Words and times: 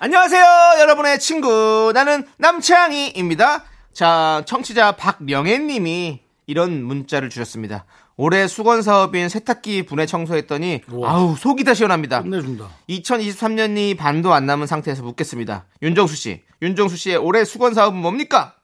안녕하세요, 0.00 0.44
여러분의 0.78 1.18
친구. 1.18 1.90
나는 1.92 2.24
남창희입니다. 2.36 3.64
자, 3.92 4.42
청취자 4.46 4.92
박명혜님이 4.92 6.20
이런 6.46 6.84
문자를 6.84 7.30
주셨습니다. 7.30 7.84
올해 8.16 8.46
수건 8.46 8.82
사업인 8.82 9.28
세탁기 9.28 9.86
분해 9.86 10.06
청소했더니 10.06 10.82
아우 11.04 11.36
속이 11.36 11.64
다 11.64 11.74
시원합니다. 11.74 12.22
끝내준다. 12.22 12.68
2023년이 12.88 13.96
반도 13.96 14.32
안 14.32 14.46
남은 14.46 14.68
상태에서 14.68 15.02
묻겠습니다. 15.02 15.66
윤정수 15.82 16.14
씨, 16.14 16.42
윤정수 16.62 16.96
씨의 16.96 17.16
올해 17.16 17.44
수건 17.44 17.74
사업은 17.74 17.98
뭡니까? 17.98 18.54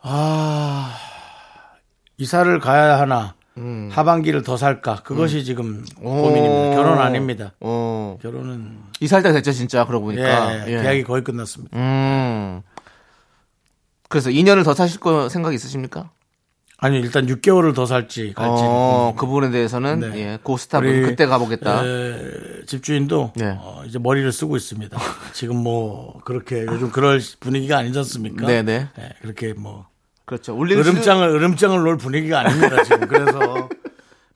아 0.00 0.96
이사를 2.18 2.58
가야 2.60 3.00
하나 3.00 3.34
하반기를 3.90 4.42
더 4.42 4.56
살까 4.56 5.02
그것이 5.02 5.44
지금 5.44 5.84
고민입니다. 5.96 6.76
결혼 6.76 6.98
아닙니다. 6.98 7.52
어, 7.60 8.18
결혼은 8.20 8.78
이사할 9.00 9.22
때 9.22 9.32
됐죠, 9.32 9.52
진짜. 9.52 9.84
그러고 9.84 10.12
예, 10.12 10.16
보니까. 10.16 10.68
예. 10.68 10.82
계약이 10.82 11.04
거의 11.04 11.22
끝났습니다. 11.24 11.76
음. 11.76 12.62
그래서 14.08 14.30
2년을 14.30 14.64
더 14.64 14.74
사실 14.74 15.00
거 15.00 15.28
생각 15.28 15.54
있으십니까? 15.54 16.10
아니 16.80 16.98
일단 17.00 17.26
6개월을 17.26 17.74
더 17.74 17.86
살지 17.86 18.34
갈지 18.34 18.62
어, 18.64 19.12
그 19.16 19.26
부분에 19.26 19.50
대해서는 19.50 19.98
네. 19.98 20.18
예, 20.18 20.38
고스탑은 20.40 20.88
우리, 20.88 21.02
그때 21.02 21.26
가보겠다. 21.26 21.84
에, 21.84 22.64
집주인도 22.66 23.32
네. 23.34 23.56
어, 23.58 23.82
이제 23.84 23.98
머리를 23.98 24.30
쓰고 24.30 24.56
있습니다. 24.56 24.96
지금 25.34 25.56
뭐 25.56 26.20
그렇게 26.24 26.64
요즘 26.66 26.90
그럴 26.92 27.20
분위기가 27.40 27.78
아니지 27.78 27.98
않습니까? 27.98 28.46
네네. 28.46 28.88
예, 28.96 29.08
그렇게 29.22 29.54
뭐 29.54 29.86
그렇죠. 30.28 30.56
으름장을 30.60 31.26
으름장을 31.28 31.80
놓을 31.82 31.96
분위기가 31.96 32.40
아닙니다 32.40 32.82
지금. 32.84 33.06
그래서 33.08 33.68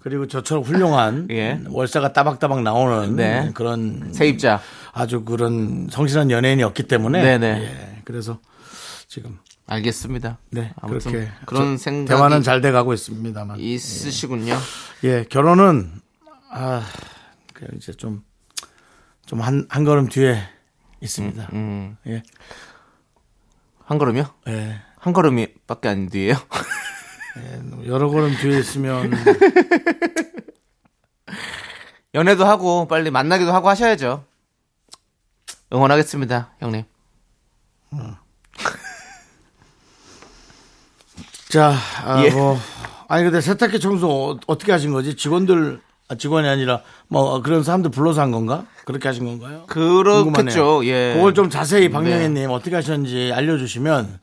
그리고 0.01 0.27
저처럼 0.27 0.65
훌륭한 0.65 1.29
예. 1.31 1.61
월세가 1.69 2.13
따박따박 2.13 2.63
나오는 2.63 3.15
네. 3.15 3.51
그런 3.55 4.13
세입자. 4.13 4.61
아주 4.93 5.23
그런 5.25 5.87
성실한 5.91 6.31
연예인이 6.31 6.63
없기 6.65 6.83
때문에 6.85 7.23
네네. 7.23 7.63
예, 7.63 8.03
그래서 8.05 8.41
지금 9.07 9.39
알겠습니다. 9.67 10.39
네 10.51 10.73
아무튼 10.81 11.13
그렇게 11.13 11.31
그런 11.47 11.77
저- 11.77 11.83
생각이 11.85 12.09
대화는 12.09 12.43
잘 12.43 12.61
돼가고 12.61 12.93
있습니다만 12.95 13.59
있으시군요. 13.61 14.57
예 15.05 15.25
결혼은 15.29 15.93
아 16.51 16.83
그냥 17.55 17.73
이제 17.77 17.93
좀 17.93 18.23
좀 19.27 19.41
한 19.41 19.67
한 19.71 19.85
걸음 19.85 20.09
뒤에 20.09 20.37
있습니다. 21.01 21.49
음. 21.53 21.97
예. 22.09 22.23
한 23.85 23.99
걸음이요? 23.99 24.25
예. 24.49 24.81
한 25.03 25.13
걸음이밖에 25.13 25.89
안 25.89 26.09
뒤에요. 26.09 26.37
여러 27.87 28.09
걸음 28.09 28.37
뒤에 28.37 28.61
있으면 28.61 29.11
연애도 32.15 32.45
하고 32.47 32.87
빨리 32.87 33.11
만나기도 33.11 33.53
하고 33.53 33.69
하셔야죠. 33.69 34.25
응원하겠습니다, 35.73 36.53
형님. 36.61 36.85
자, 41.51 41.75
아, 42.05 42.23
예. 42.25 42.31
뭐 42.31 42.57
아니 43.09 43.25
근데 43.25 43.41
세탁기 43.41 43.81
청소 43.81 44.09
어- 44.09 44.39
어떻게 44.47 44.71
하신 44.71 44.93
거지? 44.93 45.17
직원들 45.17 45.81
아, 46.11 46.15
직원이 46.15 46.47
아니라 46.47 46.83
뭐 47.09 47.43
그런 47.43 47.65
사람들 47.65 47.91
불러서 47.91 48.21
한 48.21 48.31
건가? 48.31 48.67
그렇게 48.85 49.09
하신 49.09 49.25
건가요? 49.25 49.65
그렇겠죠. 49.67 50.25
궁금하네요. 50.33 50.85
예. 50.87 51.15
그걸 51.17 51.35
좀 51.35 51.51
자세히 51.51 51.89
박명희님 51.91 52.51
어떻게 52.51 52.77
하셨는지 52.77 53.33
알려주시면 53.35 54.21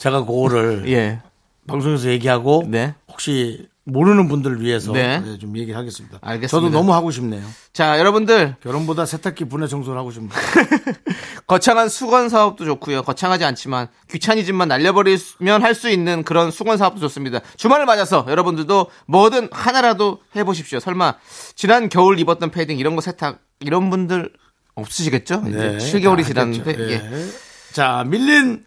제가 0.00 0.24
그거를 0.24 0.88
예. 0.90 1.20
방송에서 1.68 2.08
얘기하고 2.08 2.64
네. 2.66 2.94
혹시 3.06 3.68
모르는 3.84 4.28
분들을 4.28 4.60
위해서 4.60 4.92
네. 4.92 5.20
네, 5.20 5.38
좀 5.38 5.56
얘기하겠습니다. 5.58 6.18
알겠습니다. 6.22 6.48
저도 6.48 6.70
너무 6.70 6.94
하고 6.94 7.10
싶네요. 7.10 7.42
자, 7.72 7.98
여러분들 7.98 8.56
결혼보다 8.62 9.04
세탁기 9.04 9.44
분해 9.46 9.66
청소를 9.66 9.98
하고 9.98 10.10
싶네요. 10.10 10.30
거창한 11.46 11.88
수건 11.88 12.28
사업도 12.28 12.64
좋고요. 12.64 13.02
거창하지 13.02 13.44
않지만 13.44 13.88
귀차니즘만 14.10 14.68
날려버리면 14.68 15.62
할 15.62 15.74
수 15.74 15.88
있는 15.90 16.22
그런 16.24 16.50
수건 16.50 16.76
사업도 16.78 17.00
좋습니다. 17.00 17.40
주말을 17.56 17.84
맞아서 17.86 18.24
여러분들도 18.28 18.86
뭐든 19.06 19.48
하나라도 19.52 20.20
해보십시오. 20.36 20.78
설마 20.80 21.14
지난 21.56 21.88
겨울 21.88 22.18
입었던 22.20 22.50
패딩 22.50 22.78
이런 22.78 22.94
거 22.96 23.00
세탁 23.02 23.40
이런 23.60 23.90
분들 23.90 24.32
없으시겠죠? 24.74 25.44
이제 25.48 25.78
7개월이 25.78 26.18
다 26.22 26.24
지났는데. 26.24 26.76
예. 26.78 26.92
예. 26.92 27.26
자 27.72 28.04
밀린 28.06 28.64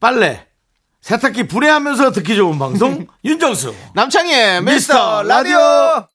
빨래 0.00 0.46
세탁기 1.02 1.48
분해하면서 1.48 2.12
듣기 2.12 2.36
좋은 2.36 2.58
방송 2.60 3.06
윤정수 3.24 3.74
남창희의 3.94 4.62
미스터 4.62 5.24
라디오. 5.24 5.58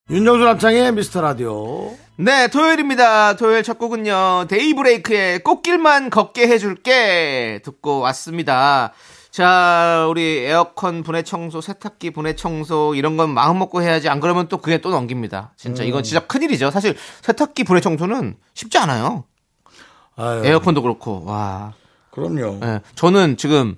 윤정수 0.10 0.46
남창희의 0.46 0.94
미스터 0.94 1.20
라디오 1.22 1.94
네, 2.16 2.48
토요일입니다. 2.48 3.36
토요일 3.36 3.64
첫 3.64 3.78
곡은요. 3.78 4.46
데이브레이크의 4.48 5.44
꽃길만 5.44 6.10
걷게 6.10 6.48
해줄게 6.48 7.60
듣고 7.66 8.00
왔습니다. 8.00 8.94
자, 9.30 10.08
우리 10.10 10.40
에어컨 10.46 11.04
분해 11.04 11.22
청소, 11.24 11.60
세탁기 11.62 12.12
분해 12.12 12.36
청소 12.38 12.96
이런 12.96 13.18
건 13.18 13.30
마음 13.30 13.60
먹고 13.60 13.84
해야지 13.84 14.08
안 14.10 14.20
그러면 14.22 14.48
또 14.48 14.58
그게 14.58 14.80
또 14.80 14.90
넘깁니다. 14.90 15.52
진짜 15.58 15.84
이건 15.84 16.02
진짜 16.02 16.26
큰일이죠. 16.26 16.72
사실 16.72 16.96
세탁기 17.22 17.66
분해 17.66 17.82
청소는 17.82 18.38
쉽지 18.56 18.78
않아요. 18.80 19.26
아유, 20.16 20.42
에어컨도 20.46 20.82
그렇고. 20.82 21.24
와. 21.26 21.74
그럼요 22.10 22.60
예. 22.64 22.80
저는 22.96 23.38
지금 23.38 23.76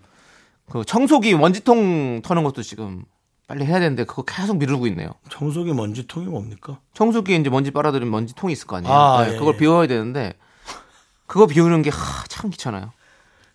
그 0.72 0.84
청소기 0.86 1.36
먼지통 1.36 2.22
터는 2.24 2.44
것도 2.44 2.62
지금 2.62 3.04
빨리 3.48 3.66
해야 3.66 3.80
되는데 3.80 4.04
그거 4.04 4.22
계속 4.24 4.58
미루고 4.58 4.86
있네요. 4.88 5.12
청소기 5.30 5.74
먼지통이 5.74 6.28
뭡니까 6.28 6.80
청소기에 6.94 7.38
이제 7.38 7.50
먼지 7.50 7.72
빨아들이는 7.72 8.12
먼지통이 8.12 8.54
있을 8.54 8.68
거 8.68 8.76
아니에요. 8.78 8.94
아, 8.94 9.26
네, 9.26 9.34
예, 9.34 9.38
그걸 9.40 9.56
예. 9.56 9.58
비워야 9.58 9.88
되는데 9.88 10.34
그거 11.26 11.48
비우는 11.48 11.82
게 11.82 11.90
하, 11.90 12.24
참 12.28 12.50
귀찮아요. 12.52 12.92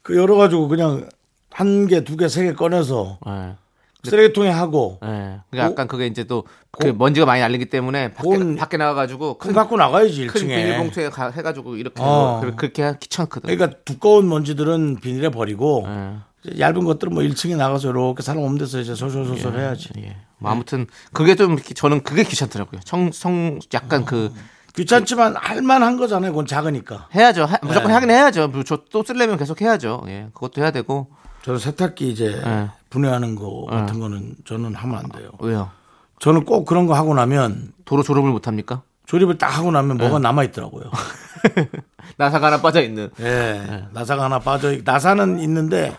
그 0.03 0.17
열어 0.17 0.37
가지고 0.37 0.69
그냥 0.69 1.09
한 1.51 1.87
개 1.87 2.03
두 2.03 2.17
개 2.17 2.27
세 2.27 2.43
개 2.45 2.53
꺼내서 2.55 3.19
네. 3.25 3.55
쓰레기통에 4.03 4.51
하고 4.51 4.99
네. 5.03 5.39
그러니까 5.51 5.71
약간 5.71 5.87
그게 5.89 6.07
이제 6.07 6.25
또 6.25 6.45
그 6.77 6.89
먼지가 6.89 7.25
많이 7.25 7.41
날리기 7.41 7.67
때문에 7.67 8.13
밖에, 8.15 8.29
그건- 8.29 8.57
밖에 8.57 8.77
나가가지고 8.77 9.39
큰 9.39 9.53
갖고 9.53 9.77
나가야지 9.77 10.27
큰 10.27 10.41
1층에 10.41 10.47
비닐봉투에 10.57 11.09
가- 11.11 11.31
해가지고 11.31 11.77
이렇게 11.77 12.03
어. 12.03 12.41
그- 12.43 12.57
그렇게 12.57 12.97
귀찮거든. 12.99 13.43
그러니까 13.57 13.79
두꺼운 13.85 14.29
먼지들은 14.29 14.97
비닐에 15.01 15.29
버리고 15.29 15.85
네. 15.87 16.17
얇은 16.59 16.85
것들은 16.85 17.15
뭐 17.15 17.23
1층에 17.23 17.57
나가서 17.57 17.91
이렇게 17.91 18.23
사람 18.23 18.43
없는 18.43 18.59
데서 18.59 18.81
이제 18.81 18.95
솔솔솔솔 18.95 19.59
해야지 19.59 19.91
예. 19.99 20.17
뭐 20.39 20.51
아무튼 20.51 20.87
그게 21.13 21.35
좀 21.37 21.57
저는 21.59 22.03
그게 22.03 22.23
귀찮더라고요. 22.25 22.81
청, 22.85 23.11
성 23.13 23.59
약간 23.73 24.05
그 24.05 24.33
귀찮지만 24.77 25.37
할만한 25.37 25.97
거잖아요 25.97 26.33
그건 26.33 26.47
작으니까 26.47 27.09
해야죠. 27.15 27.45
하- 27.45 27.59
무조건 27.63 27.89
네. 27.89 27.95
하긴 27.95 28.11
해야죠. 28.11 28.49
뭐저또 28.49 29.03
쓰려면 29.05 29.39
계속 29.39 29.61
해야죠. 29.63 30.03
예. 30.09 30.29
그것도 30.35 30.61
해야 30.61 30.71
되고. 30.71 31.09
저는 31.43 31.59
세탁기 31.61 32.11
이제 32.11 32.41
네. 32.45 32.69
분해하는 32.91 33.35
거 33.37 33.67
같은 33.69 34.01
거는 34.01 34.35
저는 34.45 34.75
하면 34.75 34.99
안 34.99 35.09
돼요. 35.11 35.31
왜요? 35.41 35.71
저는 36.19 36.45
꼭 36.45 36.65
그런 36.65 36.87
거 36.87 36.95
하고 36.95 37.15
나면 37.15 37.73
도로 37.85 38.03
졸업을 38.03 38.31
못 38.31 38.47
합니까? 38.49 38.83
조립을 39.07 39.37
딱 39.39 39.49
하고 39.59 39.71
나면 39.71 39.97
네. 39.99 40.05
뭐가 40.05 40.19
남아 40.19 40.45
있더라고요. 40.45 40.91
나사가 42.17 42.47
하나 42.49 42.61
빠져 42.61 42.83
있는. 42.83 43.11
예. 43.21 43.87
나사가 43.93 44.25
하나 44.25 44.39
빠져 44.39 44.73
있- 44.73 44.83
나사는 44.85 45.39
있는데 45.41 45.95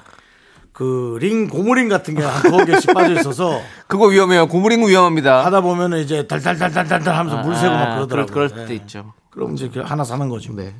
그 0.75 1.17
링 1.21 1.47
고무링 1.47 1.87
같은 1.87 2.15
게 2.15 2.21
한 2.23 2.41
두어 2.43 2.65
개씩 2.65 2.93
빠져 2.93 3.13
있어서 3.19 3.61
그거 3.87 4.07
위험해요. 4.07 4.47
고무링 4.47 4.85
위험합니다. 4.85 5.45
하다 5.45 5.61
보면은 5.61 5.99
이제 5.99 6.27
달달달달달달 6.27 7.15
하면서 7.15 7.41
물 7.43 7.55
새고 7.55 7.73
막 7.73 7.81
아, 7.91 7.95
그러더라고요. 7.95 8.33
그럴, 8.33 8.49
그럴 8.49 8.65
때 8.67 8.73
예. 8.73 8.75
있죠. 8.77 9.13
그럼 9.29 9.53
이제 9.53 9.69
그 9.73 9.79
하나 9.79 10.03
사는 10.03 10.27
거지. 10.27 10.49
뭐. 10.51 10.61
네. 10.63 10.75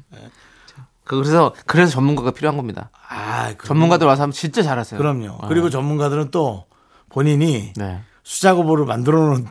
그래서 1.06 1.54
그래서 1.66 1.92
전문가가 1.94 2.32
필요한 2.32 2.58
겁니다. 2.58 2.90
아, 3.08 3.54
그, 3.58 3.68
전문가들 3.68 4.06
와서 4.08 4.24
하면 4.24 4.34
진짜 4.34 4.62
잘하세요. 4.64 4.98
그럼요. 4.98 5.38
아. 5.42 5.48
그리고 5.48 5.70
전문가들은 5.70 6.32
또 6.32 6.66
본인이 7.10 7.72
네. 7.78 8.02
수작업으로 8.24 8.86
만들어 8.86 9.20
놓은 9.20 9.46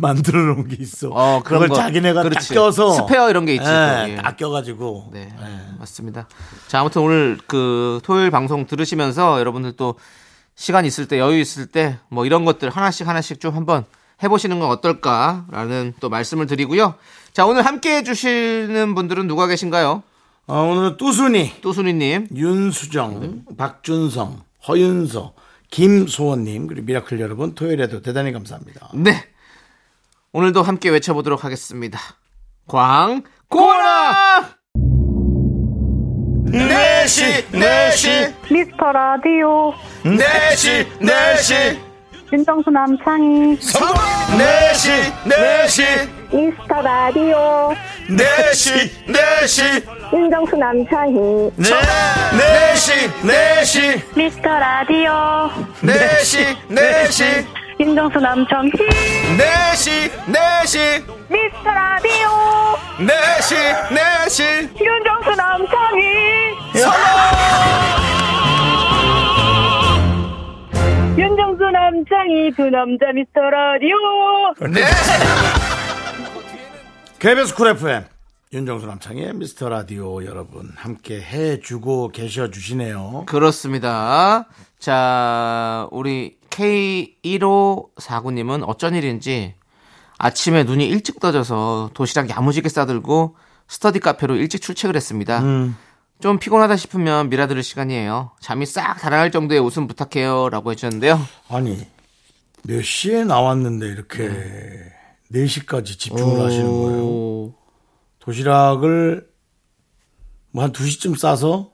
만들어 0.00 0.40
놓은 0.54 0.68
게 0.68 0.76
있어. 0.80 1.08
어, 1.10 1.42
그런 1.44 1.62
그걸 1.62 1.68
거. 1.68 1.74
자기네가 1.74 2.22
그렇지. 2.22 2.48
딱 2.48 2.54
껴서 2.54 2.92
스페어 2.92 3.30
이런 3.30 3.44
게 3.44 3.54
있지 3.54 3.64
또, 3.64 3.70
예, 3.70 4.16
예. 4.18 4.36
껴가지고. 4.36 5.10
네, 5.12 5.32
예. 5.40 5.78
맞습니다. 5.78 6.26
자, 6.68 6.80
아무튼 6.80 7.02
오늘 7.02 7.38
그 7.46 8.00
토요일 8.02 8.30
방송 8.30 8.66
들으시면서 8.66 9.38
여러분들 9.40 9.72
또 9.76 9.94
시간 10.54 10.84
있을 10.84 11.06
때 11.08 11.18
여유 11.18 11.38
있을 11.40 11.66
때 11.66 11.98
뭐 12.08 12.26
이런 12.26 12.44
것들 12.44 12.70
하나씩 12.70 13.06
하나씩 13.08 13.40
좀 13.40 13.54
한번 13.56 13.84
해보시는 14.22 14.58
건 14.60 14.68
어떨까라는 14.70 15.94
또 16.00 16.08
말씀을 16.10 16.46
드리고요. 16.46 16.94
자, 17.32 17.46
오늘 17.46 17.64
함께 17.64 17.96
해주시는 17.96 18.94
분들은 18.94 19.26
누가 19.26 19.46
계신가요? 19.46 20.02
어, 20.46 20.62
오늘은 20.62 20.96
뚜순이, 20.96 21.60
또순이님. 21.62 22.28
윤수정, 22.34 23.44
박준성, 23.56 24.40
허윤서, 24.68 25.32
김소원님, 25.70 26.66
그리고 26.66 26.86
미라클 26.86 27.20
여러분, 27.20 27.54
토요일에도 27.54 28.02
대단히 28.02 28.32
감사합니다. 28.32 28.90
네. 28.94 29.24
오늘도 30.32 30.62
함께 30.62 30.90
외쳐보도록 30.90 31.44
하겠습니다. 31.44 31.98
광, 32.68 33.22
고라! 33.48 34.48
네시, 36.44 37.44
네시, 37.50 38.32
미스터 38.48 38.92
라디오. 38.92 39.74
내시, 40.04 40.86
네시, 41.00 41.54
윤정수 42.32 42.70
남창희. 42.70 43.56
성공! 43.60 43.96
네시, 44.38 44.90
네시, 45.26 45.82
미스터 46.32 46.80
라디오. 46.80 47.74
네시, 48.08 48.72
네시, 49.08 49.62
윤정수 50.12 50.56
남창희. 50.56 51.12
네, 51.56 51.70
내시, 52.38 52.92
내시, 53.26 54.02
미스터 54.14 54.48
라디오. 54.48 55.50
내시, 55.82 56.56
내시, 56.68 57.24
윤정수 57.80 58.20
남창희. 58.20 58.72
내시, 59.38 59.90
내시, 60.26 60.78
미스터 61.30 61.64
라디오. 61.64 62.28
내시, 62.98 63.54
내시, 63.90 64.42
윤정수 64.78 65.30
남창희. 65.34 66.02
윤정수 71.16 71.64
남창희 71.70 72.50
두 72.54 72.68
남자 72.68 73.12
미스터 73.14 73.40
라디오. 73.48 73.96
네. 74.68 74.82
KBS 77.18 77.54
쿨 77.54 77.68
FM 77.68 78.04
윤정수 78.52 78.86
남창희의 78.86 79.32
미스터 79.32 79.70
라디오 79.70 80.22
여러분 80.26 80.70
함께 80.76 81.18
해주고 81.22 82.08
계셔 82.08 82.50
주시네요. 82.50 83.24
그렇습니다. 83.26 84.46
자, 84.78 85.88
우리 85.92 86.39
K1549님은 86.50 88.68
어쩐 88.68 88.94
일인지 88.94 89.54
아침에 90.18 90.64
눈이 90.64 90.86
일찍 90.86 91.18
떠져서 91.20 91.92
도시락 91.94 92.28
야무지게 92.28 92.68
싸들고 92.68 93.36
스터디 93.68 94.00
카페로 94.00 94.36
일찍 94.36 94.60
출첵을 94.60 94.96
했습니다. 94.96 95.42
좀 96.20 96.38
피곤하다 96.38 96.76
싶으면 96.76 97.30
미라 97.30 97.46
들을 97.46 97.62
시간이에요. 97.62 98.32
잠이 98.40 98.66
싹 98.66 98.98
달아날 98.98 99.30
정도의 99.30 99.60
웃음 99.60 99.86
부탁해요. 99.86 100.50
라고 100.50 100.70
해주셨는데요. 100.72 101.18
아니 101.48 101.86
몇 102.64 102.84
시에 102.84 103.24
나왔는데 103.24 103.86
이렇게 103.86 104.28
네 104.28 104.92
4시까지 105.46 105.98
집중을 105.98 106.44
하시는 106.44 106.66
거예요. 106.70 107.02
오, 107.04 107.54
도시락을 108.18 109.30
뭐 110.52 110.64
한 110.64 110.72
2시쯤 110.72 111.16
싸서 111.16 111.70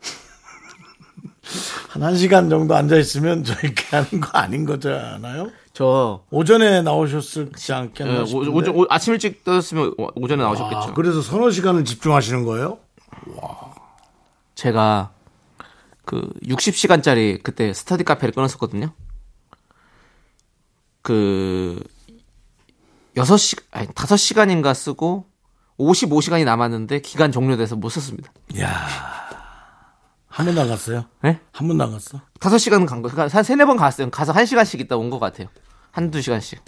한 1.91 2.03
1시간 2.03 2.51
정도 2.51 2.75
앉아 2.75 2.97
있으면 2.97 3.45
저 3.45 3.55
이렇게 3.63 3.85
하는 3.97 4.21
거 4.21 4.37
아닌 4.39 4.65
거잖아요. 4.67 5.51
저 5.73 6.23
오전에 6.31 6.83
나오셨을지 6.83 7.73
않겠나 7.73 8.13
예, 8.27 8.33
오. 8.35 8.39
오, 8.39 8.81
오, 8.83 8.87
아침 8.89 9.13
일찍 9.13 9.45
떠졌으면 9.45 9.95
오- 9.99 10.09
오전에 10.17 10.43
나오셨겠죠. 10.43 10.79
아, 10.91 10.95
그래서 10.95 11.21
서너 11.23 11.51
시간을 11.51 11.85
집중하시는 11.85 12.45
거예요? 12.45 12.79
제가 14.55 15.11
그 16.05 16.31
60시간짜리 16.47 17.43
그때 17.43 17.73
스터디 17.73 18.05
카페를 18.05 18.33
끊었었거든요. 18.33 18.93
그 21.03 21.83
6시 23.17 23.63
아니 23.71 23.87
5시간인가 23.89 24.75
쓰고 24.75 25.27
55시간이 25.79 26.45
남았는데 26.45 27.01
기간 27.03 27.31
종료돼서 27.33 27.77
못 27.77 27.91
썼습니다. 27.91 28.33
야 28.61 29.26
한 30.37 30.45
번 30.47 30.55
나갔어요? 30.55 31.05
네? 31.23 31.41
한 31.53 31.67
번 31.69 31.77
나갔어? 31.79 32.21
5시간은 32.41 32.87
간 32.87 33.01
거. 33.03 33.09
그러니까 33.09 33.35
한 33.37 33.43
세네 33.43 33.65
번 33.65 33.77
갔어요. 33.77 34.11
가서 34.11 34.33
1시간씩 34.35 34.81
있다 34.81 34.97
온 34.97 35.09
것 35.11 35.19
같아요. 35.19 35.49
한두 35.93 36.21
시간씩. 36.21 36.63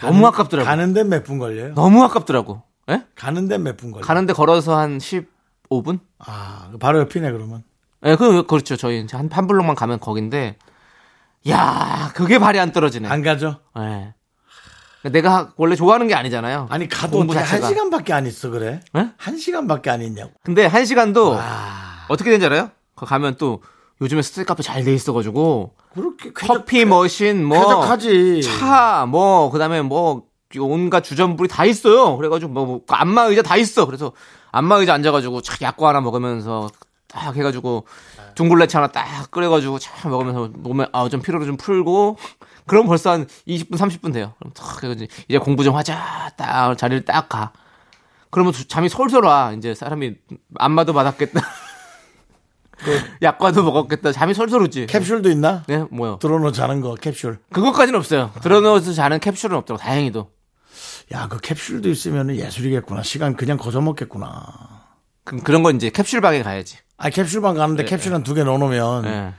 너무 0.00 0.26
아깝더라고. 0.26 0.66
가는데 0.66 1.04
몇 1.04 1.22
분 1.24 1.38
걸려요? 1.38 1.74
너무 1.74 2.02
아깝더라고. 2.04 2.62
예? 2.90 3.04
가는데 3.14 3.58
몇 3.58 3.76
분 3.76 3.90
걸려요? 3.92 4.06
가는데 4.06 4.32
걸어서 4.32 4.76
한 4.76 4.98
15분? 4.98 6.00
아, 6.18 6.70
바로 6.80 6.98
옆이네, 7.00 7.30
그러면. 7.30 7.62
예, 8.04 8.16
그, 8.16 8.46
그렇죠. 8.46 8.76
저희 8.76 9.06
한, 9.12 9.28
한 9.30 9.46
블록만 9.46 9.76
가면 9.76 10.00
거긴데, 10.00 10.56
야 11.50 12.10
그게 12.14 12.38
발이 12.38 12.58
안 12.58 12.72
떨어지네. 12.72 13.08
안 13.08 13.22
가죠? 13.22 13.60
예. 13.78 14.14
내가 15.10 15.52
원래 15.56 15.74
좋아하는 15.76 16.06
게 16.08 16.14
아니잖아요. 16.14 16.68
아니, 16.70 16.88
가도 16.88 17.20
어떻게 17.20 17.38
한. 17.38 17.62
시간밖에 17.62 18.12
안 18.12 18.26
있어, 18.26 18.50
그래? 18.50 18.80
예? 18.96 19.10
한 19.16 19.36
시간밖에 19.36 19.90
안 19.90 20.00
있냐고. 20.02 20.32
근데 20.42 20.64
한 20.66 20.84
시간도 20.84 21.36
아, 21.38 21.81
어떻게 22.08 22.30
되는지 22.30 22.46
알아요? 22.46 22.70
거 22.94 23.06
가면 23.06 23.36
또 23.36 23.62
요즘에 24.00 24.22
스테이 24.22 24.44
카페 24.44 24.62
잘 24.62 24.84
돼 24.84 24.92
있어가지고 24.94 25.74
그렇게. 25.94 26.32
커피 26.32 26.84
머신 26.84 27.44
뭐. 27.44 27.58
차, 28.42 29.06
뭐, 29.08 29.50
그 29.50 29.58
다음에 29.58 29.82
뭐, 29.82 30.24
온갖 30.58 31.02
주전부리 31.02 31.48
다 31.48 31.64
있어요. 31.64 32.16
그래가지고 32.16 32.52
뭐, 32.52 32.66
뭐 32.66 32.80
안마 32.88 33.22
의자 33.24 33.42
다 33.42 33.56
있어. 33.56 33.86
그래서 33.86 34.12
안마 34.50 34.76
의자 34.76 34.94
앉아가지고 34.94 35.40
착 35.42 35.62
약과 35.62 35.88
하나 35.88 36.00
먹으면서 36.00 36.68
딱 37.08 37.34
해가지고 37.36 37.86
둥글레차 38.34 38.78
하나 38.78 38.88
딱 38.88 39.30
끓여가지고 39.30 39.78
참 39.78 40.10
먹으면서 40.10 40.50
몸에 40.54 40.86
아, 40.92 41.08
좀 41.08 41.22
피로를 41.22 41.46
좀 41.46 41.56
풀고 41.56 42.16
그럼 42.66 42.86
벌써 42.86 43.10
한 43.12 43.26
20분, 43.46 43.76
30분 43.76 44.12
돼요. 44.12 44.34
그럼 44.38 44.52
탁 44.54 44.82
해가지고 44.82 45.12
이제 45.28 45.38
공부 45.38 45.62
좀 45.64 45.76
하자. 45.76 46.32
딱 46.36 46.76
자리를 46.76 47.04
딱 47.04 47.28
가. 47.28 47.52
그러면 48.30 48.52
두- 48.52 48.66
잠이 48.66 48.88
솔솔 48.88 49.24
와. 49.24 49.52
이제 49.52 49.74
사람이 49.74 50.14
안마도 50.56 50.92
받았겠다. 50.92 51.40
약과도 53.22 53.62
먹었겠다. 53.62 54.12
잠이 54.12 54.34
솔솔 54.34 54.62
오지. 54.62 54.86
캡슐도 54.86 55.30
있나? 55.30 55.62
네, 55.66 55.84
뭐요? 55.90 56.18
들어놓어 56.20 56.52
자는 56.52 56.80
거, 56.80 56.94
캡슐. 56.94 57.38
그것까지는 57.52 57.98
없어요. 57.98 58.30
들어넣어서 58.42 58.92
자는 58.92 59.18
캡슐은 59.20 59.54
없더라고. 59.56 59.76
다행히도. 59.82 60.30
야, 61.12 61.28
그 61.28 61.38
캡슐도 61.40 61.88
있으면 61.90 62.34
예술이겠구나. 62.36 63.02
시간 63.02 63.36
그냥 63.36 63.56
거저 63.58 63.80
먹겠구나. 63.80 64.42
그럼 65.24 65.42
그런 65.42 65.62
건 65.62 65.76
이제 65.76 65.90
캡슐방에 65.90 66.42
가야지. 66.42 66.78
아, 66.96 67.10
캡슐방 67.10 67.54
가는데 67.56 67.84
캡슐 67.84 68.12
한 68.14 68.22
두 68.22 68.34
개 68.34 68.44
넣어놓으면 68.44 69.04
예. 69.06 69.32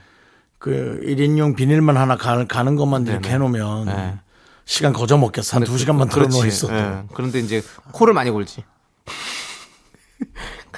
그 0.58 1.00
1인용 1.04 1.56
비닐만 1.56 1.96
하나 1.96 2.16
가, 2.16 2.44
가는 2.46 2.76
것만 2.76 3.06
이렇게 3.06 3.30
해놓으면 3.30 3.84
네. 3.86 4.14
시간 4.64 4.92
거저 4.92 5.18
먹겠어. 5.18 5.56
한 5.58 5.64
두 5.64 5.76
시간만 5.76 6.08
그렇지. 6.08 6.46
있어도. 6.46 6.74
예. 6.74 7.02
그런데 7.14 7.38
이제 7.40 7.62
코를 7.92 8.14
많이 8.14 8.30
골지. 8.30 8.64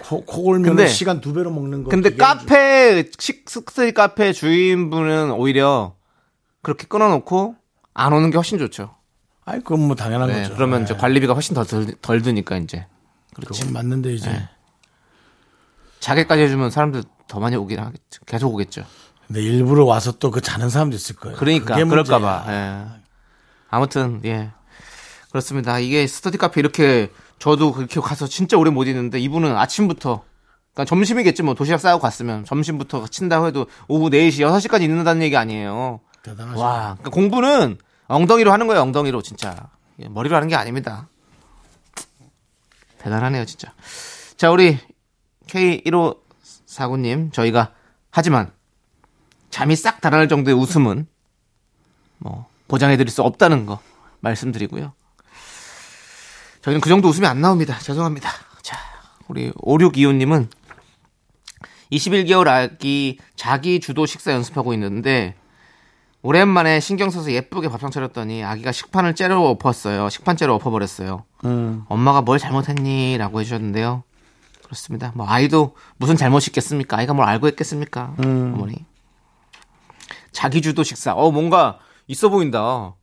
코, 0.08 0.24
코 0.24 0.42
골면 0.42 0.76
근데- 0.76 0.86
시간 0.88 1.20
두 1.20 1.32
배로 1.34 1.50
먹는 1.50 1.84
거. 1.84 1.90
근데 1.90 2.14
카페 2.14 3.10
식스테이 3.18 3.92
카페 3.92 4.32
주인분은 4.32 5.32
오히려 5.32 5.94
그렇게 6.62 6.86
끊어놓고 6.86 7.56
안 7.94 8.12
오는 8.12 8.30
게 8.30 8.36
훨씬 8.36 8.58
좋죠. 8.58 8.94
아이, 9.44 9.58
그건 9.60 9.80
뭐 9.86 9.96
당연한 9.96 10.28
네, 10.28 10.42
거죠. 10.42 10.54
그러면 10.54 10.80
네. 10.80 10.84
이제 10.84 10.94
관리비가 10.94 11.32
훨씬 11.34 11.54
더 11.54 11.64
덜, 11.64 11.86
덜 12.02 12.22
드니까 12.22 12.56
이제 12.56 12.86
그건 13.34 13.72
맞는데 13.72 14.12
이제. 14.14 14.30
네. 14.30 14.48
자개까지 16.00 16.42
해주면 16.42 16.70
사람들 16.70 17.02
더 17.28 17.40
많이 17.40 17.56
오긴 17.56 17.78
하겠죠. 17.78 18.24
계속 18.26 18.54
오겠죠. 18.54 18.84
근데 19.26 19.42
일부러 19.42 19.84
와서 19.84 20.12
또 20.18 20.30
그 20.30 20.40
자는 20.40 20.68
사람도 20.70 20.94
있을 20.94 21.16
거예요. 21.16 21.36
그러니까. 21.36 21.74
그럴까봐. 21.74 22.44
예. 22.48 22.84
아무튼 23.68 24.20
예 24.24 24.50
그렇습니다. 25.30 25.78
이게 25.80 26.06
스터디 26.06 26.38
카페 26.38 26.60
이렇게 26.60 27.10
저도 27.38 27.72
그렇게 27.72 28.00
가서 28.00 28.26
진짜 28.26 28.56
오래 28.56 28.70
못 28.70 28.86
있는데 28.86 29.18
이분은 29.18 29.56
아침부터 29.56 30.24
그러니까 30.74 30.88
점심이겠지 30.88 31.42
뭐 31.42 31.54
도시락 31.54 31.80
싸고 31.80 32.00
갔으면 32.00 32.44
점심부터 32.44 33.06
친다고 33.08 33.46
해도 33.46 33.66
오후 33.88 34.10
4시 34.10 34.40
6시까지 34.46 34.82
있는다는 34.82 35.22
얘기 35.22 35.36
아니에요. 35.36 36.00
대단하시다. 36.22 36.64
와 36.64 36.80
그러니까 36.94 37.10
공부는 37.10 37.78
엉덩이로 38.08 38.52
하는 38.52 38.66
거예요. 38.66 38.82
엉덩이로 38.82 39.22
진짜 39.22 39.68
예, 40.00 40.08
머리로 40.08 40.36
하는 40.36 40.48
게 40.48 40.54
아닙니다. 40.54 41.08
대단하네요 42.98 43.44
진짜. 43.44 43.72
자 44.36 44.50
우리 44.50 44.78
K1549님 45.46 47.32
저희가 47.32 47.72
하지만 48.10 48.52
잠이 49.50 49.76
싹 49.76 50.00
달아날 50.00 50.28
정도의 50.28 50.56
웃음은 50.56 51.06
뭐 52.18 52.46
보장해 52.68 52.96
드릴 52.96 53.10
수 53.10 53.22
없다는 53.22 53.66
거 53.66 53.80
말씀드리고요. 54.20 54.92
저희는 56.66 56.80
그 56.80 56.88
정도 56.88 57.08
웃음이 57.08 57.24
안 57.28 57.40
나옵니다. 57.40 57.78
죄송합니다. 57.78 58.28
자, 58.62 58.76
우리 59.28 59.52
5625님은 59.52 60.48
21개월 61.92 62.48
아기 62.48 63.20
자기 63.36 63.78
주도 63.78 64.04
식사 64.04 64.32
연습하고 64.32 64.72
있는데 64.74 65.36
오랜만에 66.22 66.80
신경 66.80 67.08
써서 67.10 67.30
예쁘게 67.30 67.68
밥상 67.68 67.92
차렸더니 67.92 68.42
아기가 68.42 68.72
식판을 68.72 69.14
째려 69.14 69.38
엎었어요. 69.42 70.08
식판째로 70.08 70.56
엎어버렸어요. 70.56 71.24
엄마가 71.86 72.22
뭘 72.22 72.40
잘못했니? 72.40 73.16
라고 73.16 73.38
해주셨는데요. 73.40 74.02
그렇습니다. 74.64 75.12
뭐 75.14 75.28
아이도 75.28 75.76
무슨 75.98 76.16
잘못이 76.16 76.50
있겠습니까? 76.50 76.98
아이가 76.98 77.14
뭘 77.14 77.28
알고 77.28 77.46
있겠습니까? 77.46 78.16
어머니. 78.18 78.84
자기 80.32 80.60
주도 80.62 80.82
식사. 80.82 81.14
어 81.14 81.30
뭔가 81.30 81.78
있어 82.08 82.28
보인다. 82.28 82.96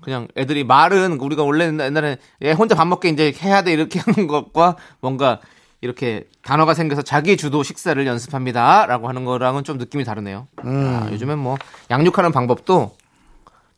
그냥 0.00 0.28
애들이 0.36 0.64
말은 0.64 1.18
우리가 1.20 1.42
원래 1.42 1.66
옛날에 1.66 2.18
얘 2.42 2.52
혼자 2.52 2.74
밥 2.74 2.86
먹게 2.86 3.08
이제 3.08 3.32
해야 3.42 3.62
돼 3.62 3.72
이렇게 3.72 3.98
하는 4.04 4.26
것과 4.26 4.76
뭔가 5.00 5.40
이렇게 5.80 6.28
단어가 6.42 6.74
생겨서 6.74 7.02
자기 7.02 7.36
주도 7.36 7.62
식사를 7.62 8.04
연습합니다라고 8.06 9.08
하는 9.08 9.24
거랑은 9.24 9.64
좀 9.64 9.78
느낌이 9.78 10.04
다르네요. 10.04 10.46
아, 10.56 11.08
요즘엔 11.10 11.38
뭐 11.38 11.56
양육하는 11.90 12.32
방법도 12.32 12.94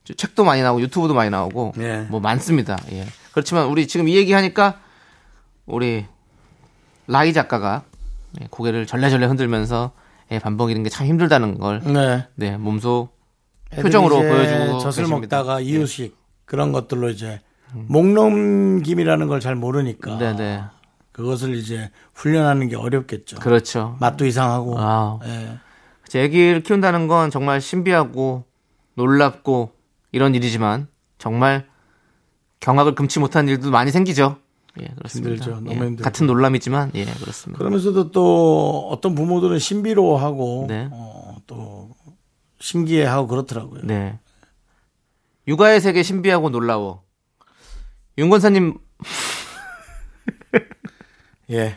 저 0.04 0.14
책도 0.14 0.44
많이 0.44 0.62
나오고 0.62 0.80
유튜브도 0.80 1.14
많이 1.14 1.30
나오고 1.30 1.74
예. 1.78 2.06
뭐 2.10 2.18
많습니다. 2.18 2.76
예. 2.90 3.06
그렇지만 3.32 3.66
우리 3.66 3.86
지금 3.86 4.08
이 4.08 4.16
얘기 4.16 4.32
하니까 4.32 4.80
우리 5.64 6.06
라이 7.06 7.32
작가가 7.32 7.82
예, 8.40 8.46
고개를 8.50 8.86
절레절레 8.86 9.26
흔들면서 9.26 9.92
예, 10.32 10.38
반복 10.38 10.70
이런 10.70 10.82
게참 10.82 11.06
힘들다는 11.06 11.58
걸 11.58 11.80
네. 11.84 12.26
네, 12.34 12.56
몸소 12.56 13.10
표정으로 13.80 14.16
보여주고 14.18 14.78
젖을 14.78 15.04
계십니다. 15.04 15.16
먹다가 15.16 15.60
예. 15.62 15.66
이유식 15.66 16.16
그런 16.44 16.72
것들로 16.72 17.08
이제 17.10 17.40
목넘김이라는 17.74 19.28
걸 19.28 19.40
잘 19.40 19.54
모르니까 19.56 20.18
네, 20.18 20.36
네. 20.36 20.62
그것을 21.12 21.54
이제 21.54 21.90
훈련하는 22.14 22.68
게 22.68 22.76
어렵겠죠. 22.76 23.36
그렇죠. 23.38 23.96
맛도 24.00 24.24
이상하고. 24.26 24.74
아. 24.78 25.18
예. 25.24 25.58
제 26.06 26.24
아기를 26.24 26.62
키운다는 26.62 27.08
건 27.08 27.30
정말 27.30 27.60
신비하고 27.60 28.44
놀랍고 28.94 29.72
이런 30.12 30.34
일이지만 30.34 30.88
정말 31.18 31.66
경악을 32.60 32.94
금치 32.94 33.18
못한 33.18 33.48
일도 33.48 33.70
많이 33.70 33.90
생기죠. 33.90 34.36
예, 34.80 34.86
그렇습니다. 34.96 35.30
힘들죠. 35.30 35.50
너무 35.56 35.70
예, 35.70 35.74
힘들죠. 35.74 36.04
같은 36.04 36.26
놀람이지만 36.26 36.92
예, 36.94 37.04
그렇습니다. 37.04 37.58
그러면서도 37.58 38.10
또 38.10 38.88
어떤 38.90 39.14
부모들은 39.14 39.58
신비로워하고 39.58 40.66
네. 40.68 40.88
어, 40.92 41.36
또 41.46 41.81
신기해하고 42.62 43.26
그렇더라고요. 43.26 43.80
네. 43.82 44.18
육아의 45.48 45.80
세계 45.80 46.04
신비하고 46.04 46.50
놀라워. 46.50 47.02
윤건사님, 48.16 48.78
예. 51.50 51.76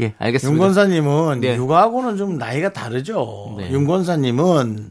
예, 0.00 0.14
알겠습니다. 0.18 0.52
윤권사님은 0.52 1.40
네. 1.40 1.56
육아하고는 1.56 2.18
좀 2.18 2.36
나이가 2.36 2.72
다르죠. 2.72 3.54
네. 3.58 3.70
윤권사님은 3.70 4.90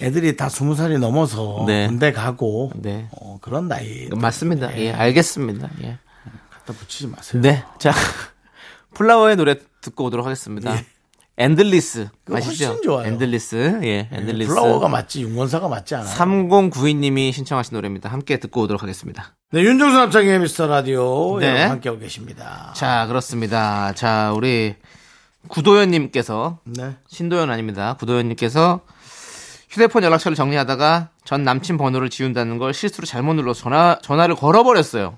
애들이 0.00 0.36
다 0.36 0.48
스무 0.48 0.74
살이 0.74 0.98
넘어서 0.98 1.64
네. 1.66 1.86
군대 1.86 2.12
가고 2.12 2.72
네. 2.74 3.08
어, 3.12 3.38
그런 3.40 3.68
나이 3.68 4.08
맞습니다. 4.08 4.76
예, 4.78 4.92
알겠습니다. 4.92 5.70
예. 5.82 5.98
갖다 6.50 6.72
붙이지 6.72 7.06
마세요. 7.06 7.40
네. 7.40 7.64
자, 7.78 7.92
플라워의 8.94 9.36
노래 9.36 9.56
듣고 9.80 10.06
오도록 10.06 10.26
하겠습니다. 10.26 10.74
Endless. 11.38 12.08
아시죠? 12.32 12.80
좋아요. 12.82 13.06
Endless. 13.06 13.80
예, 13.84 14.08
Endless. 14.12 14.50
플라워가 14.50 14.88
맞지 14.88 15.22
윤권사가 15.22 15.68
맞지 15.68 15.94
않아요. 15.94 16.12
3092님이 16.14 17.32
신청하신 17.32 17.76
노래입니다. 17.76 18.08
함께 18.10 18.38
듣고 18.38 18.62
오도록 18.62 18.82
하겠습니다. 18.82 19.36
네, 19.52 19.60
윤정수 19.62 19.96
남창희의 19.96 20.40
미스터 20.40 20.66
라디오 20.66 21.38
네. 21.38 21.64
함께하고 21.64 22.00
계십니다. 22.00 22.72
자, 22.74 23.06
그렇습니다. 23.06 23.92
자, 23.94 24.32
우리 24.34 24.74
구도현님께서 25.46 26.58
네. 26.64 26.96
신도현 27.06 27.50
아닙니다. 27.50 27.94
구도현님께서 28.00 28.80
휴대폰 29.70 30.02
연락처를 30.02 30.34
정리하다가 30.34 31.10
전 31.24 31.44
남친 31.44 31.78
번호를 31.78 32.10
지운다는 32.10 32.58
걸 32.58 32.74
실수로 32.74 33.06
잘못 33.06 33.34
눌러서 33.34 33.62
전화, 33.62 33.98
전화를 34.02 34.34
걸어버렸어요. 34.34 35.16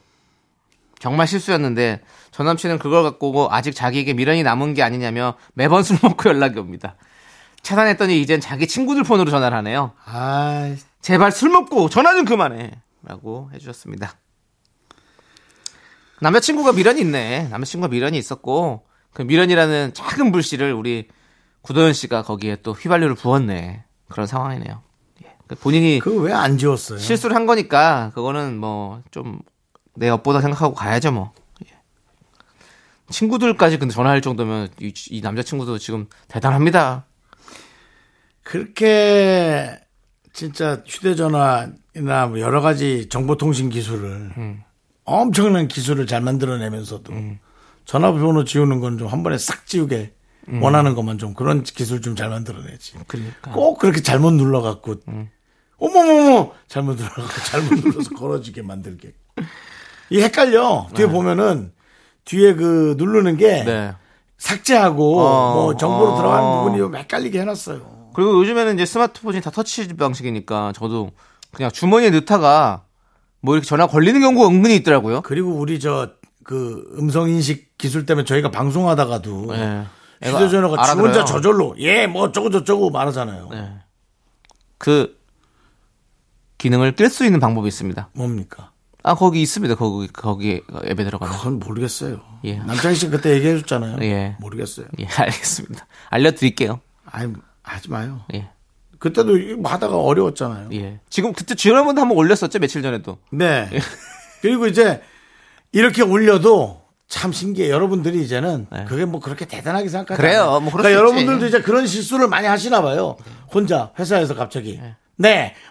정말 0.98 1.26
실수였는데 1.26 2.00
전 2.40 2.46
남친은 2.46 2.78
그걸 2.78 3.02
갖고 3.02 3.48
아직 3.50 3.74
자기에게 3.74 4.14
미련이 4.14 4.42
남은 4.42 4.72
게 4.72 4.82
아니냐며 4.82 5.34
매번 5.52 5.82
술 5.82 5.98
먹고 6.02 6.30
연락이 6.30 6.58
옵니다. 6.58 6.96
차단했더니 7.60 8.18
이젠 8.18 8.40
자기 8.40 8.66
친구들 8.66 9.02
폰으로 9.02 9.30
전화를 9.30 9.54
하네요. 9.58 9.92
아, 10.06 10.74
제발 11.02 11.32
술 11.32 11.50
먹고 11.50 11.90
전화 11.90 12.14
좀 12.14 12.24
그만해. 12.24 12.70
라고 13.02 13.50
해주셨습니다. 13.52 14.14
남자친구가 16.22 16.72
미련이 16.72 17.02
있네. 17.02 17.48
남자친구가 17.50 17.90
미련이 17.90 18.16
있었고, 18.16 18.86
그 19.12 19.20
미련이라는 19.20 19.92
작은 19.92 20.32
불씨를 20.32 20.72
우리 20.72 21.08
구도현 21.60 21.92
씨가 21.92 22.22
거기에 22.22 22.56
또 22.62 22.72
휘발유를 22.72 23.16
부었네. 23.16 23.84
그런 24.08 24.26
상황이네요. 24.26 24.80
예. 25.24 25.36
그 25.46 25.56
본인이 25.56 25.98
그거 25.98 26.22
왜안 26.22 26.56
지웠어요? 26.56 27.00
실수를 27.00 27.36
한 27.36 27.44
거니까, 27.44 28.12
그거는 28.14 28.56
뭐, 28.56 29.02
좀, 29.10 29.40
내 29.94 30.08
업보다 30.08 30.40
생각하고 30.40 30.74
가야죠, 30.74 31.12
뭐. 31.12 31.34
예. 33.10 33.12
친구들까지 33.12 33.78
근데 33.78 33.92
전화할 33.94 34.20
정도면, 34.20 34.68
이, 34.80 34.92
이 35.10 35.20
남자친구도 35.20 35.78
지금 35.78 36.06
대단합니다. 36.28 37.04
그렇게 38.42 39.78
진짜 40.32 40.82
휴대전화나 40.86 42.26
뭐 42.28 42.40
여러 42.40 42.60
가지 42.60 43.08
정보통신 43.08 43.68
기술을 43.70 44.32
음. 44.36 44.62
엄청난 45.04 45.68
기술을 45.68 46.06
잘 46.06 46.20
만들어내면서도 46.20 47.12
전화번호 47.84 48.44
지우는 48.44 48.80
건 48.80 48.98
좀 48.98 49.08
한 49.08 49.22
번에 49.22 49.38
싹 49.38 49.66
지우게 49.66 50.12
원하는 50.60 50.94
것만 50.94 51.18
좀 51.18 51.34
그런 51.34 51.62
기술 51.62 52.00
좀 52.00 52.16
잘 52.16 52.28
만들어내지. 52.30 52.96
음. 52.96 53.02
그러니까. 53.06 53.50
음. 53.50 53.52
꼭 53.52 53.78
그렇게 53.78 54.00
잘못 54.02 54.32
눌러갖고 54.32 54.96
어머머머 55.78 56.52
잘못 56.68 56.96
눌러갖고 56.96 57.28
잘못 57.46 57.74
눌러서 57.80 58.10
걸어지게 58.10 58.62
만들게. 58.62 59.12
이 60.10 60.20
헷갈려. 60.20 60.88
뒤에 60.94 61.06
보면은 61.06 61.72
뒤에 62.30 62.54
그 62.54 62.94
누르는 62.96 63.36
게 63.36 63.64
네. 63.64 63.92
삭제하고 64.38 65.20
어, 65.20 65.54
뭐 65.54 65.76
정보로 65.76 66.12
어. 66.12 66.16
들어가는 66.16 66.74
부분이 66.80 66.98
헷갈리게 66.98 67.40
해놨어요. 67.40 68.10
그리고 68.14 68.40
요즘에는 68.40 68.74
이제 68.74 68.86
스마트폰이 68.86 69.40
다 69.40 69.50
터치 69.50 69.96
방식이니까 69.96 70.72
저도 70.74 71.10
그냥 71.52 71.70
주머니에 71.70 72.10
넣다가 72.10 72.84
뭐 73.40 73.54
이렇게 73.54 73.66
전화 73.66 73.86
걸리는 73.86 74.20
경우가 74.20 74.48
은근히 74.48 74.76
있더라고요. 74.76 75.22
그리고 75.22 75.50
우리 75.54 75.78
저 75.78 76.20
그 76.50 76.84
음성 76.98 77.28
인식 77.28 77.76
기술 77.78 78.06
때문에 78.06 78.24
저희가 78.24 78.50
방송하다가도 78.50 79.46
네. 79.52 79.86
애가 80.22 80.38
휴대 80.38 80.48
전화가 80.50 80.82
지 80.82 80.98
혼자. 80.98 81.24
저절로 81.24 81.76
예뭐 81.78 82.22
어쩌고 82.22 82.50
저쩌고 82.50 82.90
말하잖아요. 82.90 83.48
네. 83.50 83.72
그 84.78 85.16
기능을 86.58 86.96
낄 86.96 87.08
수 87.08 87.24
있는 87.24 87.40
방법이 87.40 87.68
있습니다. 87.68 88.08
뭡니까? 88.14 88.69
아 89.02 89.14
거기 89.14 89.40
있습니다. 89.42 89.74
거기 89.76 90.08
거기 90.08 90.62
앱에 90.84 91.04
들어가면. 91.04 91.34
그건 91.36 91.58
모르겠어요. 91.58 92.20
예. 92.44 92.58
남창희 92.58 92.94
씨 92.96 93.08
그때 93.08 93.32
얘기해 93.34 93.58
줬잖아요. 93.60 93.98
예. 94.02 94.36
모르겠어요. 94.40 94.86
예, 94.98 95.06
알겠습니다. 95.06 95.86
알려드릴게요. 96.10 96.80
아니 97.04 97.32
하지 97.62 97.90
마요. 97.90 98.20
예, 98.34 98.50
그때도 98.98 99.36
이거 99.38 99.68
하다가 99.68 99.96
어려웠잖아요. 99.96 100.68
예. 100.74 101.00
지금 101.08 101.32
그때 101.32 101.54
지난번도 101.54 102.00
한번 102.00 102.16
올렸었죠 102.18 102.58
며칠 102.58 102.82
전에도. 102.82 103.18
네. 103.32 103.68
예. 103.72 103.80
그리고 104.42 104.66
이제 104.66 105.02
이렇게 105.72 106.02
올려도 106.02 106.80
참 107.08 107.32
신기해. 107.32 107.70
여러분들이 107.70 108.22
이제는 108.22 108.66
네. 108.70 108.84
그게 108.86 109.04
뭐 109.04 109.20
그렇게 109.20 109.44
대단하게 109.44 109.88
생각하지 109.88 110.20
그래요. 110.20 110.42
않아요. 110.42 110.60
뭐 110.60 110.72
그러니까 110.72 110.90
수 110.90 110.94
여러분들도. 110.94 111.46
이제 111.46 111.60
그런 111.60 111.86
실수를 111.86 112.28
많이 112.28 112.46
하시나 112.46 112.82
봐요. 112.82 113.16
혼자 113.52 113.92
회사에서 113.98 114.34
갑자기 114.34 114.78
네 114.80 114.94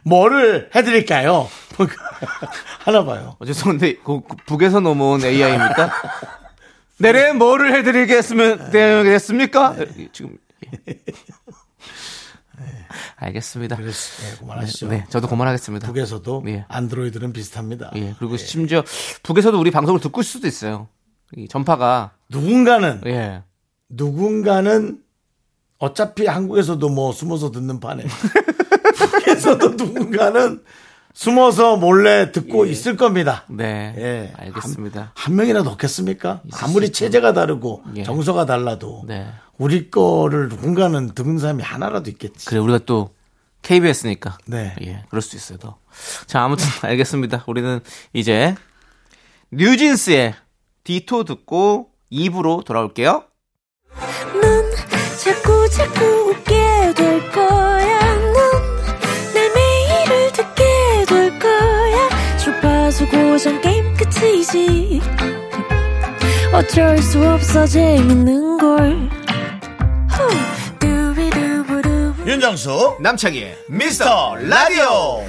뭐를 0.04 0.70
해드릴까요? 0.76 1.48
뭐 1.78 1.88
하나 2.80 3.04
봐요. 3.04 3.36
어, 3.40 3.46
죄송한데 3.46 3.96
그, 4.04 4.22
그 4.22 4.36
북에서 4.46 4.80
넘어온 4.80 5.24
AI입니까? 5.24 5.92
내래 7.00 7.32
뭐를 7.34 7.74
해드리겠으면 7.76 8.72
되겠습니까? 8.72 9.76
지금 10.12 10.38
예. 10.86 10.96
알겠습니다. 13.16 13.76
그래서 13.78 14.24
네, 14.24 14.38
그만하시죠. 14.40 14.88
네, 14.88 15.06
저도 15.10 15.28
그만하겠습니다. 15.28 15.88
북에서도 15.88 16.44
예. 16.48 16.66
안드로이드는 16.68 17.34
비슷합니다. 17.34 17.92
예, 17.96 18.16
그리고 18.20 18.38
심지어 18.38 18.84
북에서도 19.24 19.60
우리 19.60 19.72
방송을 19.72 20.00
듣고 20.00 20.22
있을 20.22 20.32
수도 20.32 20.48
있어요. 20.48 20.88
이 21.36 21.48
전파가 21.48 22.12
누군가는 22.30 23.02
예, 23.08 23.44
누군가는 23.88 25.00
어차피 25.80 26.28
한국에서도 26.28 26.88
뭐 26.90 27.12
숨어서 27.14 27.52
듣는 27.52 27.80
판에 27.80 28.04
북에서도 28.96 29.70
누군가는 29.76 30.62
숨어서 31.14 31.78
몰래 31.78 32.32
듣고 32.32 32.66
있을 32.66 32.96
겁니다. 32.96 33.46
네, 33.50 33.94
예. 33.98 34.34
알겠습니다. 34.38 35.00
한, 35.02 35.12
한 35.16 35.36
명이라도 35.36 35.70
없겠습니까? 35.72 36.42
아무리. 36.54 36.92
체제가 36.92 37.34
다르고 37.34 37.84
예. 37.96 38.04
정서가 38.04 38.46
달라도 38.46 39.04
네, 39.08 39.28
우리 39.58 39.90
거를 39.90 40.50
누군가는 40.50 41.14
듣는 41.14 41.40
사람이 41.40 41.64
하나라도 41.64 42.10
있겠지. 42.12 42.46
그래 42.46 42.60
우리가 42.60 42.80
또 42.86 43.14
KBS니까 43.64 44.38
네. 44.46 44.76
예, 44.82 45.04
그럴 45.10 45.22
수 45.22 45.36
있어요. 45.36 45.58
더. 45.58 45.78
자, 46.26 46.44
아무튼 46.44 46.66
알겠습니다. 46.84 47.44
우리는 47.48 47.80
이제 48.14 48.56
뉴진스의 49.52 50.36
디토 50.84 51.24
듣고 51.24 51.90
2부로 52.12 52.64
돌아올게요. 52.64 53.24
넌 54.34 54.72
자꾸 55.18 55.70
자꾸 55.70 56.06
웃게 56.30 56.94
될 56.96 57.32
거야. 57.32 58.00
넌내 59.34 59.50
매일을 59.56 60.32
듣게 60.32 60.64
될 61.08 61.40
거야. 61.40 62.10
주파수 62.38 63.08
고정 63.08 63.60
게임 63.62 63.94
끝이지. 63.96 65.02
어쩔 66.54 66.98
수 67.00 67.24
없어 67.28 67.66
재밌는 67.66 68.58
걸. 68.58 69.10
후. 70.10 70.80
두비두부두. 70.80 72.14
윤정수 72.26 72.98
남창희의 73.00 73.58
미스터 73.68 74.36
라디오 74.36 75.24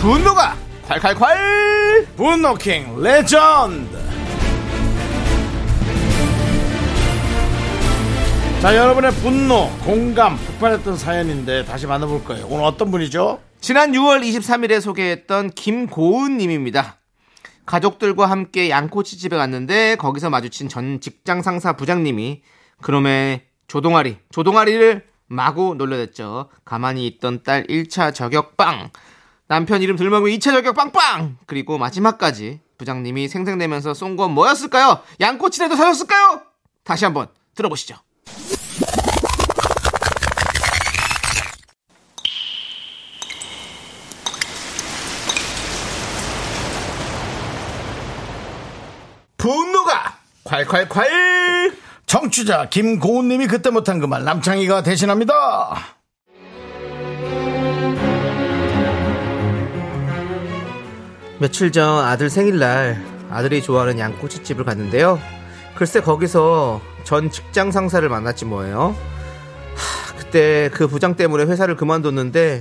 분노가 0.00 0.56
콸콸콸 0.88 2.16
분노킹 2.16 3.02
레전드 3.02 3.98
자 8.62 8.76
여러분의 8.76 9.10
분노 9.12 9.68
공감 9.84 10.36
폭발했던 10.38 10.96
사연인데 10.96 11.64
다시 11.66 11.86
만나볼 11.86 12.24
거예요 12.24 12.46
오늘 12.48 12.64
어떤 12.64 12.90
분이죠? 12.90 13.40
지난 13.60 13.92
6월 13.92 14.22
23일에 14.22 14.80
소개했던 14.80 15.50
김고은 15.50 16.38
님입니다. 16.38 16.96
가족들과 17.66 18.24
함께 18.24 18.70
양꼬치 18.70 19.18
집에 19.18 19.36
갔는데 19.36 19.96
거기서 19.96 20.30
마주친 20.30 20.68
전 20.70 21.00
직장 21.00 21.42
상사 21.42 21.74
부장님이 21.74 22.42
그놈의 22.80 23.42
조동아리, 23.68 24.16
조동아리를 24.30 25.04
마구 25.26 25.74
놀려댔죠. 25.76 26.48
가만히 26.64 27.06
있던 27.06 27.42
딸 27.42 27.66
1차 27.66 28.14
저격 28.14 28.56
빵. 28.56 28.90
남편 29.50 29.82
이름 29.82 29.96
들먹으면 29.96 30.32
2차 30.38 30.52
저격 30.52 30.76
빵빵. 30.76 31.38
그리고 31.46 31.76
마지막까지 31.76 32.60
부장님이 32.78 33.26
생생내면서 33.26 33.94
쏜 33.94 34.16
건 34.16 34.30
뭐였을까요? 34.30 35.00
양꼬치라도 35.20 35.74
사줬을까요? 35.74 36.42
다시 36.84 37.04
한번 37.04 37.26
들어보시죠. 37.56 37.96
분노가 49.36 50.18
콸콸콸 50.44 51.74
청취자 52.06 52.68
김고은님이 52.68 53.46
그때 53.46 53.70
못한 53.70 53.98
그 54.00 54.06
말 54.06 54.24
남창희가 54.24 54.82
대신합니다 54.82 55.99
며칠 61.40 61.72
전 61.72 62.04
아들 62.04 62.28
생일날 62.28 63.02
아들이 63.30 63.62
좋아하는 63.62 63.98
양꼬치집을 63.98 64.66
갔는데요. 64.66 65.18
글쎄 65.74 66.00
거기서 66.00 66.82
전 67.04 67.30
직장 67.30 67.70
상사를 67.70 68.06
만났지 68.06 68.44
뭐예요. 68.44 68.94
하, 69.74 70.16
그때 70.18 70.68
그 70.74 70.86
부장 70.86 71.16
때문에 71.16 71.44
회사를 71.44 71.76
그만뒀는데 71.76 72.60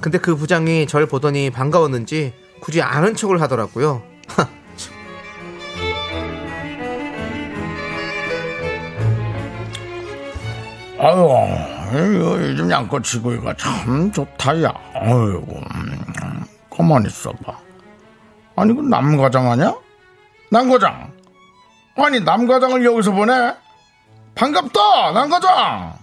근데 0.00 0.18
그 0.18 0.34
부장이 0.34 0.88
절 0.88 1.06
보더니 1.06 1.50
반가웠는지 1.50 2.34
굳이 2.60 2.82
아는 2.82 3.14
척을 3.14 3.40
하더라고요. 3.40 4.02
아유 10.98 12.38
요즘 12.40 12.68
양꼬치구이가 12.70 13.54
참 13.56 14.10
좋다 14.10 14.62
야 14.62 14.72
아이고 14.94 15.60
음, 15.74 16.44
가만히 16.74 17.06
있어봐 17.06 17.65
아니 18.56 18.74
그 18.74 18.80
남과장 18.80 19.50
아냐? 19.50 19.74
남과장 20.50 21.12
아니 21.96 22.20
남과장을 22.20 22.84
여기서 22.84 23.12
보내? 23.12 23.54
반갑다 24.34 25.12
남과장 25.12 25.94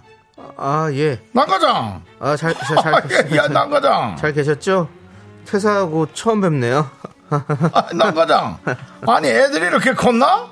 아 0.57 0.89
예. 0.93 1.19
남과장 1.31 2.01
아잘잘 2.19 2.81
잘, 2.83 3.07
잘, 3.07 3.36
야 3.38 3.48
남과장 3.48 4.15
잘 4.17 4.33
계셨죠? 4.33 4.89
퇴사하고 5.45 6.07
처음 6.13 6.41
뵙네요. 6.41 6.89
아, 7.29 7.88
남과장 7.93 8.60
아니 9.08 9.28
애들이 9.28 9.65
이렇게 9.65 9.93
컸나? 9.93 10.47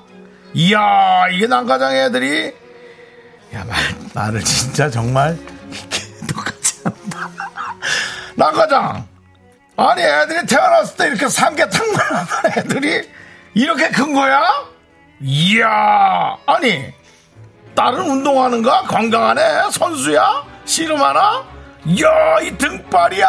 이야 0.54 1.28
이게 1.30 1.46
남과장 1.46 1.94
애들이 1.94 2.48
야 3.54 3.64
말, 3.64 3.76
말을 4.14 4.40
진짜 4.40 4.90
정말 4.90 5.38
똑같이 6.28 6.80
한다 6.84 7.30
남과장 8.36 9.06
아니 9.82 10.02
애들이 10.02 10.46
태어났을 10.46 10.96
때 10.96 11.06
이렇게 11.08 11.28
삼계탕만 11.28 11.98
하던 11.98 12.52
애들이 12.58 13.08
이렇게 13.54 13.90
큰 13.90 14.14
거야? 14.14 14.40
이야 15.20 16.36
아니 16.46 16.92
딸은 17.74 18.00
운동하는가? 18.00 18.82
건강하네? 18.82 19.70
선수야? 19.72 20.44
씨름하나? 20.64 21.44
이야 21.84 22.38
이 22.42 22.56
등발이야 22.56 23.26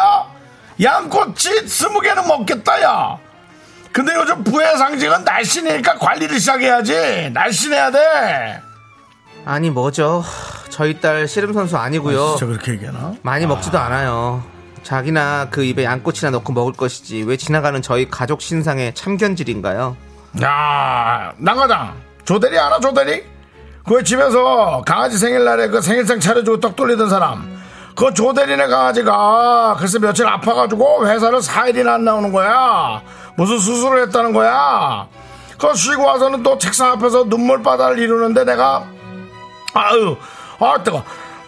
양꼬치 0.80 1.66
스무 1.66 2.00
개는 2.00 2.26
먹겠다 2.28 2.80
야 2.82 3.18
근데 3.90 4.14
요즘 4.14 4.44
부의 4.44 4.76
상징은 4.76 5.24
날씬이니까 5.24 5.98
관리를 5.98 6.38
시작해야지 6.38 7.30
날씬해야 7.32 7.90
돼 7.90 8.60
아니 9.44 9.70
뭐죠? 9.70 10.24
저희 10.70 11.00
딸 11.00 11.28
씨름 11.28 11.52
선수 11.52 11.76
아니고요. 11.76 12.30
진짜 12.30 12.46
그렇게 12.46 12.72
얘기하나? 12.72 13.14
많이 13.22 13.46
먹지도 13.46 13.78
않아요. 13.78 14.42
자기나 14.84 15.48
그 15.50 15.64
입에 15.64 15.82
양꼬치나 15.84 16.30
넣고 16.30 16.52
먹을 16.52 16.72
것이지 16.72 17.24
왜 17.26 17.36
지나가는 17.36 17.80
저희 17.82 18.08
가족 18.08 18.40
신상의 18.40 18.94
참견질인가요? 18.94 19.96
야, 20.42 21.32
나가장 21.38 21.94
조대리 22.24 22.58
알아 22.58 22.78
조대리? 22.80 23.24
그 23.86 24.02
집에서 24.04 24.82
강아지 24.86 25.18
생일날에 25.18 25.68
그 25.68 25.80
생일상 25.80 26.20
차려주고 26.20 26.60
떡 26.60 26.76
돌리던 26.76 27.10
사람. 27.10 27.62
그 27.96 28.12
조대리네 28.12 28.66
강아지가 28.66 29.76
글쎄 29.78 29.98
며칠 29.98 30.26
아파가지고 30.26 31.06
회사를 31.06 31.38
4일이나 31.40 31.94
안 31.94 32.04
나오는 32.04 32.32
거야. 32.32 33.02
무슨 33.36 33.58
수술을 33.58 34.02
했다는 34.02 34.32
거야. 34.32 35.06
그 35.58 35.74
쉬고 35.74 36.04
와서는 36.04 36.42
또 36.42 36.58
책상 36.58 36.92
앞에서 36.92 37.24
눈물바다를 37.24 37.98
이루는데 37.98 38.44
내가 38.44 38.84
아유, 39.74 40.16
아 40.58 40.82
뜨거. 40.82 41.02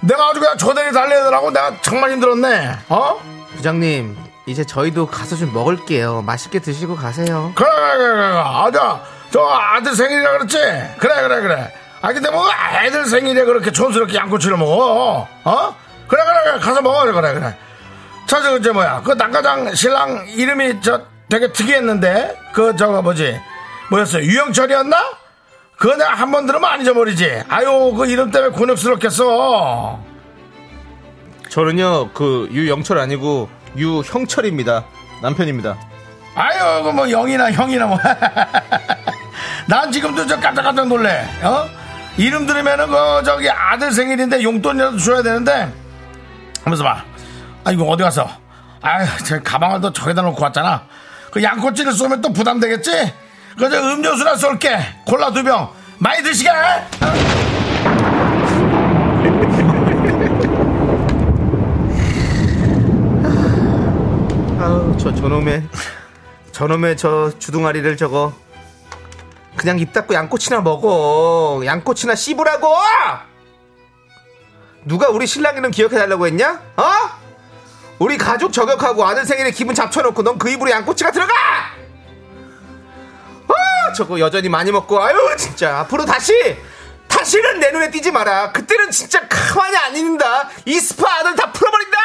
내가 0.07 0.29
아주 0.29 0.41
그냥 0.41 0.57
조대리 0.57 0.93
달래느라고. 0.93 1.51
내가 1.51 1.73
정말 1.83 2.13
힘들었네. 2.13 2.77
어? 2.89 3.21
부장님 3.57 4.17
이제 4.47 4.65
저희도 4.65 5.07
가서 5.09 5.37
좀 5.37 5.53
먹을게요. 5.53 6.23
맛있게 6.23 6.61
드시고 6.61 6.97
가세요. 6.97 7.53
그래 7.55 7.69
그래 7.69 7.97
그래 7.97 8.09
그래. 8.15 8.43
아자 8.45 9.03
저 9.33 9.41
아들 9.49 9.95
생일이라 9.97 10.33
그랬지? 10.39 10.59
그래 10.99 11.23
그래 11.23 11.41
그래. 11.41 11.75
아 12.03 12.13
근데 12.13 12.31
뭐 12.31 12.47
애들 12.85 13.07
생일에 13.07 13.45
그렇게 13.45 13.73
촌스럽게 13.73 14.17
양꼬치를 14.17 14.57
먹어? 14.57 15.27
어? 15.45 15.77
그래 16.07 16.23
그래 16.25 16.37
그래. 16.45 16.61
가서 16.61 16.83
먹어 16.83 17.05
그래 17.13 17.35
그래. 17.35 17.57
자저 18.27 18.61
저 18.61 18.73
뭐야. 18.73 19.03
그 19.05 19.13
남가장 19.13 19.75
신랑 19.75 20.27
이름이 20.29 20.81
저 20.83 21.03
되게 21.29 21.51
특이했는데. 21.53 22.39
그 22.53 22.77
저거 22.77 23.03
뭐지? 23.03 23.41
뭐였어 23.91 24.21
유영철이었나 24.21 24.97
그거 25.77 25.97
내가 25.97 26.15
한 26.15 26.31
번 26.31 26.47
들으면 26.47 26.71
안 26.71 26.81
잊어버리지 26.81 27.43
아유 27.49 27.93
그 27.97 28.07
이름 28.07 28.31
때문에 28.31 28.53
곤욕스럽겠어 28.53 30.01
저는요 31.51 32.11
그 32.13 32.49
유영철 32.53 32.99
아니고 32.99 33.49
유형철입니다. 33.77 34.85
남편입니다. 35.23 35.77
아유, 36.35 36.83
그뭐 36.83 37.09
영이나 37.11 37.51
형이나 37.53 37.87
뭐. 37.87 37.99
난 39.69 39.91
지금도 39.93 40.27
저 40.27 40.39
깜짝깜짝 40.39 40.87
놀래. 40.89 41.27
어? 41.43 41.67
이름 42.19 42.47
들으면은 42.47 42.87
그 42.89 43.23
저기 43.25 43.49
아들 43.51 43.93
생일인데 43.93 44.43
용돈이라도 44.43 44.99
줘야 44.99 45.23
되는데. 45.23 45.73
하면서 46.65 46.85
봐. 46.85 47.05
아 47.65 47.71
이거 47.71 47.85
어디 47.85 48.03
가서? 48.03 48.29
아유, 48.83 49.07
저 49.25 49.41
가방을 49.43 49.81
또 49.81 49.93
저기다 49.93 50.21
놓고 50.23 50.43
왔잖아. 50.43 50.83
그 51.31 51.43
양꼬치를 51.43 51.93
쏘면 51.93 52.21
또 52.23 52.33
부담되겠지? 52.33 53.13
그저 53.57 53.79
음료수나 53.93 54.37
쏠게. 54.37 54.79
콜라 55.07 55.33
두 55.33 55.43
병. 55.43 55.71
많이 55.99 56.23
드시게. 56.23 56.51
아우 64.59 64.97
저 64.99 65.15
저놈의 65.15 65.69
저놈의 66.53 66.97
저 66.97 67.31
주둥아리를 67.39 67.97
저거 67.97 68.33
그냥 69.57 69.79
입 69.79 69.93
닫고 69.93 70.15
양꼬치나 70.15 70.61
먹어 70.61 71.63
양꼬치나 71.65 72.15
씹으라고 72.15 72.69
누가 74.85 75.09
우리 75.09 75.27
신랑 75.27 75.57
이름 75.57 75.71
기억해달라고 75.71 76.27
했냐 76.27 76.61
어 76.77 76.83
우리 77.99 78.17
가족 78.19 78.53
저격하고 78.53 79.05
아들 79.07 79.25
생일에 79.25 79.51
기분 79.51 79.75
잡쳐놓고 79.75 80.23
넌 80.23 80.39
그 80.39 80.51
입으로 80.51 80.71
양꼬치가 80.71 81.11
들어가 81.11 81.33
아 81.33 81.76
저거 83.95 84.19
여전히 84.21 84.49
많이 84.49 84.71
먹고 84.73 85.01
아유 85.03 85.17
진짜 85.39 85.79
앞으로 85.81 86.05
다시 86.05 86.33
다시는 87.09 87.61
내 87.61 87.71
눈에 87.71 87.91
띄지 87.91 88.11
마라 88.11 88.53
그때는 88.53 88.91
진짜 88.91 89.27
가만히 89.29 89.77
안 89.77 89.97
있는다 89.97 90.49
이 90.65 90.79
스파 90.79 91.21
아들 91.21 91.35
다 91.35 91.53
풀어버린다 91.53 91.97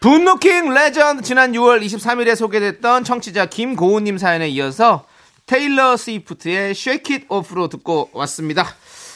분노킹 0.00 0.70
레전드 0.74 1.22
지난 1.22 1.52
6월 1.52 1.82
23일에 1.84 2.34
소개됐던 2.36 3.04
청취자 3.04 3.46
김고은님 3.46 4.18
사연에 4.18 4.48
이어서 4.48 5.04
테일러 5.46 5.96
스위프트의 5.96 6.70
Shake 6.70 7.16
It 7.16 7.26
Off로 7.28 7.68
듣고 7.68 8.10
왔습니다. 8.12 8.66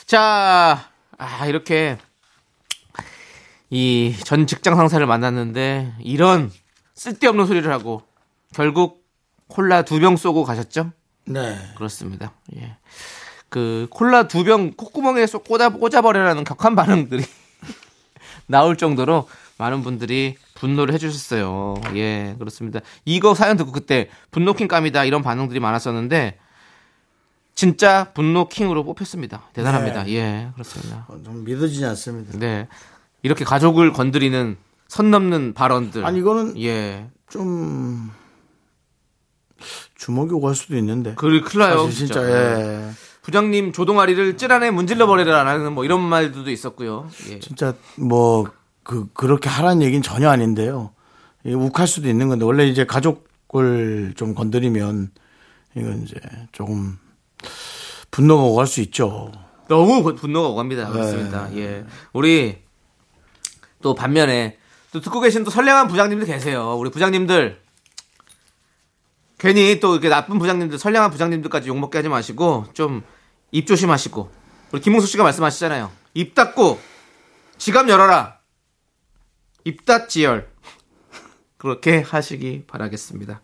자, 0.06 0.88
아, 1.18 1.46
이렇게 1.46 1.98
이 3.70 4.14
전 4.24 4.46
직장 4.46 4.76
상사를 4.76 5.04
만났는데 5.06 5.94
이런 6.00 6.52
쓸데없는 6.94 7.46
소리를 7.46 7.70
하고 7.72 8.02
결국 8.54 9.04
콜라 9.48 9.82
두 9.82 9.98
병 10.00 10.16
쏘고 10.16 10.44
가셨죠? 10.44 10.92
네. 11.26 11.56
그렇습니다. 11.76 12.32
예. 12.56 12.76
그 13.48 13.86
콜라 13.90 14.26
두 14.28 14.44
병 14.44 14.72
콧구멍에 14.72 15.26
쏙 15.26 15.44
꽂아 15.44 15.70
꽂아버려라는 15.70 16.44
격한 16.44 16.74
반응들이 16.76 17.24
나올 18.46 18.76
정도로 18.76 19.28
많은 19.58 19.82
분들이 19.82 20.36
분노를 20.54 20.92
해주셨어요. 20.94 21.76
예, 21.94 22.34
그렇습니다. 22.38 22.80
이거 23.04 23.34
사연 23.34 23.56
듣고 23.56 23.72
그때 23.72 24.08
분노킹 24.30 24.68
감이다 24.68 25.04
이런 25.04 25.22
반응들이 25.22 25.60
많았었는데 25.60 26.38
진짜 27.54 28.12
분노킹으로 28.12 28.84
뽑혔습니다. 28.84 29.44
대단합니다. 29.54 30.04
네. 30.04 30.12
예, 30.14 30.48
그렇습니다. 30.54 31.06
어, 31.08 31.18
좀 31.24 31.44
믿어지지 31.44 31.84
않습니다. 31.86 32.38
네, 32.38 32.68
이렇게 33.22 33.44
가족을 33.44 33.92
건드리는 33.92 34.56
선 34.88 35.10
넘는 35.10 35.54
발언들. 35.54 36.04
아니 36.04 36.18
이거는 36.18 36.60
예, 36.62 37.08
좀 37.30 38.10
주먹이 39.96 40.32
오갈 40.34 40.54
수도 40.54 40.76
있는데. 40.76 41.14
그 41.16 41.40
큰일 41.42 41.58
나요. 41.66 41.84
사실 41.84 42.06
진짜. 42.06 42.22
예. 42.28 42.90
부장님 43.22 43.72
조동아리를 43.72 44.36
찔 44.36 44.52
안에 44.52 44.70
문질러 44.70 45.06
버리라는 45.06 45.72
뭐 45.72 45.84
이런 45.84 46.00
말들도 46.02 46.50
있었고요. 46.50 47.08
예. 47.30 47.38
진짜 47.40 47.74
뭐 47.96 48.46
그 48.88 49.08
그렇게 49.14 49.48
하라는 49.48 49.82
얘기는 49.82 50.00
전혀 50.00 50.28
아닌데요. 50.30 50.92
욱할 51.44 51.88
수도 51.88 52.08
있는 52.08 52.28
건데 52.28 52.44
원래 52.44 52.68
이제 52.68 52.86
가족을 52.86 54.12
좀 54.16 54.32
건드리면 54.32 55.10
이건 55.76 56.02
이제 56.04 56.14
조금 56.52 56.96
분노가 58.12 58.44
오갈 58.44 58.68
수 58.68 58.80
있죠. 58.82 59.32
너무 59.66 60.04
분- 60.04 60.14
분노가 60.14 60.50
오갑니다. 60.50 60.90
그렇습니다. 60.90 61.48
예. 61.56 61.84
우리 62.12 62.58
또 63.82 63.96
반면에 63.96 64.56
또 64.92 65.00
듣고 65.00 65.20
계신 65.20 65.42
또 65.42 65.50
선량한 65.50 65.88
부장님들 65.88 66.24
계세요. 66.28 66.76
우리 66.78 66.88
부장님들 66.90 67.60
괜히 69.38 69.80
또 69.80 69.92
이렇게 69.92 70.08
나쁜 70.08 70.38
부장님들, 70.38 70.78
선량한 70.78 71.10
부장님들까지 71.10 71.68
욕먹게 71.68 71.98
하지 71.98 72.08
마시고 72.08 72.66
좀 72.72 73.02
입 73.52 73.66
조심하시고 73.66 74.30
우리 74.72 74.80
김홍수 74.80 75.06
씨가 75.06 75.22
말씀하시잖아요. 75.22 75.90
입 76.14 76.34
닫고 76.34 76.78
지갑 77.58 77.88
열어라. 77.88 78.38
입 79.64 79.84
닫지열. 79.84 80.48
그렇게 81.56 82.00
하시기 82.00 82.64
바라겠습니다. 82.66 83.40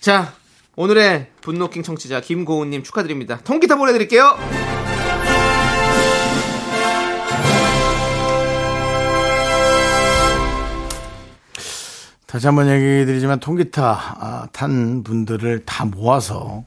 자, 0.00 0.34
오늘의 0.76 1.32
분노킹 1.40 1.82
청취자 1.82 2.20
김고은님 2.20 2.82
축하드립니다. 2.82 3.38
통기타 3.44 3.76
보내드릴게요. 3.76 4.87
다시 12.28 12.46
한번 12.46 12.68
얘기 12.68 13.06
드리지만 13.06 13.40
통기타 13.40 14.16
아, 14.20 14.48
탄 14.52 15.02
분들을 15.02 15.64
다 15.64 15.86
모아서 15.86 16.62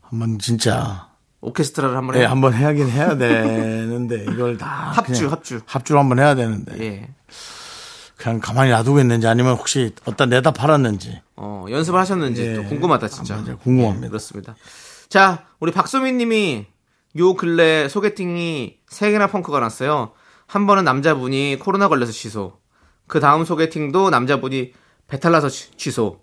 한번 0.00 0.40
진짜 0.40 1.08
오케스트라를 1.40 1.96
한번 1.96 2.16
예, 2.16 2.22
해. 2.22 2.24
한번 2.24 2.52
해야긴 2.52 2.90
해야 2.90 3.16
되는데 3.16 4.24
이걸 4.24 4.58
다 4.58 4.66
합주, 4.90 5.28
합주. 5.28 5.60
합주로 5.66 6.00
한번 6.00 6.18
해야 6.18 6.34
되는데 6.34 6.76
예. 6.84 7.08
그냥 8.16 8.40
가만히 8.40 8.72
놔두고 8.72 8.98
있는지 8.98 9.28
아니면 9.28 9.54
혹시 9.54 9.94
어디다 10.04 10.26
내다 10.26 10.50
팔았는지 10.50 11.20
어, 11.36 11.66
연습을 11.70 12.00
하셨는지 12.00 12.42
예. 12.44 12.54
또 12.54 12.64
궁금하다 12.64 13.06
진짜. 13.06 13.36
아. 13.36 13.56
궁금합니다. 13.62 14.06
예, 14.06 14.08
그렇습니다. 14.08 14.56
자, 15.08 15.44
우리 15.60 15.70
박소민 15.70 16.18
님이 16.18 16.66
요 17.18 17.34
근래 17.34 17.88
소개팅이 17.88 18.78
세 18.88 19.12
개나 19.12 19.28
펑크가 19.28 19.60
났어요. 19.60 20.10
한 20.48 20.66
번은 20.66 20.82
남자분이 20.82 21.58
코로나 21.60 21.86
걸려서 21.86 22.10
취소. 22.10 22.63
그 23.06 23.20
다음 23.20 23.44
소개팅도 23.44 24.10
남자분이 24.10 24.72
배탈 25.06 25.32
나서 25.32 25.48
취- 25.48 25.70
취소. 25.76 26.20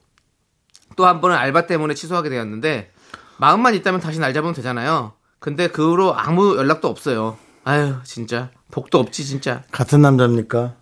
또 0.97 1.05
한 1.05 1.21
번은 1.21 1.35
알바 1.37 1.67
때문에 1.67 1.93
취소하게 1.93 2.29
되었는데 2.29 2.91
마음만 3.37 3.75
있다면 3.75 4.01
다시 4.01 4.19
날 4.19 4.33
잡으면 4.33 4.53
되잖아요. 4.53 5.13
근데 5.39 5.67
그 5.67 5.89
후로 5.89 6.13
아무 6.15 6.55
연락도 6.57 6.87
없어요. 6.87 7.37
아유, 7.63 7.95
진짜 8.03 8.51
복도 8.71 8.99
없지 8.99 9.25
진짜. 9.25 9.63
같은 9.71 10.01
남자입니까? 10.01 10.75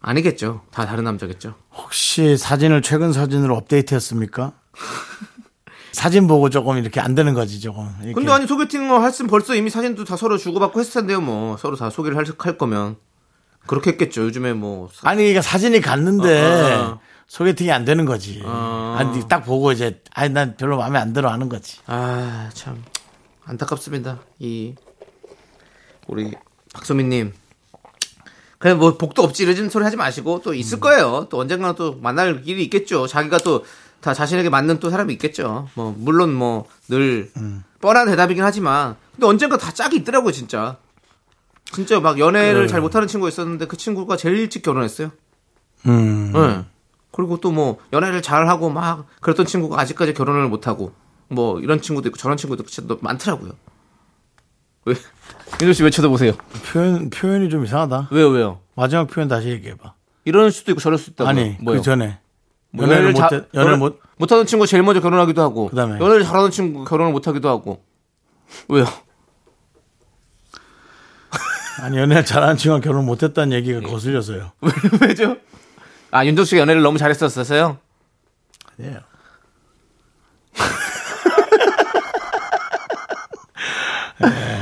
아니겠죠. 0.00 0.62
다 0.72 0.84
다른 0.86 1.04
남자겠죠. 1.04 1.54
혹시 1.74 2.36
사진을 2.36 2.82
최근 2.82 3.12
사진으로 3.12 3.56
업데이트했습니까? 3.56 4.52
사진 5.92 6.26
보고 6.26 6.50
조금 6.50 6.78
이렇게 6.78 7.00
안 7.00 7.14
되는 7.14 7.34
거지 7.34 7.60
조금. 7.60 7.88
이렇게. 8.00 8.14
근데 8.14 8.32
아니 8.32 8.46
소개팅을 8.46 9.04
했으면 9.06 9.30
벌써 9.30 9.54
이미 9.54 9.70
사진도 9.70 10.04
다 10.04 10.16
서로 10.16 10.36
주고받고 10.38 10.80
했을 10.80 10.92
텐데요 11.02 11.20
뭐 11.20 11.56
서로 11.58 11.76
다 11.76 11.90
소개를 11.90 12.16
할, 12.16 12.24
할 12.38 12.58
거면 12.58 12.96
그렇게 13.66 13.90
했겠죠 13.92 14.22
요즘에 14.22 14.52
뭐 14.54 14.88
사- 14.92 15.08
아니 15.08 15.18
그러니까 15.22 15.42
사진이 15.42 15.80
갔는데 15.80 16.42
어, 16.42 16.90
어. 16.94 17.00
소개팅이 17.28 17.70
안 17.72 17.84
되는 17.84 18.04
거지. 18.04 18.42
어. 18.44 18.96
아니 18.98 19.26
딱 19.28 19.40
보고 19.40 19.72
이제 19.72 20.02
아니 20.14 20.32
난 20.34 20.56
별로 20.56 20.76
마음에 20.76 20.98
안 20.98 21.12
들어 21.12 21.30
하는 21.30 21.48
거지. 21.48 21.78
아, 21.86 22.50
참 22.52 22.82
안타깝습니다. 23.44 24.18
이 24.38 24.74
우리 26.08 26.32
박소민님. 26.74 27.32
그냥 28.58 28.78
뭐 28.78 28.96
복도 28.96 29.22
없지 29.22 29.42
이런 29.44 29.68
소리 29.70 29.82
하지 29.84 29.96
마시고 29.96 30.42
또 30.42 30.54
있을 30.54 30.78
거예요. 30.78 31.26
또 31.30 31.38
언젠가는 31.38 31.74
또 31.74 31.96
만날 32.00 32.42
일이 32.44 32.62
있겠죠. 32.64 33.06
자기가 33.06 33.38
또 33.38 33.62
다 34.02 34.12
자신에게 34.14 34.48
맞는 34.48 34.80
또 34.80 34.90
사람이 34.90 35.12
있겠죠. 35.12 35.68
뭐 35.74 35.94
물론 35.96 36.34
뭐늘 36.34 37.30
뻔한 37.80 38.08
대답이긴 38.08 38.42
하지만 38.42 38.96
근데 39.12 39.28
언젠가 39.28 39.56
다 39.56 39.70
짝이 39.72 39.98
있더라고요, 39.98 40.32
진짜. 40.32 40.76
진짜 41.72 42.00
막 42.00 42.18
연애를 42.18 42.68
잘 42.68 42.80
못하는 42.80 43.08
친구가 43.08 43.28
있었는데 43.28 43.66
그 43.66 43.76
친구가 43.76 44.16
제일 44.16 44.36
일찍 44.36 44.62
결혼했어요. 44.62 45.10
음. 45.86 46.32
네. 46.32 46.64
그리고 47.10 47.38
또 47.38 47.50
뭐 47.52 47.78
연애를 47.92 48.22
잘 48.22 48.48
하고 48.48 48.70
막 48.70 49.06
그랬던 49.20 49.46
친구가 49.46 49.78
아직까지 49.80 50.14
결혼을 50.14 50.48
못 50.48 50.66
하고 50.66 50.92
뭐 51.28 51.60
이런 51.60 51.80
친구도 51.80 52.08
있고 52.08 52.16
저런 52.18 52.36
친구도 52.36 52.62
있고 52.64 52.98
많더라고요. 53.00 53.52
왜? 54.84 54.94
민호 55.60 55.72
씨왜 55.72 55.90
쳐다보세요? 55.90 56.32
표현 56.72 57.10
표현이 57.10 57.48
좀 57.50 57.64
이상하다. 57.64 58.08
왜요, 58.10 58.28
왜요? 58.28 58.60
마지막 58.74 59.06
표현 59.08 59.28
다시 59.28 59.48
얘기해 59.48 59.76
봐. 59.76 59.94
이럴 60.24 60.50
수도 60.50 60.72
있고 60.72 60.80
저럴 60.80 60.98
수도 60.98 61.12
있다고. 61.12 61.28
아니 61.30 61.56
뭐요? 61.60 61.78
그 61.78 61.82
전에 61.84 62.18
뭐 62.70 62.86
연애를 62.86 63.12
자- 63.14 63.28
못 63.30 63.48
연애를 63.54 63.76
못 63.76 64.00
못하는 64.16 64.46
친구 64.46 64.62
가 64.62 64.66
제일 64.66 64.82
먼저 64.82 65.00
결혼하기도 65.00 65.42
하고, 65.42 65.68
그다음에? 65.68 65.98
연애를 66.00 66.24
잘하는 66.24 66.50
친구 66.50 66.84
결혼을 66.84 67.12
못하기도 67.12 67.48
하고. 67.48 67.82
왜요? 68.68 68.84
아니 71.82 71.98
연애 71.98 72.22
잘하는 72.22 72.56
친구가 72.56 72.80
결혼 72.80 73.04
못했다는 73.06 73.52
얘기가 73.56 73.80
예. 73.82 73.86
거슬려서요. 73.86 74.52
왜죠? 75.02 75.36
아 76.12 76.24
윤정 76.24 76.44
씨가 76.44 76.60
연애를 76.60 76.80
너무 76.80 76.96
잘했었어요. 76.96 77.78
예. 78.80 78.98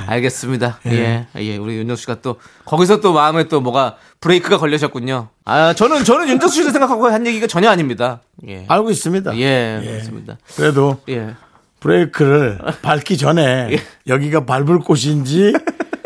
알겠습니다. 0.07 0.79
예. 0.87 1.27
예, 1.37 1.57
우리 1.59 1.77
윤정 1.77 1.97
씨가 1.97 2.23
또 2.23 2.41
거기서 2.65 3.01
또 3.01 3.13
마음에 3.13 3.45
또 3.49 3.61
뭐가 3.61 3.97
브레이크가 4.21 4.57
걸리셨군요. 4.57 5.29
아 5.45 5.75
저는 5.75 6.05
저는 6.05 6.27
윤정 6.27 6.49
씨를 6.49 6.71
생각하고 6.71 7.07
한 7.09 7.27
얘기가 7.27 7.47
전혀 7.47 7.69
아닙니다. 7.69 8.23
예. 8.49 8.65
알고 8.67 8.91
있습니다. 8.91 9.37
예, 9.37 9.83
그렇습니다. 9.85 10.39
그래도 10.57 11.03
예. 11.11 11.35
브레이크를 11.81 12.59
밟기 12.81 13.19
전에 13.19 13.79
여기가 14.09 14.47
밟을 14.47 14.79
곳인지 14.79 15.53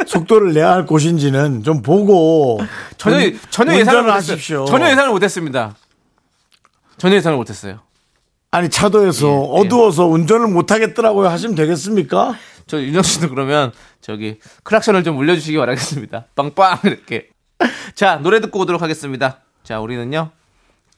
속도를 0.07 0.53
내야 0.53 0.71
할 0.73 0.87
곳인지는 0.87 1.63
좀 1.63 1.83
보고 1.83 2.59
전혀 2.99 3.17
운- 3.27 3.41
전혀 3.51 3.73
예상을 3.75 3.99
운전을 4.01 4.03
못했어요. 4.13 4.35
하십시오. 4.35 4.65
전혀 4.67 4.91
예상을 4.91 5.11
못했습니다. 5.11 5.77
전혀 6.99 7.17
예상을 7.17 7.37
못했어요. 7.37 7.81
아니 8.51 8.69
차도에서 8.71 9.27
예, 9.27 9.33
예. 9.33 9.49
어두워서 9.61 10.07
운전을 10.07 10.47
못 10.49 10.71
하겠더라고요 10.71 11.29
하시면 11.29 11.57
되겠습니까? 11.57 12.35
저 12.67 12.81
윤정수 12.81 13.03
씨도 13.03 13.29
그러면 13.31 13.73
저기 14.01 14.39
클락션을 14.63 15.03
좀 15.05 15.19
울려주시기 15.19 15.59
바라겠습니다. 15.59 16.27
빵빵 16.37 16.79
이렇게. 16.85 17.29
자 17.95 18.17
노래 18.23 18.41
듣고 18.41 18.61
오도록 18.61 18.81
하겠습니다. 18.83 19.39
자 19.65 19.81
우리는요 19.81 20.31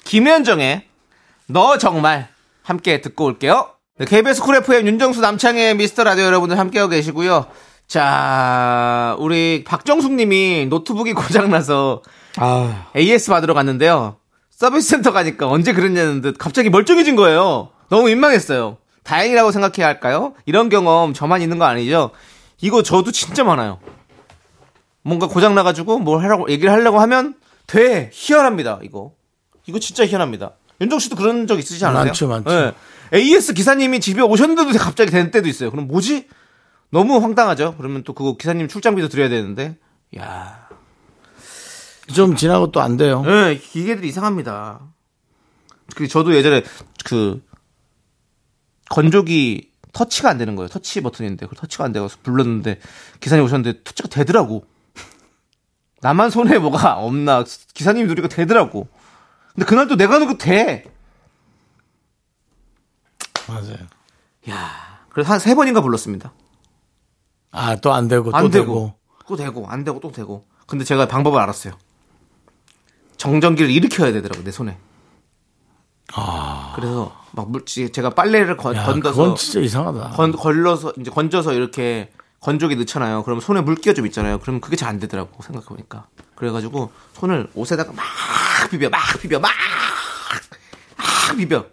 김현정의 0.04 0.84
너 1.46 1.78
정말 1.78 2.28
함께 2.62 3.00
듣고 3.00 3.24
올게요. 3.24 3.70
네, 3.98 4.04
KBS 4.04 4.42
쿨 4.42 4.56
FM 4.56 4.86
윤정수 4.86 5.20
남창희의 5.22 5.76
미스터 5.76 6.04
라디오 6.04 6.24
여러분들 6.26 6.58
함께하고 6.58 6.90
계시고요. 6.90 7.46
자 7.86 9.16
우리 9.18 9.62
박정숙 9.64 10.12
님이 10.12 10.66
노트북이 10.66 11.12
고장나서 11.12 12.02
아 12.36 12.86
AS 12.96 13.30
받으러 13.30 13.54
갔는데요. 13.54 14.16
서비스 14.50 14.88
센터 14.88 15.12
가니까 15.12 15.48
언제 15.48 15.72
그랬냐는 15.72 16.20
듯 16.20 16.36
갑자기 16.38 16.70
멀쩡해진 16.70 17.14
거예요. 17.16 17.70
너무 17.88 18.06
민망했어요. 18.06 18.78
다행이라고 19.04 19.52
생각해야 19.52 19.86
할까요? 19.86 20.34
이런 20.46 20.68
경험 20.68 21.14
저만 21.14 21.42
있는 21.42 21.58
거 21.58 21.64
아니죠? 21.64 22.10
이거 22.60 22.82
저도 22.82 23.12
진짜 23.12 23.44
많아요. 23.44 23.78
뭔가 25.02 25.28
고장 25.28 25.54
나가지고 25.54 26.00
뭘 26.00 26.24
하라고 26.24 26.50
얘기를 26.50 26.72
하려고 26.72 26.98
하면 27.00 27.34
돼 27.68 28.10
희한합니다. 28.12 28.80
이거 28.82 29.12
이거 29.66 29.78
진짜 29.78 30.04
희한합니다. 30.04 30.52
윤정 30.80 30.98
씨도 30.98 31.16
그런 31.16 31.46
적 31.46 31.58
있으시지 31.58 31.84
않으세요? 31.84 32.04
많죠, 32.06 32.28
많죠. 32.28 32.50
예. 32.50 32.72
AS 33.14 33.54
기사님이 33.54 34.00
집에 34.00 34.22
오셨는데도 34.22 34.76
갑자기 34.78 35.10
되는 35.12 35.30
때도 35.30 35.48
있어요. 35.48 35.70
그럼 35.70 35.86
뭐지? 35.86 36.26
너무 36.90 37.16
황당하죠. 37.18 37.74
그러면 37.76 38.02
또 38.04 38.12
그거 38.12 38.36
기사님 38.36 38.68
출장비도 38.68 39.08
드려야 39.08 39.28
되는데, 39.28 39.76
야 40.16 40.66
좀 42.14 42.36
지나고 42.36 42.70
또 42.70 42.80
안 42.80 42.96
돼요. 42.96 43.22
네, 43.22 43.58
기계들이 43.58 44.06
이상합니다. 44.08 44.80
그 45.96 46.06
저도 46.06 46.34
예전에 46.36 46.62
그 47.04 47.44
건조기 48.90 49.72
터치가 49.92 50.30
안 50.30 50.38
되는 50.38 50.54
거예요. 50.54 50.68
터치 50.68 51.00
버튼인데 51.00 51.46
그 51.46 51.56
터치가 51.56 51.84
안 51.84 51.92
돼서 51.92 52.08
불렀는데 52.22 52.78
기사님 53.18 53.44
오셨는데 53.44 53.82
터치가 53.82 54.08
되더라고. 54.08 54.64
나만 56.00 56.30
손에 56.30 56.58
뭐가 56.58 56.94
없나 56.98 57.44
기사님이 57.74 58.06
누리가 58.06 58.28
되더라고. 58.28 58.86
근데 59.54 59.66
그날 59.66 59.88
또 59.88 59.96
내가 59.96 60.18
누고 60.20 60.38
돼. 60.38 60.84
맞아요. 63.48 63.78
야, 64.50 65.00
그래서 65.10 65.32
한 65.32 65.40
세 65.40 65.54
번인가 65.56 65.80
불렀습니다. 65.80 66.32
아, 67.56 67.76
또 67.76 67.92
안 67.92 68.08
되고, 68.08 68.30
또안 68.30 68.50
되고. 68.50 68.64
되고, 68.64 68.94
또 69.26 69.36
되고, 69.36 69.66
안 69.68 69.84
되고, 69.84 69.98
또 70.00 70.12
되고. 70.12 70.46
근데 70.66 70.84
제가 70.84 71.08
방법을 71.08 71.40
알았어요. 71.40 71.74
정전기를 73.16 73.70
일으켜야 73.70 74.12
되더라고, 74.12 74.44
내 74.44 74.50
손에. 74.50 74.78
그래서 76.74 77.16
막 77.32 77.50
물지, 77.50 77.90
제가 77.90 78.10
빨래를 78.10 78.56
건, 78.56 78.76
야, 78.76 78.84
건져서. 78.84 79.14
그건 79.16 79.36
진짜 79.36 79.60
이상하다. 79.60 80.10
건, 80.10 80.32
걸러서, 80.32 80.92
이제 81.00 81.10
건져서 81.10 81.54
이렇게 81.54 82.10
건조기 82.40 82.76
넣잖아요. 82.76 83.22
그러면 83.24 83.40
손에 83.40 83.60
물기가 83.62 83.94
좀 83.94 84.06
있잖아요. 84.06 84.38
그러면 84.38 84.60
그게 84.60 84.76
잘 84.76 84.90
안 84.90 85.00
되더라고, 85.00 85.42
생각해 85.42 85.66
보니까. 85.66 86.06
그래가지고 86.36 86.92
손을 87.14 87.48
옷에다가 87.54 87.92
막 87.92 88.04
비벼, 88.70 88.88
막 88.90 89.00
비벼, 89.20 89.38
막, 89.40 89.50
막 90.96 91.36
비벼. 91.36 91.66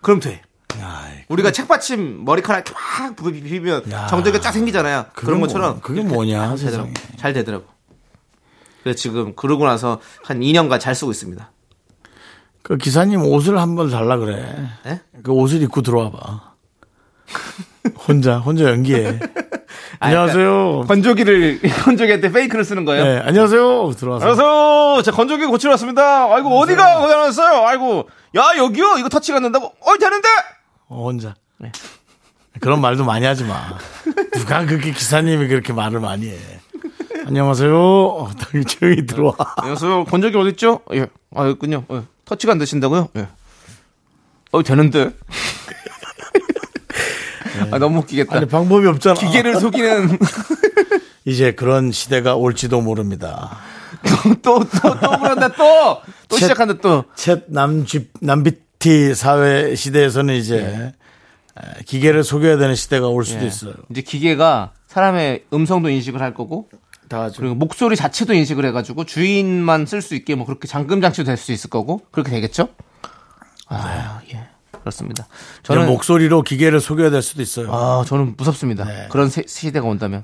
그럼 0.00 0.20
돼. 0.20 0.42
야, 0.80 1.02
우리가 1.28 1.50
책받침 1.52 2.24
머리카락 2.24 2.64
막 2.72 3.16
비- 3.16 3.40
비비면 3.42 3.90
야. 3.92 4.06
정전기가 4.06 4.40
쫙 4.42 4.52
생기잖아요. 4.52 5.06
그런 5.14 5.38
뭐- 5.38 5.46
것처럼 5.48 5.80
그게 5.80 6.00
이렇게 6.00 6.14
뭐냐. 6.14 6.56
세상에. 6.56 6.92
잘 7.16 7.32
되더라고. 7.32 7.64
그래서 8.82 8.96
지금 8.98 9.34
그러고 9.34 9.66
나서 9.66 10.00
한 10.22 10.40
2년간 10.40 10.78
잘 10.80 10.94
쓰고 10.94 11.10
있습니다. 11.10 11.50
그 12.62 12.76
기사님 12.76 13.22
옷을 13.22 13.58
한번 13.58 13.90
달라 13.90 14.16
그래. 14.16 14.44
예? 14.86 15.00
그 15.22 15.32
옷을 15.32 15.62
입고 15.62 15.82
들어와 15.82 16.10
봐. 16.10 16.52
혼자, 18.08 18.38
혼자 18.38 18.64
연기해. 18.64 19.18
안녕하세요. 20.00 20.84
건조기를 20.88 21.60
건조기한테 21.84 22.30
페이크를 22.32 22.64
쓰는 22.64 22.84
거예요. 22.84 23.04
네, 23.04 23.18
안녕하세요. 23.24 23.92
들어와서. 23.96 24.26
안녕하세요. 24.26 25.02
제 25.04 25.10
건조기 25.10 25.46
고치러 25.46 25.72
왔습니다. 25.72 26.32
아이고 26.34 26.58
어디가 26.58 27.00
고장 27.00 27.20
났어요? 27.22 27.64
아이고 27.66 28.08
야 28.36 28.42
여기요? 28.58 28.96
이거 28.98 29.08
터치가 29.08 29.36
안 29.38 29.42
된다고? 29.44 29.66
어 29.80 29.96
되는데? 29.98 30.28
어, 30.88 31.04
혼자. 31.04 31.34
네. 31.58 31.72
그런 32.60 32.80
말도 32.80 33.04
많이 33.04 33.26
하지 33.26 33.44
마. 33.44 33.76
누가 34.32 34.64
그렇게 34.64 34.92
기사님이 34.92 35.48
그렇게 35.48 35.72
말을 35.72 36.00
많이 36.00 36.28
해. 36.30 36.36
안녕하세요. 37.26 37.76
어, 37.76 38.30
조용히 38.68 39.04
들어와. 39.04 39.34
안녕하세요. 39.56 40.04
건조기 40.04 40.36
어디 40.38 40.50
있죠? 40.50 40.80
예. 40.94 41.06
아 41.34 41.44
여기군요. 41.46 41.84
예. 41.90 42.02
터치가 42.24 42.52
안 42.52 42.58
되신다고요? 42.58 43.08
예. 43.16 43.28
어 44.52 44.62
되는데? 44.62 45.10
아 47.72 47.78
너무 47.78 47.98
웃기겠다. 48.00 48.36
아니, 48.36 48.46
방법이 48.46 48.86
없잖아. 48.86 49.14
기계를 49.18 49.58
속이는 49.60 50.18
이제 51.26 51.52
그런 51.52 51.90
시대가 51.90 52.36
올지도 52.36 52.80
모릅니다. 52.80 53.58
또 54.42 54.60
또또 54.64 55.18
그런다 55.20 55.48
또 55.48 56.00
또 56.28 56.36
챗- 56.36 56.40
시작한다 56.40 56.74
또. 56.80 57.04
챗 57.16 57.44
남집, 57.48 58.12
남비 58.20 58.52
티 58.78 59.14
사회 59.14 59.74
시대에서는 59.74 60.34
이제 60.34 60.56
네. 60.62 60.92
에, 61.78 61.82
기계를 61.84 62.24
속여야 62.24 62.58
되는 62.58 62.74
시대가 62.74 63.08
올 63.08 63.24
수도 63.24 63.42
예. 63.42 63.46
있어요. 63.46 63.74
이제 63.90 64.02
기계가 64.02 64.72
사람의 64.88 65.44
음성도 65.52 65.88
인식을 65.88 66.20
할 66.20 66.34
거고 66.34 66.68
다 67.08 67.22
하죠. 67.22 67.36
그리고 67.40 67.54
목소리 67.54 67.96
자체도 67.96 68.34
인식을 68.34 68.64
해가지고 68.66 69.04
주인만 69.04 69.86
쓸 69.86 70.02
수 70.02 70.14
있게 70.14 70.34
뭐 70.34 70.44
그렇게 70.46 70.66
잠금 70.68 71.00
장치도 71.00 71.24
될 71.24 71.36
수 71.36 71.52
있을 71.52 71.70
거고 71.70 72.02
그렇게 72.10 72.30
되겠죠? 72.30 72.68
아 73.68 74.20
예. 74.32 74.48
그렇습니다. 74.80 75.26
저는 75.64 75.86
목소리로 75.86 76.42
기계를 76.42 76.80
속여야 76.80 77.10
될 77.10 77.20
수도 77.22 77.42
있어요. 77.42 77.72
아 77.72 78.04
저는 78.06 78.34
무섭습니다. 78.36 78.84
네. 78.84 79.08
그런 79.10 79.28
세- 79.28 79.42
시대가 79.46 79.86
온다면 79.88 80.22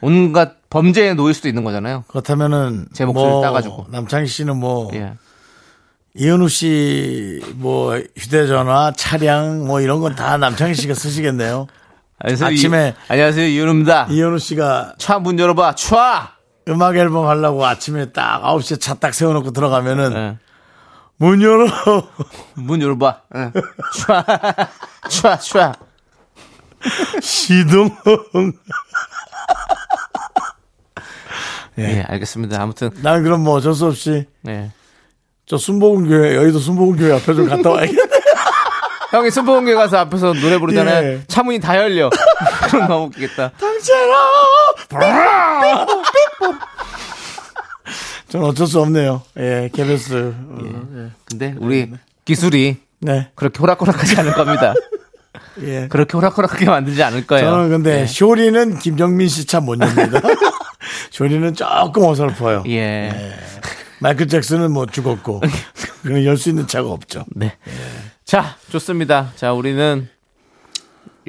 온갖 0.00 0.56
범죄에 0.70 1.12
놓일 1.14 1.34
수도 1.34 1.48
있는 1.48 1.64
거잖아요. 1.64 2.04
그렇다면은 2.08 2.86
제 2.94 3.04
목소리 3.04 3.28
뭐 3.30 3.42
따가지고. 3.42 3.86
남창희 3.90 4.26
씨는 4.26 4.56
뭐 4.56 4.90
예. 4.94 5.12
이현우 6.14 6.48
씨 6.48 7.40
뭐 7.54 7.96
휴대전화, 8.16 8.92
차량 8.96 9.66
뭐 9.66 9.80
이런 9.80 10.00
건 10.00 10.14
다 10.16 10.36
남창희 10.36 10.74
씨가 10.74 10.94
쓰시겠네요. 10.94 11.66
안녕하세요. 12.18 12.48
아침에- 12.50 12.92
이, 12.92 12.94
안녕하세요 13.08 13.46
이윤우입니다. 13.46 14.06
이현우 14.10 14.38
씨가 14.38 14.94
차 14.98 15.18
문 15.18 15.38
열어봐. 15.38 15.74
촤. 15.76 15.96
음악 16.68 16.96
앨범 16.96 17.26
하려고 17.26 17.64
아침에 17.64 18.12
딱 18.12 18.42
9시에 18.42 18.80
차 18.80 18.94
딱 18.94 19.14
세워놓고 19.14 19.52
들어가면은 19.52 20.12
예. 20.14 20.38
문 21.16 21.40
열어. 21.42 21.66
문 22.54 22.82
열어봐. 22.82 23.20
예. 23.36 23.52
촤. 23.94 24.24
촤. 25.08 25.38
촤. 25.38 27.22
시동. 27.22 27.90
예, 31.78 32.02
알겠습니다. 32.08 32.60
아무튼 32.60 32.90
난 33.02 33.22
그럼 33.22 33.42
뭐 33.42 33.54
어쩔 33.54 33.74
수 33.74 33.86
없이 33.86 34.26
네. 34.42 34.70
저 35.50 35.58
순복음교회 35.58 36.36
여의도 36.36 36.60
순복음교회 36.60 37.12
앞에 37.14 37.34
좀 37.34 37.48
갔다 37.48 37.70
와야겠다. 37.70 38.02
형이 39.10 39.32
순복음교회 39.32 39.74
가서 39.74 39.98
앞에서 39.98 40.32
노래 40.34 40.58
부르잖아요. 40.58 41.04
예. 41.04 41.22
차문이 41.26 41.58
다 41.58 41.76
열려. 41.76 42.08
그럼 42.70 42.86
너무 42.86 43.06
웃기겠다. 43.06 43.50
저는 48.28 48.46
어쩔 48.46 48.68
수 48.68 48.80
없네요. 48.80 49.22
예, 49.38 49.68
KBS. 49.74 50.32
어, 50.36 51.10
근데 51.24 51.56
우리 51.58 51.90
기술이 52.24 52.76
네, 53.00 53.30
그렇게 53.34 53.58
호락호락하지 53.58 54.20
않을 54.20 54.34
겁니다. 54.34 54.72
예. 55.62 55.88
그렇게 55.88 56.16
호락호락하게 56.16 56.66
만들지 56.66 57.02
않을 57.02 57.26
거예요. 57.26 57.50
저는 57.50 57.70
근데 57.70 58.02
예. 58.02 58.06
쇼리는 58.06 58.78
김정민 58.78 59.26
씨 59.26 59.46
차 59.46 59.60
못 59.60 59.80
엽니다. 59.80 60.20
쇼리는 61.10 61.54
조금 61.54 62.04
어설퍼요. 62.04 62.62
예. 62.68 63.34
마이클 64.00 64.28
잭슨은 64.28 64.72
뭐 64.72 64.86
죽었고 64.86 65.40
그는 66.02 66.24
열 66.24 66.36
수 66.36 66.48
있는 66.48 66.66
차가 66.66 66.90
없죠. 66.90 67.24
네. 67.34 67.56
자, 68.24 68.56
좋습니다. 68.70 69.32
자, 69.36 69.52
우리는 69.52 70.08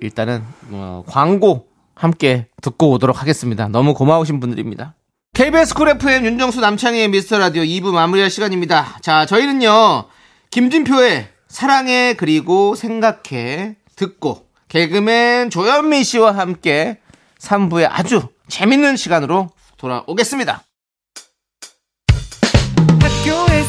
일단은 0.02 0.44
어, 0.72 1.04
광고 1.08 1.68
함께 1.96 2.48
듣고 2.62 2.92
오도록 2.92 3.22
하겠습니다. 3.22 3.68
너무 3.68 3.94
고마우신 3.94 4.40
분들입니다. 4.40 4.96
KBS 5.34 5.74
쿨 5.76 5.90
FM 5.90 6.26
윤정수 6.26 6.60
남창희의 6.62 7.10
미스터 7.10 7.38
라디오 7.40 7.64
2부 7.64 7.92
마무리할 7.92 8.30
시간입니다. 8.30 9.00
자, 9.02 9.26
저희는요. 9.26 10.06
김진표의 10.52 11.28
사랑해 11.48 12.16
그리고 12.18 12.76
생각해 12.76 13.76
듣고 13.96 14.46
개그맨 14.70 15.50
조현민 15.50 16.04
씨와 16.04 16.38
함께 16.38 17.00
3부의 17.40 17.88
아주 17.90 18.22
재밌는 18.48 18.96
시간으로 18.96 19.50
돌아오겠습니다. 19.78 20.64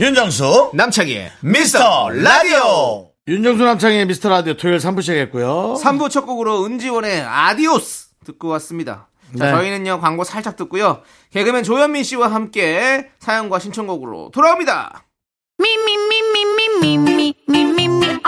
윤정수 0.00 0.70
남창희의 0.72 1.30
미스터 1.42 2.08
라디오. 2.08 3.10
윤정수 3.28 3.62
남창희의 3.62 4.06
미스터 4.06 4.30
라디오 4.30 4.54
토요일 4.54 4.78
3부 4.78 5.02
시작했고요. 5.02 5.74
3부 5.82 6.08
첫 6.08 6.24
곡으로 6.24 6.64
은지원의 6.64 7.20
아디오스 7.20 8.08
듣고 8.24 8.48
왔습니다. 8.48 9.10
자, 9.36 9.44
네. 9.44 9.50
저희는요 9.50 10.00
광고 10.00 10.24
살짝 10.24 10.56
듣고요. 10.56 11.02
개그맨 11.32 11.64
조현민 11.64 12.02
씨와 12.02 12.28
함께 12.32 13.10
사연과 13.18 13.58
신청곡으로 13.58 14.30
돌아옵니다. 14.32 15.04
미미미미미미미. 15.58 17.34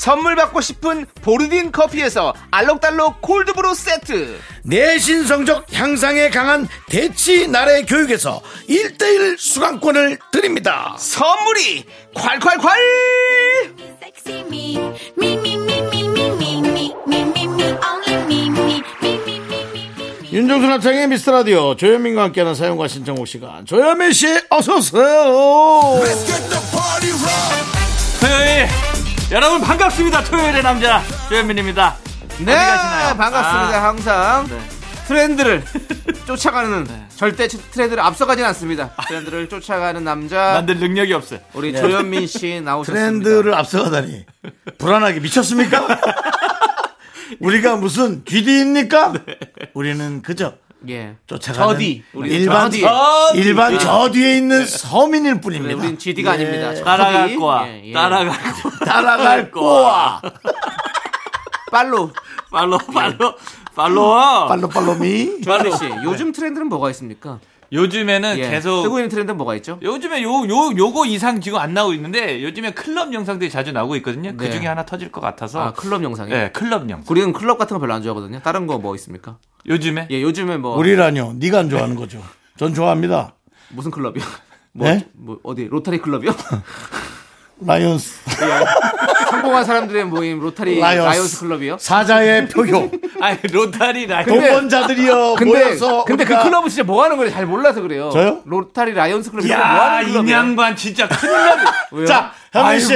선물 0.00 0.34
받고 0.34 0.62
싶은 0.62 1.04
보르딘 1.20 1.72
커피에서 1.72 2.32
알록달록 2.50 3.20
콜드브루 3.20 3.74
세트 3.74 4.40
내신 4.64 5.26
성적 5.26 5.66
향상에 5.74 6.30
강한 6.30 6.66
대치 6.88 7.46
나래 7.46 7.82
교육에서 7.82 8.40
1대1 8.66 9.36
수강권을 9.36 10.18
드립니다 10.32 10.96
선물이 10.98 11.84
콸콸콸 12.14 12.70
윤정수 20.32 20.66
남창의 20.66 21.08
미스터라디오 21.08 21.76
조현민과 21.76 22.22
함께하는 22.22 22.54
사용과 22.54 22.88
신청곡 22.88 23.28
시간 23.28 23.66
조현민 23.66 24.14
씨 24.14 24.28
어서오세요 24.48 26.00
여러분 29.30 29.60
반갑습니다. 29.60 30.24
토요일의 30.24 30.62
남자 30.62 31.02
조현민입니다. 31.28 31.96
네? 32.40 32.54
반갑습니다 33.16 33.78
아, 33.78 33.84
항상. 33.88 34.46
네. 34.48 34.58
트렌드를 35.06 35.62
쫓아가는 36.26 36.86
절대 37.16 37.46
트렌드를 37.48 38.02
앞서가진 38.02 38.44
않습니다. 38.46 38.90
트렌드를 39.08 39.48
쫓아가는 39.48 40.02
남자. 40.02 40.54
만들 40.54 40.78
능력이 40.78 41.12
없어요. 41.12 41.40
우리 41.54 41.72
조현민 41.74 42.26
씨 42.26 42.60
나오셨습니다. 42.64 43.06
트렌드를 43.06 43.54
앞서가다니. 43.54 44.26
불안하게 44.78 45.20
미쳤습니까? 45.20 46.00
우리가 47.40 47.76
무슨 47.76 48.24
GD입니까? 48.24 49.12
우리는 49.74 50.22
그저 50.22 50.54
예 50.88 51.16
쫓아가는 51.26 51.74
저디 51.74 52.02
우리 52.14 52.30
일반 52.30 52.70
저디 52.70 52.80
저 52.80 53.32
일반 53.34 53.78
저 53.78 54.10
뒤에 54.10 54.36
있는 54.38 54.64
서민일 54.66 55.40
뿐입니다. 55.40 55.76
우린 55.76 55.98
GD가 55.98 56.32
아닙니다 56.32 56.70
저디. 56.74 56.84
따라갈 56.84 57.36
거야 57.36 57.66
예, 57.68 57.82
예. 57.84 57.92
따라갈 57.92 58.28
거 58.62 58.84
따라갈 58.84 59.50
거야. 59.50 60.20
follow 61.70 62.10
follow 62.50 62.78
follow 62.78 63.34
follow 63.76 64.16
follow 64.48 64.68
follow 64.68 65.16
me. 65.16 65.40
조현민 65.42 65.76
씨 65.76 65.84
요즘 66.04 66.32
트렌드는 66.32 66.68
뭐가 66.68 66.90
있습니까 66.90 67.38
요즘에는 67.72 68.38
예. 68.38 68.50
계속 68.50 68.82
뜨고 68.82 68.98
있는 68.98 69.08
트렌드는 69.08 69.36
뭐가 69.36 69.54
있죠 69.54 69.78
요즘에 69.80 70.22
요, 70.24 70.28
요, 70.48 70.72
요 70.76 70.92
거 70.92 71.06
이상 71.06 71.40
지금 71.40 71.60
안 71.60 71.72
나오고 71.72 71.92
있는데 71.94 72.42
요즘에 72.42 72.72
클럽 72.72 73.12
영상들이 73.14 73.48
자주 73.48 73.70
나오고 73.70 73.94
있거든요. 73.96 74.36
그 74.36 74.44
네. 74.46 74.50
중에 74.50 74.66
하나 74.66 74.84
터질 74.84 75.12
것 75.12 75.20
같아서. 75.20 75.60
아 75.60 75.72
클럽 75.72 76.02
영상이 76.02 76.30
네, 76.30 76.50
클럽 76.50 76.90
영상. 76.90 77.04
우리는 77.08 77.32
클럽 77.32 77.58
같은 77.58 77.76
거 77.76 77.80
별로 77.80 77.94
안 77.94 78.02
좋아하거든요 78.02 78.40
다른 78.42 78.66
거 78.66 78.78
뭐 78.78 78.94
있습니까 78.96 79.36
요즘에 79.66 80.08
예 80.10 80.22
요즘에 80.22 80.56
뭐 80.56 80.76
우리라뇨. 80.76 81.32
네가 81.36 81.58
안 81.60 81.70
좋아하는 81.70 81.94
거죠. 81.96 82.22
전 82.56 82.74
좋아합니다. 82.74 83.34
무슨 83.70 83.90
클럽이요 83.90 84.24
뭐, 84.72 84.88
네? 84.88 85.06
뭐 85.14 85.38
어디 85.42 85.64
로타리 85.70 85.98
클럽이요 85.98 86.32
라이온스 87.64 88.20
성공한 89.30 89.64
사람들의 89.64 90.04
모임 90.06 90.40
로타리 90.40 90.80
라이온스. 90.80 91.06
라이온스 91.08 91.40
클럽이요 91.40 91.76
사자의 91.78 92.48
포효. 92.48 92.90
아니 93.20 93.38
로타리 93.52 94.06
라이 94.06 94.24
근데- 94.24 94.46
동반자들이여 94.48 95.34
근데 95.38 95.64
모여서 95.64 96.04
근데 96.04 96.24
그 96.24 96.42
클럽은 96.42 96.68
진짜 96.70 96.84
뭐 96.84 97.04
하는 97.04 97.16
거를 97.18 97.30
잘 97.30 97.44
몰라서 97.46 97.82
그래요. 97.82 98.10
저요? 98.10 98.40
로타리 98.46 98.92
라이온스 98.94 99.30
클럽 99.30 99.44
이거 99.44 99.54
뭐 99.56 99.62
야, 99.64 99.68
하는 99.96 100.08
이 100.08 100.12
클럽이에요? 100.12 100.36
양반 100.36 100.74
진짜 100.74 101.06
큰일. 101.06 101.32
왜요? 101.92 102.06
자, 102.06 102.32
현민 102.52 102.80
씨. 102.80 102.94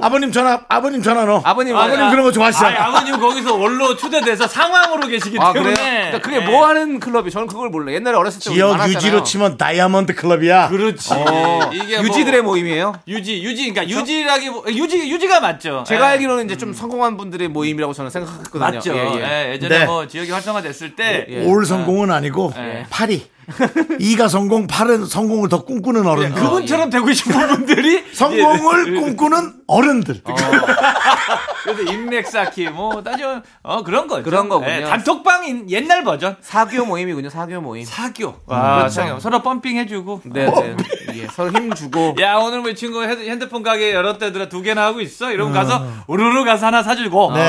아버님 0.00 0.30
전화 0.30 0.60
아버님 0.68 1.02
전화 1.02 1.24
넣어. 1.24 1.40
아버님 1.44 1.76
아버님 1.76 2.04
아, 2.04 2.10
그런 2.10 2.24
거 2.24 2.30
좋아하시죠? 2.30 2.66
아니, 2.66 2.76
아버님 2.76 3.18
거기서 3.18 3.56
원로 3.56 3.96
초대돼서 3.96 4.46
상왕으로 4.46 5.08
계시기 5.08 5.36
아, 5.40 5.52
때문에. 5.52 5.74
그러니까 5.74 6.20
그게 6.20 6.38
네. 6.38 6.46
뭐 6.46 6.66
하는 6.66 7.00
클럽이? 7.00 7.30
저는 7.30 7.48
그걸 7.48 7.68
몰라. 7.70 7.92
옛날에 7.92 8.16
어렸을 8.16 8.38
때 8.38 8.50
지역 8.50 8.88
유지로 8.88 9.24
치면 9.24 9.56
다이아몬드 9.56 10.14
클럽이야. 10.14 10.68
그렇지. 10.68 11.12
어. 11.14 11.70
이게 11.72 12.00
유지들의 12.00 12.42
뭐, 12.42 12.52
모임이에요? 12.52 12.94
유지 13.08 13.42
유지 13.42 13.72
그러니까 13.72 13.98
유지라기 13.98 14.50
유지 14.68 14.98
유지가 15.10 15.40
맞죠. 15.40 15.82
제가 15.84 16.06
예. 16.06 16.10
알기로는 16.12 16.44
이제 16.44 16.56
좀 16.56 16.68
음. 16.68 16.74
성공한 16.74 17.16
분들의 17.16 17.48
모임이라고 17.48 17.92
저는 17.92 18.10
생각했거든요. 18.10 18.60
맞죠. 18.60 18.94
예, 18.94 18.98
예. 18.98 19.52
예 19.54 19.58
전에뭐 19.58 20.02
네. 20.02 20.08
지역이 20.08 20.30
활성화됐을 20.30 20.94
때올 20.94 21.26
네. 21.26 21.26
예. 21.28 21.64
성공은 21.64 22.10
예. 22.10 22.12
아니고 22.12 22.52
예. 22.56 22.86
파리. 22.88 23.35
2가 23.98 24.28
성공, 24.28 24.66
8은 24.66 25.06
성공을 25.08 25.48
더 25.48 25.64
꿈꾸는 25.64 26.04
예, 26.04 26.08
어른들. 26.08 26.42
그분처럼 26.42 26.90
되고 26.90 27.12
싶은 27.12 27.48
분들이 27.48 28.04
성공을 28.12 28.96
예. 28.96 29.00
꿈꾸는 29.00 29.54
어른들. 29.66 30.20
어. 30.24 30.34
그래서 31.64 31.82
인맥 31.82 32.26
쌓기 32.28 32.68
뭐 32.68 33.02
따져 33.02 33.42
어 33.62 33.82
그런 33.82 34.06
거죠. 34.06 34.22
그런 34.22 34.48
거군요. 34.48 34.70
예, 34.70 34.82
단톡방 34.82 35.68
옛날 35.70 36.04
버전. 36.04 36.36
사교 36.40 36.84
모임이군요. 36.84 37.28
사교 37.30 37.60
모임. 37.60 37.84
사교. 37.84 38.28
음, 38.28 38.34
와, 38.46 38.78
그렇죠. 38.78 39.18
서로 39.18 39.42
펌핑 39.42 39.76
해주고. 39.78 40.20
네, 40.26 40.46
네. 40.46 40.76
예, 41.14 41.26
서로 41.28 41.50
힘 41.52 41.72
주고. 41.74 42.14
야 42.20 42.36
오늘 42.36 42.60
우리 42.60 42.74
친구 42.76 43.02
핸드폰 43.02 43.62
가게 43.62 43.92
여러 43.92 44.18
때 44.18 44.32
들어 44.32 44.48
두 44.48 44.62
개나 44.62 44.84
하고 44.86 45.00
있어. 45.00 45.32
이러면 45.32 45.52
가서 45.54 45.78
음. 45.78 46.00
우르르 46.06 46.44
가서 46.44 46.66
하나 46.66 46.82
사주고. 46.82 47.32
네. 47.34 47.40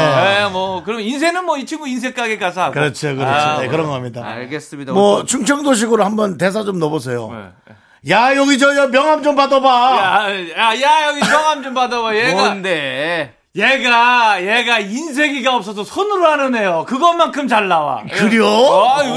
예, 0.46 0.50
뭐 0.52 0.84
그럼 0.84 1.02
인쇄는 1.02 1.46
뭐 1.46 1.58
이 1.58 1.66
친구 1.66 1.88
인쇄 1.88 2.14
가게 2.14 2.38
가서 2.38 2.62
하고. 2.66 2.74
그렇죠, 2.74 3.16
그렇죠. 3.16 3.26
아, 3.32 3.60
네, 3.60 3.68
그런 3.68 3.88
겁니다. 3.88 4.24
알겠습니다. 4.24 4.94
뭐 4.94 5.26
충청도시 5.26 5.87
식으로 5.88 6.04
한번 6.04 6.38
대사 6.38 6.64
좀 6.64 6.80
넣어보세요. 6.80 7.30
네. 7.32 7.76
야 8.14 8.36
여기 8.36 8.58
저 8.60 8.76
여- 8.76 8.88
명함 8.88 9.24
좀 9.24 9.36
받아봐. 9.36 9.68
야, 9.68 10.30
야, 10.58 10.82
야, 10.82 11.08
여기 11.08 11.24
성함 11.26 11.64
좀 11.64 11.74
받아봐. 11.74 12.16
얘가, 12.16 12.36
뭔데? 12.50 13.34
얘가, 13.56 14.42
얘가 14.44 14.80
인쇄기가 14.80 15.56
없어서 15.56 15.84
손으로 15.84 16.28
하는 16.28 16.56
애요. 16.56 16.86
그것만큼 16.88 17.48
잘 17.48 17.68
나와. 17.68 18.04
그래요? 18.04 18.46
아유, 18.46 19.14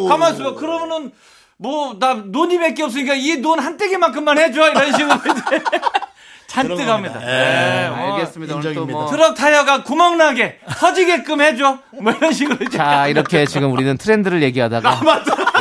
그래. 0.00 0.08
가만 0.08 0.34
있어봐. 0.34 0.54
그러면은, 0.54 1.12
뭐, 1.56 1.96
나 2.00 2.16
돈이 2.32 2.58
몇개 2.58 2.82
없으니까 2.82 3.14
이돈한 3.14 3.76
떼기만큼만 3.76 4.38
해줘. 4.38 4.70
이런 4.70 4.92
식으로 4.92 5.14
잔뜩 6.48 6.80
합니다. 6.88 7.20
예. 7.22 7.84
예, 7.86 7.88
뭐 7.88 8.14
알겠습니다. 8.14 8.54
오늘 8.54 8.62
또 8.64 8.68
인정입니다. 8.70 8.98
뭐. 9.00 9.10
트럭 9.10 9.34
타이어가 9.34 9.82
구멍나게 9.82 10.58
터지게끔 10.78 11.40
해줘. 11.40 11.78
뭐 12.00 12.12
이런 12.12 12.32
식으로. 12.32 12.68
자, 12.70 13.06
이렇게 13.08 13.44
지금 13.46 13.72
우리는 13.72 13.96
트렌드를 13.96 14.42
얘기하다가 14.42 15.00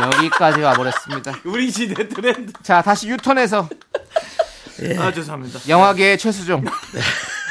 여기까지 0.01 0.61
와버렸습니다. 0.61 1.33
우리 1.45 1.69
시대 1.71 2.07
트렌드. 2.07 2.51
자, 2.63 2.81
다시 2.81 3.07
유턴해서 3.09 3.69
아, 4.99 5.11
죄송합니다. 5.11 5.59
영화계의 5.69 6.17
최수종, 6.17 6.63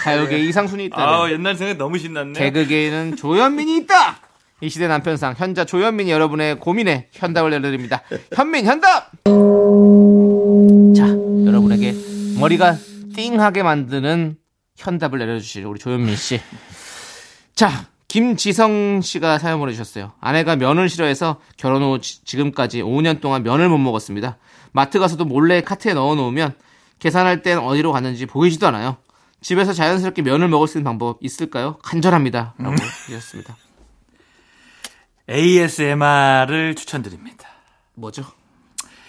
가요계 0.02 0.38
이상순이 0.40 0.86
있다. 0.86 0.96
아 0.98 1.30
옛날 1.30 1.54
생각 1.56 1.76
너무 1.76 1.98
신났네. 1.98 2.38
개그계에는 2.38 3.16
조현민이 3.16 3.76
있다. 3.78 4.18
이 4.60 4.68
시대 4.68 4.86
남편상 4.86 5.34
현자 5.36 5.64
조현민이 5.64 6.10
여러분의 6.10 6.58
고민에 6.58 7.08
현답을 7.12 7.50
내려드립니다. 7.50 8.02
현민 8.34 8.64
현답. 8.66 9.10
자, 10.96 11.08
여러분에게 11.46 11.94
머리가 12.38 12.76
띵하게 13.14 13.62
만드는 13.62 14.36
현답을 14.76 15.18
내려주실 15.18 15.64
우리 15.66 15.78
조현민 15.78 16.16
씨. 16.16 16.40
자, 17.54 17.86
김지성 18.16 19.00
씨가 19.00 19.38
사연 19.38 19.58
보내주셨어요. 19.58 20.12
아내가 20.20 20.54
면을 20.54 20.90
싫어해서 20.90 21.40
결혼 21.56 21.82
후 21.82 21.98
지- 21.98 22.22
지금까지 22.26 22.82
5년 22.82 23.22
동안 23.22 23.42
면을 23.42 23.70
못 23.70 23.78
먹었습니다. 23.78 24.36
마트 24.72 24.98
가서도 24.98 25.24
몰래 25.24 25.62
카트에 25.62 25.94
넣어 25.94 26.14
놓으면 26.14 26.52
계산할 26.98 27.40
땐 27.40 27.56
어디로 27.58 27.90
갔는지 27.90 28.26
보이지도 28.26 28.66
않아요. 28.66 28.98
집에서 29.40 29.72
자연스럽게 29.72 30.20
면을 30.20 30.48
먹을 30.48 30.68
수 30.68 30.76
있는 30.76 30.84
방법 30.84 31.16
있을까요? 31.22 31.78
간절합니다. 31.78 32.52
라고 32.58 32.76
주셨습니다. 33.06 33.56
ASMR을 35.30 36.74
추천드립니다. 36.74 37.48
뭐죠? 37.94 38.24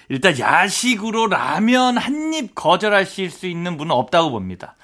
일단 0.07 0.39
야식으로 0.39 1.27
라면 1.27 1.97
한 1.97 2.33
입 2.33 2.55
거절하실 2.55 3.29
수 3.31 3.47
있는 3.47 3.75
분은 3.75 3.91
없다고 3.93 4.31
봅니다. 4.31 4.75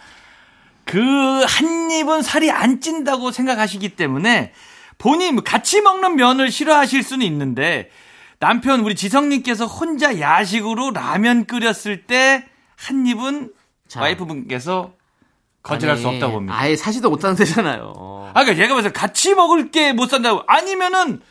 그 0.92 1.46
한 1.46 1.90
입은 1.92 2.22
살이 2.22 2.52
안 2.52 2.82
찐다고 2.82 3.32
생각하시기 3.32 3.90
때문에 3.96 4.54
본인 4.98 5.44
같이 5.44 5.82
먹는 5.82 6.16
면을 6.16 6.52
싫어하실 6.52 7.04
수는 7.04 7.26
있는데 7.26 7.90
남편 8.40 8.82
우리 8.82 8.96
지성님께서 8.96 9.66
혼자 9.66 10.20
야식으로 10.20 10.92
라면 10.92 11.46
끓였을 11.46 12.06
때 12.06 12.46
한 12.76 13.06
입은 13.06 13.52
자. 13.90 14.00
와이프분께서 14.02 14.94
거절할 15.64 15.98
수 15.98 16.08
아니, 16.08 16.16
없다고 16.16 16.34
봅니다. 16.34 16.58
아예 16.58 16.76
사지도 16.78 17.10
못하는 17.10 17.36
데잖아요. 17.36 18.32
아, 18.34 18.44
그러니까 18.44 18.64
얘가 18.64 18.74
봐서 18.76 18.90
같이 18.92 19.34
먹을 19.36 19.70
게 19.72 19.92
못 19.92 20.10
산다고. 20.10 20.44
아니면은 20.48 21.22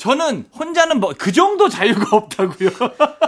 저는 0.00 0.46
혼자는 0.58 0.98
뭐 0.98 1.12
그 1.18 1.30
정도 1.30 1.68
자유가 1.68 2.16
없다고요. 2.16 2.70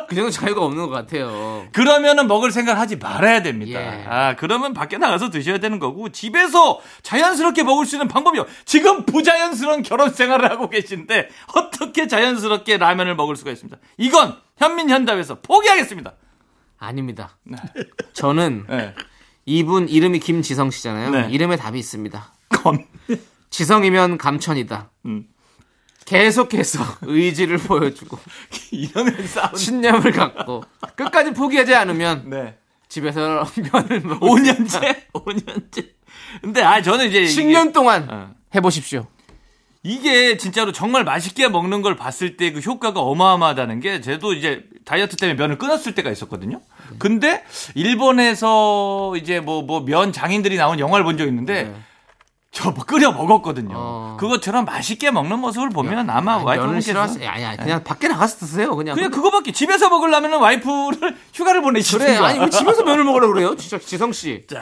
그 0.09 0.14
정도 0.14 0.31
자유가 0.31 0.64
없는 0.64 0.87
것 0.87 0.91
같아요. 0.91 1.66
그러면은 1.73 2.27
먹을 2.27 2.51
생각 2.51 2.79
하지 2.79 2.97
말아야 2.97 3.43
됩니다. 3.43 3.79
예. 3.79 4.07
아, 4.09 4.37
그러면 4.37 4.73
밖에 4.73 4.97
나가서 4.97 5.29
드셔야 5.29 5.59
되는 5.59 5.79
거고, 5.79 6.09
집에서 6.09 6.81
자연스럽게 7.03 7.62
먹을 7.62 7.85
수 7.85 7.97
있는 7.97 8.09
방법이요. 8.09 8.47
지금 8.64 9.05
부자연스러운 9.05 9.83
결혼 9.83 10.09
생활을 10.11 10.51
하고 10.51 10.70
계신데, 10.70 11.29
어떻게 11.55 12.07
자연스럽게 12.09 12.79
라면을 12.79 13.16
먹을 13.16 13.37
수가 13.37 13.51
있습니다. 13.51 13.77
이건 13.99 14.39
현민 14.57 14.89
현답에서 14.89 15.41
포기하겠습니다. 15.43 16.14
아닙니다. 16.79 17.37
저는 18.14 18.64
네. 18.70 18.95
이분 19.45 19.91
이름이 19.91 20.20
김지성 20.20 20.70
씨잖아요. 20.70 21.11
네. 21.11 21.29
이름에 21.31 21.57
답이 21.57 21.79
있습니다. 21.79 22.33
검. 22.49 22.79
지성이면 23.51 24.16
감천이다. 24.16 24.91
음. 25.05 25.27
계속해서 26.05 26.81
의지를 27.03 27.59
보여주고 27.59 28.19
이러면 28.71 29.27
싸운. 29.27 29.55
신념을 29.57 30.13
갖고 30.13 30.63
끝까지 30.97 31.33
포기하지 31.33 31.75
않으면 31.75 32.29
네. 32.31 32.57
집에서 32.89 33.47
면을 33.73 34.01
먹을 34.01 34.19
5년째? 34.29 34.97
5년째. 35.15 35.89
근데, 36.43 36.63
아, 36.63 36.81
저는 36.83 37.09
이제. 37.09 37.23
이게- 37.23 37.43
10년 37.43 37.73
동안 37.73 38.07
어. 38.11 38.31
해보십시오. 38.55 39.07
이게 39.85 40.37
진짜로 40.37 40.71
정말 40.73 41.03
맛있게 41.03 41.49
먹는 41.49 41.83
걸 41.83 41.97
봤을 41.97 42.37
때 42.37 42.53
그 42.53 42.61
효과가 42.61 43.01
어마어마하다는 43.01 43.81
게 43.81 44.01
저도 44.01 44.33
이제 44.35 44.63
다이어트 44.85 45.17
때문에 45.17 45.37
면을 45.37 45.59
끊었을 45.59 45.95
때가 45.95 46.11
있었거든요. 46.11 46.61
근데 46.99 47.43
일본에서 47.75 49.15
이제 49.17 49.41
뭐 49.41 49.63
뭐 49.63 49.81
면 49.85 50.13
장인들이 50.13 50.57
나온 50.57 50.79
영화를 50.79 51.05
본 51.05 51.17
적 51.17 51.27
있는데 51.27 51.65
네. 51.65 51.75
저 52.53 52.71
뭐 52.71 52.85
끓여 52.85 53.11
먹었거든요. 53.13 53.75
어. 53.75 54.17
그것처럼 54.21 54.67
맛있게 54.67 55.11
먹는 55.11 55.39
모습을 55.39 55.71
보면 55.71 56.11
아마 56.11 56.35
아니, 56.35 56.45
면을 56.45 56.59
와이프분께서. 56.75 57.01
아니, 57.29 57.45
아니, 57.47 57.57
그냥 57.57 57.83
밖에 57.83 58.09
나가서 58.09 58.37
드세요. 58.41 58.77
그냥. 58.77 58.95
그냥 58.95 59.11
그거밖에 59.11 59.53
집에서 59.53 59.89
먹으려면 59.89 60.35
와이프를 60.41 61.17
휴가를 61.33 61.63
보내시는 61.63 62.05
그래. 62.07 62.17
아니, 62.19 62.39
왜 62.39 62.51
집에서 62.51 62.85
면을 62.85 63.05
먹으라 63.05 63.27
그래요? 63.29 63.57
진짜 63.57 63.79
지성 63.79 64.13
씨. 64.13 64.45
자, 64.49 64.61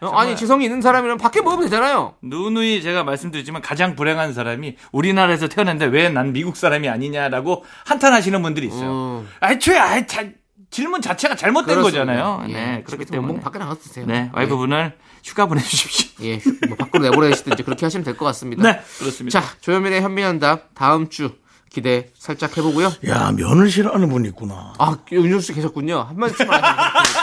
어, 0.00 0.08
아니, 0.16 0.34
지성이 0.34 0.64
있는 0.64 0.80
사람이면 0.80 1.18
밖에 1.18 1.42
먹으면 1.42 1.64
되잖아요. 1.64 2.14
누누이 2.22 2.80
제가 2.82 3.04
말씀드리지만 3.04 3.60
가장 3.60 3.96
불행한 3.96 4.32
사람이 4.32 4.76
우리나라에서 4.92 5.48
태어났는데 5.48 5.94
왜 5.94 6.08
난 6.08 6.32
미국 6.32 6.56
사람이 6.56 6.88
아니냐라고 6.88 7.64
한탄하시는 7.84 8.40
분들이 8.42 8.66
있어요. 8.68 8.90
음. 9.22 9.28
애초에 9.44 9.76
아예 9.78 10.06
자- 10.06 10.24
질문 10.70 11.00
자체가 11.00 11.36
잘못된 11.36 11.76
그렇습니다. 11.76 12.04
거잖아요. 12.12 12.44
예, 12.48 12.52
네, 12.52 12.82
그렇기 12.84 13.04
때문에. 13.04 13.40
밖에 13.40 13.58
나가서 13.58 13.80
드세요. 13.80 14.04
네, 14.06 14.30
와이프분을 14.34 14.96
휴가 15.26 15.46
보내주십시오. 15.46 16.06
예, 16.26 16.40
뭐 16.68 16.76
밖으로 16.76 17.02
내보내시든지 17.10 17.62
그렇게 17.64 17.84
하시면 17.84 18.04
될 18.04 18.16
것 18.16 18.24
같습니다. 18.26 18.62
네, 18.62 18.80
그렇습니다. 18.98 19.40
자, 19.40 19.46
조현민의 19.60 20.00
현미한답 20.02 20.70
다음 20.74 21.08
주 21.08 21.32
기대 21.68 22.10
살짝 22.16 22.56
해보고요. 22.56 22.90
야, 23.08 23.32
면을 23.32 23.68
싫어하는 23.70 24.08
분이 24.08 24.28
있구나. 24.28 24.72
아, 24.78 24.96
윤정수 25.12 25.46
씨 25.48 25.52
계셨군요. 25.52 25.98
한 26.08 26.16
말씀만 26.16 26.62
하시면 26.62 27.15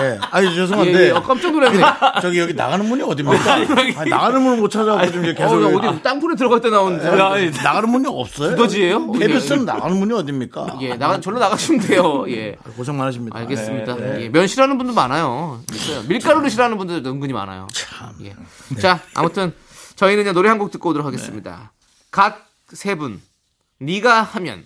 예. 0.00 0.18
아니, 0.30 0.48
예, 0.50 0.54
죄송한데. 0.54 1.06
예. 1.06 1.10
어, 1.12 1.22
깜짝 1.22 1.52
놀랐네. 1.52 1.80
저기 2.20 2.38
여기 2.40 2.52
나가는 2.54 2.84
문이 2.86 3.02
어딥니까? 3.02 3.54
아니, 3.54 4.10
나가는 4.10 4.42
문을 4.42 4.58
못 4.58 4.68
찾아가고 4.68 5.06
지금 5.06 5.20
어, 5.30 5.32
계속. 5.32 5.62
야, 5.62 5.66
어디 5.90 6.02
땅굴에 6.02 6.34
들어갈 6.36 6.60
때 6.60 6.70
나오는 6.70 7.00
사람. 7.00 7.32
아, 7.32 7.40
예. 7.40 7.50
나가는 7.50 7.88
문이 7.88 8.06
없어요? 8.08 8.50
두더지예요? 8.50 9.12
KBS는 9.12 9.64
나가는 9.64 9.96
문이 9.96 10.12
어딥니까? 10.12 10.78
예, 10.80 10.94
나가, 10.96 11.20
절로 11.20 11.38
나가시면 11.38 11.80
돼요. 11.86 12.24
예. 12.28 12.56
고생 12.76 12.96
많으십니다. 12.98 13.38
알겠습니다. 13.38 13.94
네, 13.96 14.12
네. 14.12 14.22
예, 14.24 14.28
면 14.28 14.46
싫어하는 14.46 14.76
분도 14.76 14.92
많아요. 14.92 15.60
있어요. 15.72 16.02
밀가루를 16.08 16.50
싫어하는 16.50 16.76
분들도 16.78 17.08
은근히 17.08 17.32
많아요. 17.32 17.68
참. 17.72 18.12
예. 18.22 18.34
자, 18.80 19.00
아무튼 19.14 19.52
저희는요 19.94 20.32
노래 20.32 20.48
한 20.48 20.58
곡 20.58 20.70
듣고 20.72 20.90
오도록 20.90 21.06
하겠습니다. 21.06 21.72
갓 22.10 22.44
세 22.72 22.96
분, 22.96 23.20
네가 23.78 24.22
하면. 24.22 24.64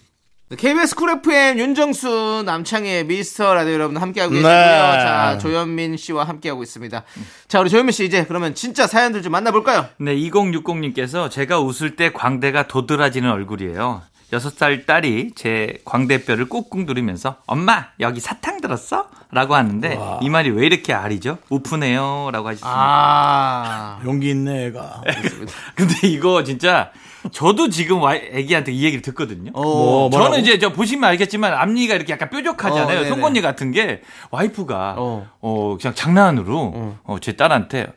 KBS 0.57 0.97
쿨 0.97 1.11
FM 1.11 1.61
윤정수 1.61 2.43
남창희의 2.45 3.05
미스터 3.07 3.55
라디오 3.55 3.75
여러분 3.75 3.97
함께하고 3.99 4.33
계시고요. 4.33 4.53
네. 4.53 4.59
자, 4.59 5.39
조현민 5.39 5.97
씨와 5.97 6.25
함께하고 6.25 6.65
있습니다. 6.65 7.05
자, 7.47 7.61
우리 7.61 7.71
조현민 7.71 7.93
씨 7.93 8.05
이제 8.05 8.25
그러면 8.27 8.57
진짜 8.57 8.89
사연들 8.89 9.23
좀 9.23 9.31
만나볼까요? 9.31 9.87
네, 9.99 10.17
2060님께서 10.17 11.31
제가 11.31 11.61
웃을 11.61 11.95
때 11.95 12.11
광대가 12.11 12.67
도드라지는 12.67 13.31
얼굴이에요. 13.31 14.03
6살 14.33 14.87
딸이 14.87 15.33
제 15.37 15.79
광대뼈를 15.85 16.49
꾹꾹 16.49 16.85
누르면서 16.85 17.37
엄마 17.47 17.87
여기 18.01 18.19
사탕 18.19 18.61
들었어? 18.61 19.09
라고 19.33 19.55
하는데 19.55 19.99
이 20.21 20.29
말이 20.29 20.51
왜 20.51 20.67
이렇게 20.67 20.93
아리죠? 20.93 21.39
웃프네요 21.49 22.31
라고 22.33 22.49
하셨습니다. 22.49 22.73
아, 22.75 24.01
용기 24.05 24.31
있네, 24.31 24.67
애가. 24.67 25.03
근데 25.77 26.09
이거 26.09 26.43
진짜 26.43 26.91
저도 27.33 27.69
지금 27.69 28.01
와- 28.03 28.15
애기한테 28.17 28.73
이 28.73 28.85
얘기를 28.85 29.03
듣거든요. 29.03 29.51
어, 29.55 30.09
뭐라고? 30.09 30.11
저는 30.33 30.41
이제 30.41 30.59
저 30.59 30.73
보시면 30.73 31.09
알겠지만 31.11 31.53
앞니가 31.53 31.95
이렇게 31.95 32.13
약간 32.13 32.31
뾰족하잖아요. 32.31 33.01
어. 33.01 33.05
송곳니 33.05 33.41
같은 33.43 33.73
게 33.73 34.01
와이프가 34.31 34.95
어. 34.99 35.27
어, 35.41 35.77
그냥 35.81 35.95
장난으로 35.95 36.95
어, 37.05 37.17
제 37.21 37.33
딸한테 37.33 37.89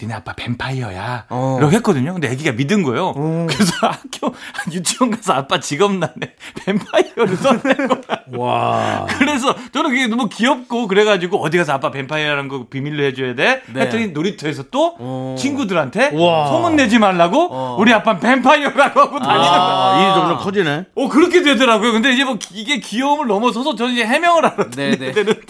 니네 0.00 0.14
아빠 0.14 0.32
뱀파이어야. 0.32 1.26
어. 1.28 1.56
이렇게 1.60 1.76
했거든요. 1.76 2.12
근데 2.12 2.28
애기가 2.30 2.52
믿은 2.52 2.82
거예요. 2.82 3.12
그래서 3.48 3.72
학교 3.86 4.34
유치원 4.72 5.10
가서 5.12 5.34
아빠 5.34 5.60
직업란에 5.60 6.12
뱀파이어를 6.64 7.36
써내고 7.36 7.96
와. 8.38 9.06
그래서 9.18 9.54
저는 9.72 9.90
그게 9.90 10.06
너무 10.08 10.28
귀엽고 10.28 10.88
그래가지고 10.88 11.38
어디 11.42 11.56
가서 11.58 11.74
아빠 11.74 11.90
뱀파이어라는 11.90 12.48
거 12.48 12.66
비밀로 12.68 13.02
해줘야 13.04 13.34
돼. 13.34 13.62
네. 13.72 13.82
했더니 13.82 14.08
놀이터에서 14.08 14.64
또 14.70 14.96
어. 14.98 15.36
친구들한테 15.38 16.10
우와. 16.14 16.48
소문 16.48 16.74
내지 16.76 16.98
말라고 16.98 17.48
어. 17.52 17.76
우리 17.78 17.92
아빠 17.92 18.18
뱀파이어라고 18.18 19.00
하고 19.00 19.18
다니는 19.20 19.40
거야. 19.40 19.52
아, 19.52 20.02
일이 20.02 20.14
점점 20.14 20.38
커지네. 20.38 20.84
어 20.96 21.08
그렇게 21.08 21.42
되더라고요. 21.42 21.92
근데 21.92 22.12
이제 22.12 22.24
뭐 22.24 22.38
이게 22.52 22.80
귀여움을 22.80 23.26
넘어서서 23.28 23.76
저는 23.76 23.92
이제 23.92 24.04
해명을 24.04 24.44
하러 24.44 24.68
네네. 24.70 24.96
다녀야 24.96 25.12
되는데 25.14 25.40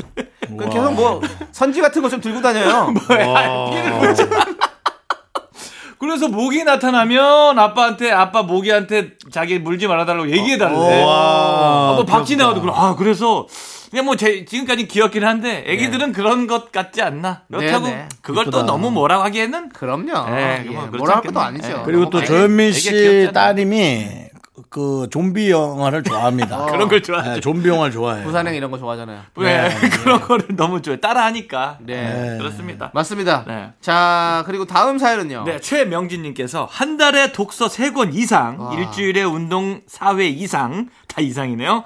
그 0.59 0.69
계속 0.69 0.93
뭐 0.95 1.23
선지 1.53 1.81
같은 1.81 2.03
거 2.03 2.13
좀 2.13 2.21
들고 2.21 2.43
다녀요. 2.43 2.93
그래서 5.99 6.27
모기 6.29 6.65
나타나면 6.65 7.59
아빠한테 7.59 8.11
아빠 8.11 8.43
모기한테 8.43 9.13
자기 9.31 9.59
물지 9.61 9.87
말아달라고 9.87 10.31
얘기해달래. 10.31 11.03
와. 11.05 11.93
뭐 11.95 12.05
박쥐 12.05 12.37
나와도 12.37 12.61
그래. 12.61 12.73
아 12.75 12.97
그래서 12.97 13.47
그냥 13.91 14.07
뭐 14.07 14.17
제, 14.17 14.45
지금까지 14.45 14.89
귀엽긴 14.89 15.25
한데 15.25 15.63
애기들은 15.67 16.13
그런 16.13 16.47
것 16.49 16.73
같지 16.73 17.03
않나. 17.03 17.43
그렇다고 17.49 17.87
네, 17.87 17.95
네. 17.95 18.09
그걸 18.21 18.47
또. 18.47 18.65
너무 18.65 18.91
뭐라고 18.91 19.23
하기에는 19.25 19.69
그럼요. 19.69 20.29
네, 20.35 20.65
예, 20.67 20.71
뭐 20.71 20.87
뭐라 20.87 21.17
할 21.17 21.23
것도. 21.23 21.39
아니죠. 21.39 21.69
예. 21.69 21.83
그리고 21.85 22.11
또 22.11 22.19
애기- 22.19 22.27
조현민 22.27 22.73
씨. 22.73 23.31
따님이 23.33 24.32
그 24.69 25.09
좀비 25.11 25.51
영화를 25.51 26.03
좋아합니다. 26.03 26.67
그런 26.71 26.89
걸 26.89 27.03
좋아하죠. 27.03 27.31
네, 27.35 27.41
좀비 27.41 27.69
영화를 27.69 27.93
좋아해요. 27.93 28.25
부산행 28.25 28.55
이런 28.55 28.71
거 28.71 28.79
좋아하잖아요. 28.79 29.23
왜 29.37 29.71
그런 30.03 30.21
거를 30.21 30.55
너무 30.57 30.83
좋아해. 30.83 31.01
따라하니까. 31.01 31.79
네. 31.81 32.03
네. 32.33 32.39
그렇습니다. 32.39 32.91
맞습니다. 32.93 33.45
네. 33.47 33.73
자, 33.81 34.43
그리고 34.47 34.67
다음 34.67 34.99
사연은요. 34.99 35.45
네, 35.45 35.61
최명진님께서 35.61 36.69
한 36.71 36.99
달에 36.99 37.33
독서 37.33 37.67
3권 37.67 38.15
이상, 38.15 38.61
와. 38.61 38.75
일주일에 38.75 39.23
운동 39.23 39.81
4회 39.89 40.37
이상, 40.37 40.89
다 41.09 41.23
이상이네요. 41.23 41.85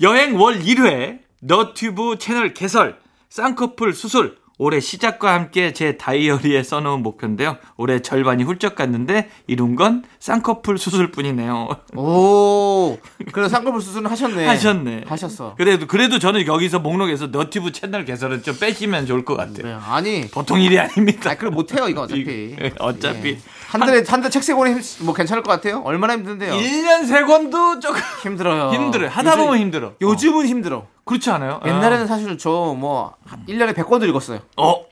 여행 0.00 0.40
월 0.40 0.58
1회, 0.60 1.20
너튜브 1.40 2.18
채널 2.18 2.52
개설, 2.52 2.98
쌍꺼풀 3.30 3.94
수술, 3.94 4.38
올해 4.58 4.80
시작과 4.80 5.32
함께 5.34 5.72
제 5.72 5.96
다이어리에 5.96 6.64
써놓은 6.64 7.02
목표인데요. 7.02 7.56
올해 7.76 8.02
절반이 8.02 8.42
훌쩍 8.42 8.74
갔는데 8.74 9.30
이룬 9.46 9.76
건 9.76 10.02
쌍꺼풀 10.18 10.78
수술뿐이네요. 10.78 11.68
오, 11.94 12.98
그래 13.32 13.48
쌍꺼풀 13.48 13.80
수술은 13.80 14.10
하셨네. 14.10 14.46
하셨네. 14.46 15.04
하셨어. 15.06 15.54
그래도 15.56 15.86
그래도 15.86 16.18
저는 16.18 16.46
여기서 16.46 16.80
목록에서 16.80 17.28
너튜브 17.28 17.70
채널 17.70 18.04
개설은 18.04 18.42
좀 18.42 18.58
빼시면 18.58 19.06
좋을 19.06 19.24
것 19.24 19.36
같아요. 19.36 19.62
네, 19.62 19.72
아니, 19.72 20.28
보통 20.28 20.60
일이 20.60 20.78
아닙니다. 20.78 21.30
아, 21.30 21.34
그걸 21.34 21.50
못해요, 21.50 21.88
이거 21.88 22.02
어차피. 22.02 22.56
예, 22.60 22.72
어차피. 22.80 23.28
예. 23.30 23.38
한 23.68 23.80
달에, 23.80 24.02
한 24.08 24.20
달 24.22 24.30
책 24.30 24.42
세 24.42 24.54
권이 24.54 24.72
힘- 24.80 25.04
뭐 25.04 25.14
괜찮을 25.14 25.42
것 25.42 25.50
같아요? 25.50 25.82
얼마나 25.84 26.14
힘든데요? 26.14 26.54
1년 26.54 27.06
3권도 27.08 27.80
조금 27.82 28.00
힘들어요. 28.22 28.72
힘들어요. 28.72 29.10
하다 29.10 29.30
요즘- 29.32 29.44
보면 29.44 29.58
힘들어. 29.60 29.92
요즘은 30.00 30.46
힘들어. 30.46 30.86
그렇지 31.04 31.30
않아요? 31.30 31.60
옛날에는 31.66 32.06
사실 32.06 32.38
저 32.38 32.50
뭐, 32.78 33.14
1년에 33.48 33.74
100권도 33.74 34.08
읽었어요. 34.08 34.40
어. 34.56 34.84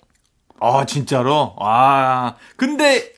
아, 0.61 0.85
진짜로? 0.87 1.55
아. 1.61 2.35
근데 2.57 3.12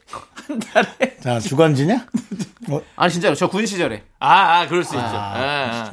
한 0.47 0.59
달에 0.59 1.17
자, 1.23 1.39
주간지냐? 1.41 2.07
어, 2.71 2.83
아니, 2.97 3.13
진짜로. 3.13 3.35
저 3.35 3.49
군 3.49 3.65
시절에. 3.67 4.03
아, 4.21 4.61
아 4.61 4.67
그럴 4.69 4.85
수 4.85 4.95
있죠. 4.97 5.07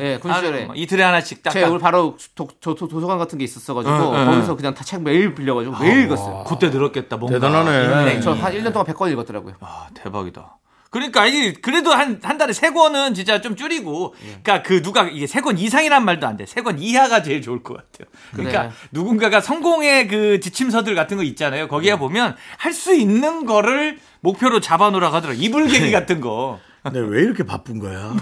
예, 0.01 0.13
예, 0.13 0.17
군 0.17 0.33
시절에. 0.33 0.67
이틀에 0.75 1.03
하나씩 1.03 1.41
딱. 1.43 1.51
제 1.51 1.61
딱. 1.61 1.71
우리 1.71 1.79
바로 1.79 2.17
도, 2.35 2.47
도, 2.59 2.75
도, 2.75 2.87
도서관 2.87 3.17
같은 3.17 3.37
게 3.37 3.43
있었어가지고, 3.45 3.93
응, 4.13 4.15
응, 4.19 4.25
거기서 4.25 4.55
그냥 4.55 4.73
다 4.73 4.83
책 4.83 5.01
매일 5.03 5.33
빌려가지고 5.33 5.77
매일 5.79 6.03
읽었어요. 6.05 6.43
그때 6.47 6.69
늘었겠다. 6.69 7.17
뭔가. 7.17 7.37
대단하네. 7.39 8.05
네, 8.05 8.19
저한 8.19 8.53
1년 8.53 8.71
동안 8.73 8.85
100권 8.85 9.11
읽었더라고요. 9.11 9.55
아, 9.61 9.87
대박이다. 9.93 10.57
그러니까 10.91 11.25
이게 11.25 11.51
그래도 11.51 11.91
한 11.91 12.21
한 12.23 12.37
달에 12.37 12.53
세 12.53 12.69
권은 12.71 13.15
진짜 13.15 13.41
좀 13.41 13.57
줄이고, 13.57 14.15
그러니까 14.43 14.61
그 14.63 14.81
누가 14.81 15.03
이게 15.03 15.27
세 15.27 15.41
권 15.41 15.57
이상이란 15.57 16.05
말도 16.05 16.25
안 16.25 16.37
돼. 16.37 16.45
세 16.45 16.61
권 16.61 16.79
이하가 16.79 17.21
제일 17.21 17.41
좋을 17.41 17.63
것 17.63 17.75
같아요. 17.75 18.07
그러니까 18.31 18.63
네. 18.63 18.69
누군가가 18.91 19.41
성공의 19.41 20.07
그 20.07 20.39
지침서들 20.39 20.95
같은 20.95 21.17
거 21.17 21.23
있잖아요. 21.23 21.67
거기에 21.67 21.97
보면 21.97 22.37
할 22.57 22.71
수 22.73 22.95
있는 22.95 23.45
거를 23.45 23.99
목표로 24.21 24.61
잡아놓으라고 24.61 25.13
하더라고. 25.17 25.37
이불개기 25.37 25.91
같은 25.91 26.21
거. 26.21 26.59
근데 26.85 26.99
왜 26.99 27.21
이렇게 27.23 27.43
바쁜 27.43 27.79
거야? 27.79 28.15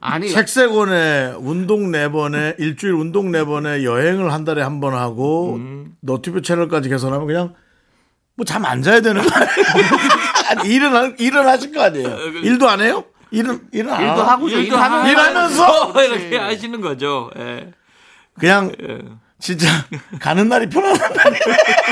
아니 0.00 0.28
책 0.28 0.48
세 0.48 0.66
권에 0.68 1.34
운동 1.38 1.90
네 1.90 2.08
번에 2.10 2.54
일주일 2.58 2.92
운동 2.94 3.30
네 3.32 3.44
번에 3.44 3.82
여행을 3.84 4.32
한 4.32 4.44
달에 4.44 4.62
한 4.62 4.80
번 4.80 4.94
하고 4.94 5.56
음. 5.56 5.94
너튜브 6.00 6.40
채널까지 6.42 6.88
개설하면 6.88 7.26
그냥 7.26 7.54
뭐 8.36 8.44
잠 8.46 8.64
안 8.64 8.82
자야 8.82 9.00
되는 9.00 9.20
거 9.20 9.28
아니에요? 9.34 9.88
아니, 10.60 10.68
일은 10.74 10.94
하- 10.94 11.12
일은 11.18 11.46
하실 11.48 11.72
거 11.72 11.82
아니에요? 11.82 12.16
일도 12.44 12.68
안 12.68 12.80
해요? 12.80 13.04
일은 13.32 13.60
일은 13.72 13.92
안 13.92 14.04
어, 14.04 14.10
일도? 14.12 14.22
하고 14.22 14.48
죠 14.48 14.56
일도 14.58 14.76
일하면 14.76 15.06
일하면서 15.10 16.02
이렇게 16.04 16.38
하시는 16.38 16.80
거죠. 16.80 17.30
예. 17.36 17.72
그냥 18.38 18.72
진짜 19.40 19.68
가는 20.20 20.48
날이 20.48 20.68
편안한 20.68 21.12
날이 21.12 21.36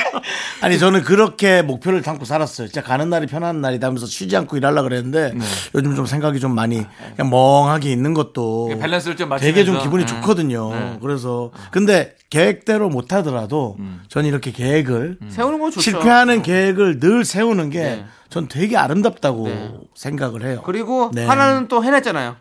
아니 0.63 0.79
저는 0.79 1.03
그렇게 1.05 1.63
목표를 1.63 2.03
담고 2.03 2.25
살았어요. 2.25 2.67
진짜 2.67 2.83
가는 2.83 3.09
날이 3.09 3.27
편안한 3.27 3.61
날이다 3.61 3.87
하면서 3.87 4.07
쉬지 4.07 4.37
않고 4.37 4.57
일하려 4.57 4.83
그랬는데 4.83 5.33
네. 5.35 5.45
요즘 5.75 5.95
좀 5.95 6.07
생각이 6.07 6.41
좀 6.41 6.55
많이 6.55 6.85
그냥 7.15 7.31
멍하게 7.31 7.91
있는 7.93 8.15
것도 8.15 8.71
이게 8.73 8.81
밸런스를 8.81 9.17
좀 9.17 9.29
되게 9.39 9.65
좀 9.65 9.75
맞추면서. 9.75 9.83
기분이 9.85 10.05
네. 10.07 10.07
좋거든요. 10.07 10.71
네. 10.75 10.99
그래서 11.01 11.53
근데 11.71 12.15
계획대로 12.31 12.89
못 12.89 13.13
하더라도 13.13 13.77
음. 13.79 14.03
전 14.09 14.25
이렇게 14.25 14.51
계획을 14.51 15.19
세우는 15.29 15.61
건 15.61 15.71
좋죠. 15.71 15.83
실패하는 15.83 16.43
계획을 16.43 16.99
늘 16.99 17.25
세우는 17.25 17.71
게 17.71 17.81
네. 17.81 18.05
전 18.29 18.49
되게 18.49 18.77
아름답다고 18.77 19.47
네. 19.47 19.71
생각을 19.95 20.45
해요. 20.45 20.63
그리고 20.65 21.11
네. 21.15 21.25
하나는 21.25 21.69
또 21.69 21.85
해냈잖아요. 21.85 22.37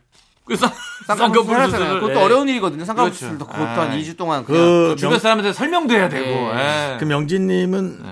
그래서 0.46 0.72
쌍꺼풀 1.08 1.56
해냈잖아요. 1.56 1.70
수술을, 1.72 2.00
그것도 2.02 2.20
예. 2.20 2.24
어려운 2.24 2.48
일이거든요. 2.50 2.86
쌍꺼풀 2.86 3.10
그렇죠. 3.10 3.26
수술도 3.26 3.48
그것도 3.48 3.64
한 3.82 3.92
아. 3.92 3.98
2주 3.98 4.16
동안 4.16 4.46
그냥 4.46 4.62
그, 4.62 4.96
주변 4.98 5.12
명, 5.12 5.20
사람한테 5.20 5.54
설명도 5.54 5.94
해야 5.94 6.08
되고. 6.10 6.28
예. 6.30 6.94
예. 6.94 6.98
그 7.00 7.06
명진님은 7.06 8.04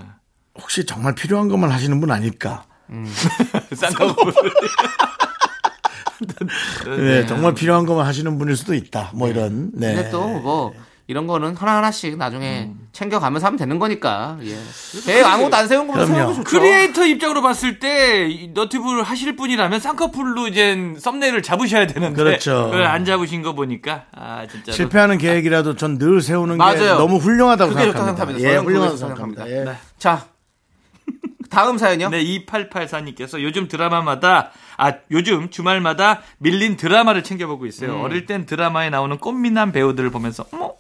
혹시 0.60 0.86
정말 0.86 1.16
필요한 1.16 1.48
것만 1.48 1.72
하시는 1.72 2.00
분 2.00 2.12
아닐까? 2.12 2.66
쌍꺼풀. 3.76 4.34
네, 6.98 7.26
정말 7.26 7.54
필요한 7.54 7.86
것만 7.86 8.06
하시는 8.06 8.38
분일 8.38 8.56
수도 8.56 8.74
있다. 8.74 9.12
뭐 9.14 9.28
이런. 9.30 9.72
네. 9.74 9.94
근데 9.96 10.10
또 10.10 10.28
뭐 10.28 10.74
이런 11.08 11.28
거는 11.28 11.56
하나하나씩 11.58 12.18
나중에 12.18 12.70
음. 12.70 12.88
챙겨가면서 12.94 13.46
하면 13.48 13.58
되는 13.58 13.78
거니까. 13.78 14.38
예. 14.44 14.58
계획 15.06 15.26
아무것도 15.26 15.56
안 15.56 15.68
세운 15.68 15.88
그럼요. 15.92 16.06
세우는 16.06 16.28
게 16.30 16.34
좋죠. 16.36 16.44
크리에이터 16.60 17.06
입장으로 17.06 17.42
봤을 17.42 17.80
때이 17.80 18.52
너튜브를 18.54 19.04
하실 19.04 19.36
분이라면 19.36 19.80
쌍꺼풀로 19.82 20.48
이제 20.48 20.94
썸네일을 20.98 21.44
잡으셔야 21.44 21.88
되는데 21.88 22.24
그렇죠. 22.24 22.66
그걸 22.72 22.84
안 22.86 23.04
잡으신 23.04 23.42
거 23.42 23.54
보니까 23.54 24.06
아 24.16 24.46
진짜 24.50 24.72
실패하는 24.72 25.18
계획이라도 25.18 25.76
전 25.76 25.98
늘 25.98 26.22
세우는 26.22 26.56
게 26.56 26.58
맞아요. 26.58 26.96
너무 26.98 27.18
훌륭하다고 27.18 27.72
그게 27.74 27.84
생각합니다. 27.84 28.16
생각합니다. 28.40 28.50
예, 28.50 28.58
훌륭하다고 28.58 28.98
생각합니다. 28.98 29.44
생각합니다. 29.46 29.72
예. 29.74 29.78
자. 30.00 30.26
다음 31.54 31.78
사연이요? 31.78 32.10
네, 32.10 32.24
2884님께서 32.24 33.42
요즘 33.44 33.68
드라마마다, 33.68 34.50
아, 34.76 34.94
요즘 35.12 35.52
주말마다 35.52 36.22
밀린 36.40 36.78
드라마를 36.78 37.24
챙겨보고 37.24 37.68
있어요. 37.68 38.02
어릴 38.02 38.26
땐 38.26 38.48
드라마에 38.48 38.90
나오는 38.90 39.16
꽃미남 39.20 39.72
배우들을 39.72 40.10
보면서, 40.10 40.46
어머, 40.52 40.74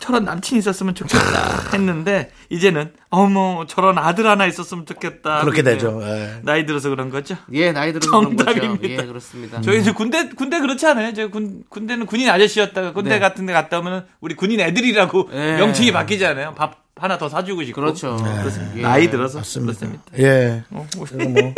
저런 0.00 0.24
남친 0.24 0.58
있었으면 0.58 0.96
좋겠다 0.96 1.70
했는데, 1.72 2.32
이제는, 2.48 2.92
어머, 3.10 3.66
저런 3.68 3.98
아들 3.98 4.26
하나 4.26 4.46
있었으면 4.46 4.84
좋겠다. 4.84 5.42
그렇게 5.42 5.62
되죠. 5.62 6.00
예. 6.02 6.40
나이 6.42 6.66
들어서 6.66 6.88
그런 6.88 7.08
거죠? 7.10 7.36
예, 7.52 7.70
나이 7.70 7.92
들어서 7.92 8.10
그런 8.10 8.36
거죠. 8.36 8.52
정답입니다. 8.52 8.88
예, 8.88 9.06
그렇습니다. 9.06 9.60
저희 9.60 9.78
이제 9.80 9.92
군대, 9.92 10.28
군대 10.30 10.58
그렇지 10.58 10.86
않아요? 10.88 11.14
저 11.14 11.28
군, 11.28 11.62
군대는 11.68 12.06
군인 12.06 12.28
아저씨였다가 12.30 12.92
군대 12.94 13.10
네. 13.10 13.18
같은 13.20 13.46
데 13.46 13.52
갔다 13.52 13.78
오면 13.78 14.06
우리 14.20 14.34
군인 14.34 14.58
애들이라고 14.58 15.28
예. 15.34 15.56
명칭이 15.58 15.92
바뀌잖아요. 15.92 16.54
밥 16.56 16.89
하나 17.00 17.16
더 17.18 17.28
사주고 17.28 17.64
싶고. 17.64 17.80
그렇죠. 17.80 18.16
그렇습니다. 18.16 18.76
예. 18.78 18.82
나이 18.82 19.10
들어서. 19.10 19.38
맞습니다. 19.38 19.78
그렇습니다. 19.78 20.04
예. 20.18 20.62
어, 20.70 20.86
뭐, 20.96 21.06
뭐 21.28 21.54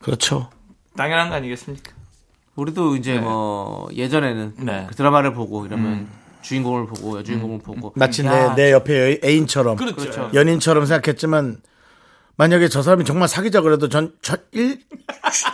그렇죠. 0.00 0.50
당연한 0.96 1.30
거 1.30 1.36
아니겠습니까? 1.36 1.92
우리도 2.56 2.96
이제 2.96 3.18
뭐 3.18 3.88
예전에는 3.94 4.54
네. 4.58 4.86
그 4.88 4.94
드라마를 4.94 5.32
보고 5.32 5.64
이러면 5.64 6.06
주인공을 6.42 6.86
보고 6.86 7.18
여주인공을 7.18 7.60
보고 7.60 7.92
마치 7.96 8.24
야, 8.26 8.54
내, 8.54 8.64
내 8.64 8.72
옆에 8.72 9.12
여- 9.14 9.18
애인처럼 9.26 9.76
그렇죠. 9.76 10.30
연인처럼 10.34 10.84
생각했지만 10.84 11.62
만약에 12.36 12.68
저 12.68 12.82
사람이 12.82 13.04
정말 13.04 13.28
사귀자 13.28 13.62
그래도 13.62 13.88
전, 13.88 14.12
전 14.20 14.38
일, 14.52 14.80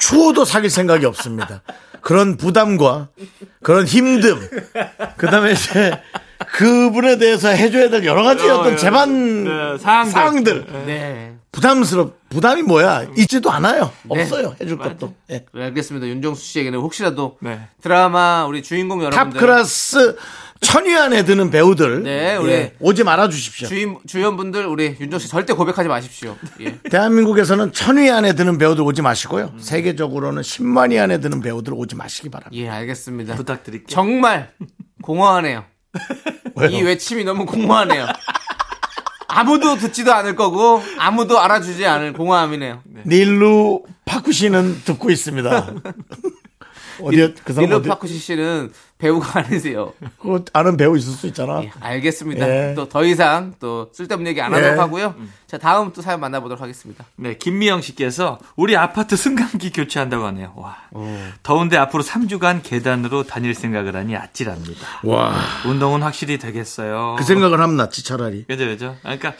추호도 0.00 0.44
사귈 0.44 0.70
생각이 0.70 1.04
없습니다. 1.06 1.62
그런 2.00 2.36
부담과 2.36 3.08
그런 3.62 3.84
힘듦, 3.84 5.16
그 5.16 5.26
다음에 5.26 5.52
이제 5.52 6.00
그분에 6.58 7.18
대해서 7.18 7.50
해줘야 7.50 7.88
될 7.88 8.04
여러 8.04 8.24
가지 8.24 8.48
어떤 8.50 8.76
재반 8.76 9.44
네, 9.44 9.78
사항들. 9.78 10.10
사항들. 10.12 10.66
네. 10.86 11.34
부담스럽, 11.52 12.18
부담이 12.30 12.62
뭐야? 12.62 13.06
있지도 13.16 13.52
않아요. 13.52 13.92
네. 14.12 14.22
없어요. 14.22 14.56
해줄 14.60 14.76
것도. 14.76 15.14
예. 15.30 15.44
네, 15.54 15.64
알겠습니다. 15.64 16.08
윤정수 16.08 16.44
씨에게는 16.44 16.80
혹시라도 16.80 17.38
네. 17.40 17.60
드라마 17.80 18.44
우리 18.44 18.64
주인공 18.64 18.98
탑 18.98 19.12
여러분들 19.12 19.40
클래스 19.40 20.16
천위 20.60 20.96
안에 20.96 21.24
드는 21.24 21.50
배우들. 21.50 22.02
네, 22.02 22.34
우리 22.34 22.50
예, 22.50 22.74
오지 22.80 23.04
말아 23.04 23.28
주십시오. 23.28 23.68
주인 23.68 23.96
주연분들 24.04 24.66
우리 24.66 24.96
윤정수 24.98 25.26
씨 25.26 25.30
절대 25.30 25.52
고백하지 25.52 25.88
마십시오. 25.88 26.36
예. 26.60 26.76
대한민국에서는 26.90 27.72
천위 27.72 28.10
안에 28.10 28.32
드는 28.32 28.58
배우들 28.58 28.82
오지 28.82 29.00
마시고요. 29.02 29.54
세계적으로는 29.58 30.42
10만위 30.42 31.00
안에 31.00 31.20
드는 31.20 31.40
배우들 31.40 31.72
오지 31.72 31.94
마시기 31.94 32.30
바랍니다. 32.30 32.60
예, 32.60 32.68
알겠습니다. 32.68 33.36
부탁드릴게요. 33.36 33.86
정말 33.88 34.50
공허하네요. 35.02 35.64
이 36.66 36.82
외침이 36.82 37.24
너무 37.24 37.46
공허하네요. 37.46 38.06
아무도 39.28 39.76
듣지도 39.76 40.12
않을 40.14 40.34
거고 40.36 40.82
아무도 40.98 41.38
알아주지 41.38 41.86
않을 41.86 42.12
공허함이네요. 42.14 42.82
닐루 43.06 43.82
파쿠시는 44.04 44.82
듣고 44.84 45.10
있습니다. 45.10 45.74
어디 47.02 47.34
그 47.44 47.52
사람 47.52 47.72
어디 47.72 47.88
파쿠시 47.88 48.18
씨는 48.18 48.72
배우가 48.98 49.38
아니세요. 49.40 49.92
그 50.20 50.44
아는 50.52 50.76
배우 50.76 50.96
있을 50.96 51.12
수 51.12 51.28
있잖아. 51.28 51.62
예, 51.62 51.70
알겠습니다. 51.80 52.48
예. 52.70 52.74
또더 52.74 53.04
이상 53.04 53.54
또 53.60 53.90
쓸데없는 53.92 54.28
얘기 54.30 54.40
안 54.40 54.52
하도록 54.52 54.74
예. 54.74 54.78
하고요. 54.78 55.14
자, 55.46 55.56
다음 55.56 55.92
또 55.92 56.02
사연 56.02 56.20
만나보도록 56.20 56.60
하겠습니다. 56.60 57.04
네, 57.16 57.36
김미영 57.36 57.80
씨께서 57.80 58.38
우리 58.56 58.76
아파트 58.76 59.16
승강기 59.16 59.70
교체한다고 59.70 60.26
하네요. 60.26 60.52
와. 60.56 60.76
더운데 61.42 61.76
앞으로 61.76 62.02
3주간 62.02 62.62
계단으로 62.62 63.22
다닐 63.22 63.54
생각을 63.54 63.94
하니 63.94 64.16
아찔합니다. 64.16 64.86
와. 65.04 65.34
운동은 65.64 66.02
확실히 66.02 66.38
되겠어요. 66.38 67.16
그 67.18 67.24
생각을 67.24 67.60
하면 67.60 67.76
낫지 67.76 68.04
차라리. 68.04 68.44
그죠, 68.44 68.66
그죠. 68.66 68.96
아, 69.04 69.16
그러니까 69.16 69.34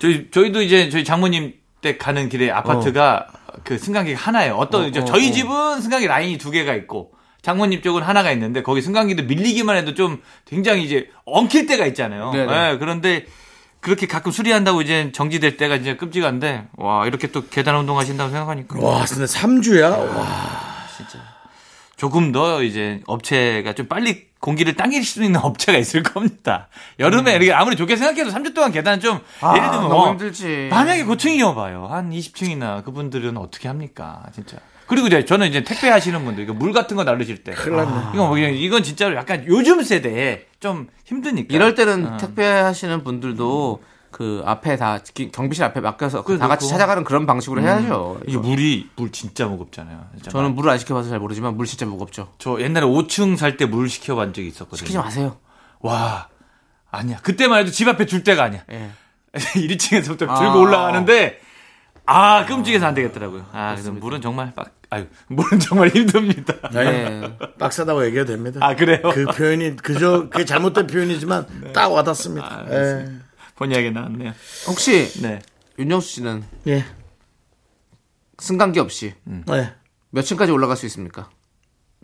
저희 0.00 0.28
저희도 0.32 0.62
이제 0.62 0.90
저희 0.90 1.04
장모님 1.04 1.54
댁 1.80 1.98
가는 1.98 2.28
길에 2.28 2.50
아파트가 2.50 3.28
그 3.62 3.78
승강기가 3.78 4.18
하나예요. 4.18 4.56
어떤 4.56 4.84
어, 4.84 4.86
이제 4.88 5.00
어, 5.00 5.04
저희 5.04 5.30
어. 5.30 5.32
집은 5.32 5.80
승강기 5.80 6.06
라인이 6.08 6.38
두 6.38 6.50
개가 6.50 6.74
있고 6.74 7.12
장모님 7.42 7.82
쪽은 7.82 8.02
하나가 8.02 8.30
있는데 8.32 8.62
거기 8.62 8.80
승강기도 8.80 9.24
밀리기만 9.24 9.76
해도 9.76 9.94
좀 9.94 10.22
굉장히 10.46 10.84
이제 10.84 11.10
엉킬 11.24 11.66
때가 11.66 11.86
있잖아요. 11.86 12.32
예, 12.34 12.76
그런데 12.78 13.26
그렇게 13.80 14.06
가끔 14.06 14.30
수리한다고 14.30 14.80
이제 14.80 15.10
정지될 15.12 15.56
때가 15.56 15.74
이제 15.74 15.96
끔찍한데 15.96 16.68
와 16.76 17.04
이렇게 17.06 17.26
또 17.26 17.48
계단 17.48 17.76
운동하신다고 17.76 18.30
생각하니까 18.30 18.78
와, 18.80 19.04
근데 19.04 19.24
3주야? 19.24 19.90
와. 20.16 20.72
조금 21.96 22.32
더 22.32 22.64
이제 22.64 23.00
업체가 23.06 23.74
좀 23.74 23.86
빨리 23.86 24.26
공기를 24.40 24.74
당길 24.74 25.04
수 25.04 25.22
있는 25.22 25.38
업체가 25.42 25.78
있을 25.78 26.02
겁니다. 26.02 26.68
여름에 26.98 27.34
이렇게 27.34 27.52
아무리 27.52 27.76
좋게 27.76 27.94
생각해도 27.96 28.30
3주 28.30 28.54
동안 28.54 28.72
계단 28.72 28.98
좀 28.98 29.20
예를 29.56 29.70
들면 29.70 29.74
음. 29.80 29.86
아, 29.86 29.88
너무 29.88 29.94
어, 29.94 30.10
힘들지. 30.10 30.68
만약에 30.70 31.04
고층이어 31.04 31.54
봐요. 31.54 31.86
한 31.88 32.10
20층이나 32.10 32.84
그분들은 32.84 33.36
어떻게 33.36 33.68
합니까? 33.68 34.24
진짜. 34.34 34.56
그리고 34.86 35.06
이제 35.06 35.24
저는 35.24 35.48
이제 35.48 35.62
택배 35.62 35.88
하시는 35.88 36.24
분들, 36.24 36.44
이거 36.44 36.52
물 36.52 36.72
같은 36.72 36.96
거 36.96 37.04
나르실 37.04 37.44
때. 37.44 37.52
큰일 37.52 37.76
났네. 37.76 38.10
이건 38.14 38.28
뭐 38.28 38.38
이건 38.38 38.82
진짜로 38.82 39.14
약간 39.16 39.44
요즘 39.46 39.82
세대에 39.82 40.46
좀 40.60 40.88
힘드니까. 41.04 41.54
이럴 41.54 41.74
때는 41.74 42.06
어. 42.06 42.16
택배 42.18 42.44
하시는 42.44 43.02
분들도 43.04 43.82
그 44.10 44.42
앞에 44.44 44.76
다 44.76 44.98
기- 45.14 45.30
경비실 45.32 45.64
앞에 45.64 45.80
맡겨서 45.80 46.24
그래, 46.24 46.36
다 46.38 46.46
같이. 46.48 46.68
찾아가는 46.68 47.02
그런 47.04 47.24
방식으로 47.26 47.62
해야죠. 47.62 48.20
이게 48.26 48.36
물이, 48.36 48.90
물 48.96 49.10
진짜 49.10 49.46
무겁잖아요. 49.46 50.06
진짜 50.16 50.30
저는 50.30 50.54
물을 50.54 50.70
안 50.70 50.78
시켜봐서 50.78 51.08
잘 51.08 51.18
모르지만 51.18 51.56
물 51.56 51.64
진짜 51.66 51.86
무겁죠. 51.86 52.32
저 52.38 52.60
옛날에 52.60 52.84
5층 52.84 53.36
살 53.38 53.56
때 53.56 53.64
물 53.64 53.88
시켜본 53.88 54.34
적이 54.34 54.48
있었거든요. 54.48 54.76
시키지 54.76 54.98
마세요. 54.98 55.36
와. 55.80 56.28
아니야. 56.90 57.16
그때만 57.22 57.60
해도 57.60 57.70
집 57.70 57.88
앞에 57.88 58.04
줄 58.04 58.22
데가 58.22 58.42
아니야. 58.44 58.64
예. 58.70 58.90
1층에서부터 59.32 60.28
아. 60.28 60.38
들고 60.38 60.60
올라가는데 60.60 61.40
아, 62.04 62.44
끔찍해서 62.46 62.86
안 62.86 62.94
되겠더라고요. 62.94 63.46
아, 63.52 63.72
그래서 63.72 63.92
물은 63.92 64.20
정말 64.20 64.52
빡, 64.54 64.74
아유, 64.90 65.06
물은 65.28 65.60
정말 65.60 65.88
힘듭니다. 65.88 66.54
네. 66.72 67.20
네. 67.20 67.38
빡세다고 67.58 68.04
얘기해도 68.06 68.32
됩니다. 68.32 68.60
아, 68.62 68.74
그래요? 68.74 69.00
그 69.12 69.24
표현이, 69.26 69.76
그저, 69.76 70.28
그게 70.28 70.44
잘못된 70.44 70.86
표현이지만 70.86 71.46
네. 71.62 71.72
딱 71.72 71.92
와닿습니다. 71.92 72.46
아, 72.46 72.66
예. 72.70 73.08
본이야기 73.54 73.90
나왔네요. 73.90 74.32
혹시, 74.66 75.20
네. 75.22 75.40
윤정수 75.78 76.08
씨는, 76.08 76.44
예. 76.66 76.84
승강기 78.38 78.80
없이, 78.80 79.14
음. 79.28 79.44
네. 79.46 79.72
몇 80.10 80.22
층까지 80.22 80.50
올라갈 80.50 80.76
수 80.76 80.86
있습니까? 80.86 81.30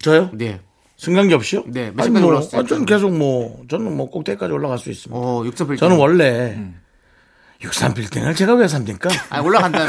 저요? 0.00 0.30
네. 0.32 0.60
승강기 0.96 1.34
없이요? 1.34 1.64
네. 1.66 1.90
몇 1.90 2.04
층까지 2.04 2.22
뭐, 2.22 2.30
올라갈 2.30 2.42
수 2.42 2.56
아, 2.56 2.60
있어요? 2.60 2.68
저는 2.68 2.86
계속 2.86 3.16
뭐, 3.16 3.64
저는 3.68 3.96
뭐 3.96 4.08
꼭대기까지 4.10 4.52
올라갈 4.52 4.78
수 4.78 4.90
있습니다. 4.90 5.20
어, 5.20 5.42
6.8. 5.42 5.78
저는 5.78 5.96
원래, 5.96 6.54
음. 6.56 6.80
63 7.60 7.94
빌딩을 7.94 8.34
제가 8.34 8.54
왜 8.54 8.68
삽니까? 8.68 9.10
아, 9.30 9.40
올라간다면. 9.40 9.88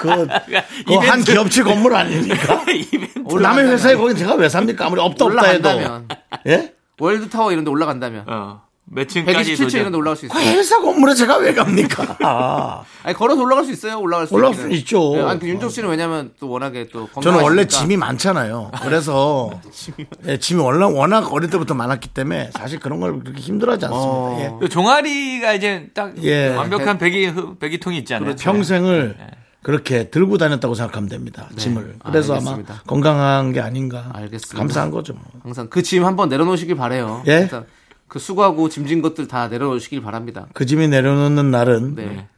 그, 0.00 0.26
그 0.26 0.84
그한 0.84 1.24
기업체 1.24 1.62
건물 1.62 1.94
아닙니까? 1.94 2.62
남의 3.40 3.68
회사에 3.70 3.94
거긴 3.96 4.16
제가 4.16 4.34
왜 4.34 4.48
삽니까? 4.48 4.86
아무리 4.86 5.00
없다 5.00 5.24
올라간다면. 5.24 6.08
예? 6.46 6.74
월드타워 6.98 7.52
이런 7.52 7.64
데 7.64 7.70
올라간다면. 7.70 8.24
어. 8.28 8.65
몇 8.88 9.08
층까지 9.08 9.54
127층 9.54 9.74
이런 9.80 9.90
데. 9.92 9.98
올라갈 9.98 10.16
수그 10.16 10.26
있어요. 10.38 10.56
회사 10.58 10.80
건물에 10.80 11.14
제가 11.14 11.38
왜 11.38 11.52
갑니까? 11.52 12.16
아, 12.22 12.82
아니 13.02 13.16
걸어서 13.16 13.42
올라갈 13.42 13.64
수 13.64 13.72
있어요. 13.72 13.98
올라갈 13.98 14.26
수 14.28 14.34
올라갈. 14.34 14.54
수는 14.54 14.70
있죠. 14.76 15.12
네, 15.16 15.22
아니 15.22 15.40
그 15.40 15.48
윤종 15.48 15.68
씨는 15.70 15.88
왜냐면 15.88 16.30
또 16.38 16.48
워낙에 16.48 16.86
또. 16.92 17.08
저는 17.20 17.42
원래 17.42 17.66
짐이 17.66 17.96
많잖아요. 17.96 18.70
그래서 18.82 19.50
예, 20.28 20.38
짐이 20.38 20.62
워낙, 20.62 20.86
워낙 20.94 21.32
어릴 21.32 21.50
때부터 21.50 21.74
많았기 21.74 22.10
때문에 22.10 22.50
사실 22.52 22.78
그런 22.78 23.00
걸 23.00 23.18
그렇게 23.18 23.40
힘들어하지 23.40 23.86
않습니다. 23.86 24.40
예. 24.44 24.52
그 24.60 24.68
종아리가 24.68 25.52
이제 25.54 25.90
딱 25.92 26.12
예. 26.22 26.54
완벽한 26.54 26.98
배기 26.98 27.26
흐- 27.26 27.56
배기통이 27.58 27.98
있잖아요. 27.98 28.36
평생을 28.36 29.16
그렇게 29.62 30.10
들고 30.10 30.38
다녔다고 30.38 30.74
생각하면 30.74 31.08
됩니다. 31.08 31.48
짐을. 31.56 31.96
그래서 32.04 32.34
네. 32.34 32.38
알겠습니다. 32.38 32.72
아마 32.74 32.82
건강한 32.86 33.52
게 33.52 33.60
아닌가. 33.60 34.10
알겠습니다. 34.14 34.56
감사한 34.58 34.92
거죠. 34.92 35.14
뭐. 35.14 35.22
항상 35.42 35.66
그 35.68 35.82
짐 35.82 36.04
한번 36.04 36.28
내려놓으시길 36.28 36.76
바래요. 36.76 37.24
예? 37.26 37.40
일단 37.40 37.64
그 38.08 38.18
수고하고 38.18 38.68
짐진 38.68 39.02
것들 39.02 39.28
다 39.28 39.48
내려놓으시길 39.48 40.02
바랍니다. 40.02 40.46
그 40.52 40.66
짐이 40.66 40.88
내려놓는 40.88 41.50
날은 41.50 41.94
네. 41.94 42.28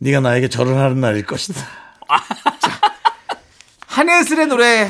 네가 0.00 0.20
나에게 0.20 0.48
절을 0.48 0.76
하는 0.76 1.00
날일 1.00 1.26
것이다. 1.26 1.60
한예슬의 3.86 4.46
노래 4.46 4.88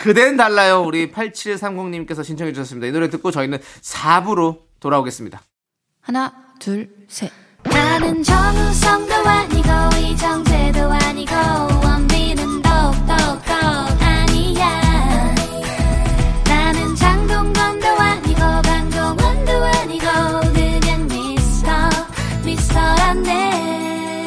그댄 0.00 0.36
달라요. 0.36 0.82
우리 0.82 1.12
8730님께서 1.12 2.24
신청해 2.24 2.52
주셨습니다. 2.52 2.86
이 2.86 2.92
노래 2.92 3.10
듣고 3.10 3.30
저희는 3.30 3.58
4부로 3.82 4.60
돌아오겠습니다. 4.80 5.42
하나, 6.00 6.32
둘, 6.58 6.88
셋. 7.06 7.30
나는 7.64 8.22
정우성도 8.22 9.14
아니고 9.14 9.68
이정재도 9.98 10.90
아니고 10.90 11.34
원빈은 11.84 12.59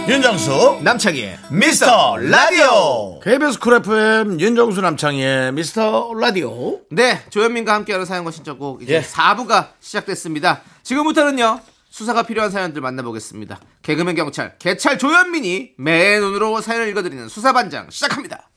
윤정수 0.08 0.82
남창희의 0.84 1.39
미스터 1.49 2.18
라디오 2.18 3.20
KBS 3.22 3.58
쿨 3.60 3.76
FM 3.76 4.38
윤정수 4.38 4.82
남창희의 4.82 5.54
미스터 5.54 6.14
라디오 6.20 6.82
네, 6.91 7.22
조현민과 7.30 7.74
함께하는 7.74 8.06
사연과 8.06 8.32
신청곡 8.32 8.84
이제 8.84 8.95
예. 8.95 9.01
4부가 9.01 9.70
시작됐습니다. 9.80 10.62
지금부터는요. 10.84 11.62
수사가 11.89 12.24
필요한 12.24 12.51
사연들 12.51 12.82
만나보겠습니다. 12.82 13.60
개그맨 13.82 14.16
경찰 14.16 14.58
개찰 14.60 14.97
조현민이 14.97 15.76
매의 15.78 16.20
눈으로 16.20 16.60
사연을 16.60 16.89
읽어드리는 16.89 17.30
수사반장 17.30 17.88
시작합니다. 17.89 18.49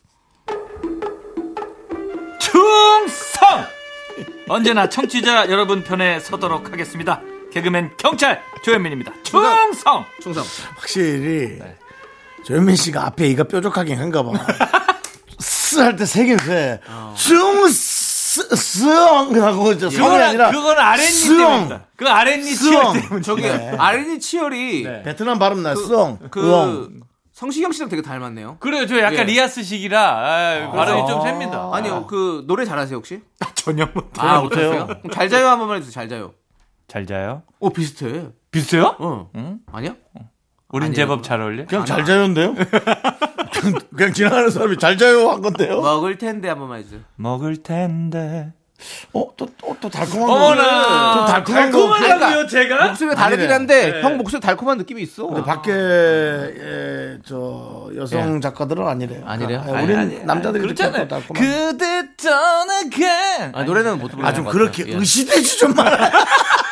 충성! 2.41 3.65
언제나 4.49 4.89
청취자 4.89 5.49
여러분 5.49 5.85
편에 5.85 6.19
서도록 6.19 6.73
하겠습니다. 6.73 7.21
개그맨 7.57 7.93
경찰 7.97 8.43
조현민입니다. 8.63 9.13
충성! 9.23 10.05
충성. 10.21 10.45
확실히 10.77 11.59
조현민 12.45 12.77
씨가 12.77 13.07
앞에 13.07 13.29
이가 13.29 13.45
뾰족하긴 13.45 13.99
한가 13.99 14.23
봐. 14.23 14.33
쓰할때 15.39 16.05
세긴 16.05 16.37
세. 16.37 16.79
쓰엉. 17.17 17.65
하고 19.43 19.73
이제 19.73 19.89
성이 19.89 20.07
그건, 20.07 20.21
아니라. 20.21 20.51
그건 20.51 20.79
아랫니. 20.79 21.29
때문입니다. 21.39 21.87
그 21.97 22.07
아랫니. 22.07 22.55
치열 22.55 23.01
때문에. 23.01 23.23
저기 23.23 23.49
아린이 23.49 24.21
치열이 24.21 24.83
베트남 25.05 25.39
발음 25.39 25.63
나, 25.63 25.75
쓰엉. 25.75 26.19
그 26.31 26.47
으엉. 26.47 27.01
성시경 27.33 27.73
씨랑 27.73 27.89
되게 27.89 28.03
닮았네요. 28.03 28.59
그래요. 28.61 28.87
저 28.87 28.99
약간 28.99 29.21
예. 29.21 29.25
리아스식이라 29.25 29.99
아, 30.01 30.73
발음이 30.73 31.07
좀 31.07 31.23
셉니다. 31.23 31.71
아니요, 31.73 32.07
그 32.07 32.45
노래 32.47 32.67
잘하세요 32.67 32.99
혹시? 32.99 33.23
전혀 33.55 33.87
못. 33.95 34.11
아, 34.19 34.41
못해요. 34.41 34.89
잘 35.11 35.31
자요 35.31 35.49
한 35.49 35.59
번만 35.59 35.79
해주세요. 35.79 35.93
잘 35.93 36.07
자요. 36.11 36.35
잘 36.89 37.07
자요? 37.07 37.43
오 37.61 37.71
비슷해. 37.71 38.29
비슷해요? 38.51 38.97
어. 38.99 39.31
아니야? 39.73 39.95
우린 40.69 40.87
아니에요, 40.87 40.95
제법. 40.97 41.23
잘 41.23 41.41
어울려. 41.41 41.67
그냥 41.67 41.85
잘 41.85 42.05
자요인데요? 42.05 42.55
그냥, 42.55 43.79
그냥 43.97 44.13
지나가는 44.13 44.51
사람이 44.51 44.79
잘 44.79 44.97
자요 44.97 45.31
한 45.31 45.41
건데요? 45.43 45.81
먹을 45.81 46.17
텐데 46.19 46.49
한 46.49 46.59
번만 46.59 46.79
해주세요. 46.81 47.01
먹을 47.17 47.57
텐데. 47.63 48.53
어, 49.15 49.25
또, 49.39 49.47
또, 49.57 49.75
또 49.81 49.89
달콤한 49.89 50.27
거. 50.29 50.35
어머나. 50.35 51.15
좀 51.15 51.25
달콤한 51.27 51.71
거. 51.73 51.95
달콤하다고요, 51.95 52.47
제가? 52.47 52.89
목소리가 52.89 53.15
다르긴 53.17 53.51
아니네. 53.51 53.53
한데 53.55 54.03
형 54.03 54.19
목소리 54.19 54.39
달콤한 54.41 54.77
느낌이 54.77 55.01
있어. 55.03 55.27
근데 55.29 55.43
밖에, 55.45 55.73
예, 55.73 57.19
저, 57.25 57.89
여성 57.97 58.39
작가들은 58.43 58.87
아니래요. 58.87 59.23
아니래요? 59.27 59.65
예, 59.67 59.83
우린 59.83 59.99
아니, 59.99 60.19
남자들이 60.25 60.61
그렇잖아요. 60.63 61.05
이렇게 61.05 61.09
달콤한 61.09 61.43
그대 61.43 62.09
떠나간. 62.17 63.55
아, 63.55 63.63
노래는 63.65 63.99
못 63.99 64.09
부르는 64.11 64.29
아주 64.29 64.45
것 64.45 64.51
그렇게. 64.51 64.85
예. 64.89 64.95
의시되지 64.95 65.59
좀 65.59 65.73
말아요. 65.75 66.11
그대 66.11 66.19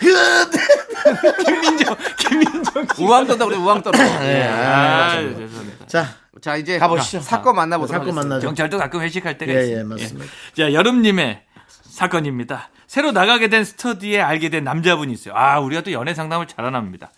김민정, 1.46 1.96
김민정. 2.18 2.86
우왕 2.98 3.26
떤다 3.26 3.44
우리 3.44 3.56
우왕 3.56 3.82
떨어. 3.82 3.98
예. 4.24 4.44
아, 4.44 5.12
아, 5.12 5.20
죄송합니다. 5.20 5.86
자, 5.86 6.06
자 6.40 6.56
이제 6.56 6.78
가보시죠. 6.78 7.20
사건 7.20 7.56
만나보도록 7.56 8.00
사건. 8.04 8.14
만나죠. 8.14 8.46
경찰도 8.46 8.78
가끔 8.78 9.00
회식할 9.02 9.38
때가 9.38 9.52
예, 9.52 9.60
있습니다. 9.60 9.80
예, 9.80 9.84
맞습니다. 9.84 10.26
자, 10.56 10.72
여름님의 10.72 11.42
사건입니다. 11.84 12.70
새로 12.86 13.12
나가게 13.12 13.48
된 13.48 13.64
스터디에 13.64 14.20
알게 14.20 14.48
된 14.48 14.64
남자분이 14.64 15.12
있어요. 15.12 15.34
아, 15.36 15.60
우리가 15.60 15.82
또 15.82 15.92
연애 15.92 16.14
상담을 16.14 16.46
잘하나 16.46 16.80
봅니다. 16.80 17.10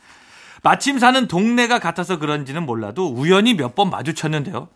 마침 0.63 0.99
사는 0.99 1.27
동네가 1.29 1.79
같아서 1.79 2.19
그런지는 2.19 2.65
몰라도 2.65 3.09
우연히 3.13 3.55
몇 3.55 3.75
번 3.75 3.91
마주쳤는데요. 3.91 4.69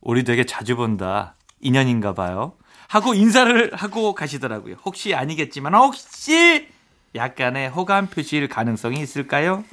우리 0.00 0.22
되게 0.24 0.44
자주 0.44 0.76
본다. 0.76 1.34
인연인가 1.60 2.12
봐요. 2.14 2.54
하고 2.88 3.14
인사를 3.14 3.72
하고 3.74 4.14
가시더라고요. 4.14 4.76
혹시 4.84 5.14
아니겠지만 5.14 5.74
혹시 5.74 6.68
약간의 7.14 7.68
호감 7.70 8.08
표시일 8.08 8.48
가능성이 8.48 9.00
있을까요? 9.00 9.64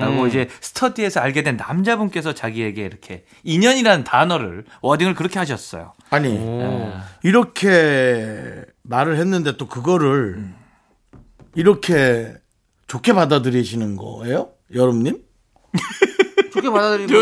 라고 0.00 0.26
이제 0.26 0.48
스터디에서 0.62 1.20
알게 1.20 1.42
된 1.42 1.58
남자분께서 1.58 2.32
자기에게 2.32 2.82
이렇게 2.82 3.24
인연이라는 3.44 4.02
단어를 4.04 4.64
워딩을 4.80 5.14
그렇게 5.14 5.38
하셨어요. 5.38 5.92
아니, 6.08 6.38
이렇게 7.22 8.64
말을 8.82 9.16
했는데 9.18 9.58
또 9.58 9.68
그거를 9.68 10.48
이렇게 11.54 12.32
좋게 12.86 13.12
받아들이시는 13.12 13.96
거예요? 13.96 14.50
여름님? 14.74 15.22
좋게 16.52 16.70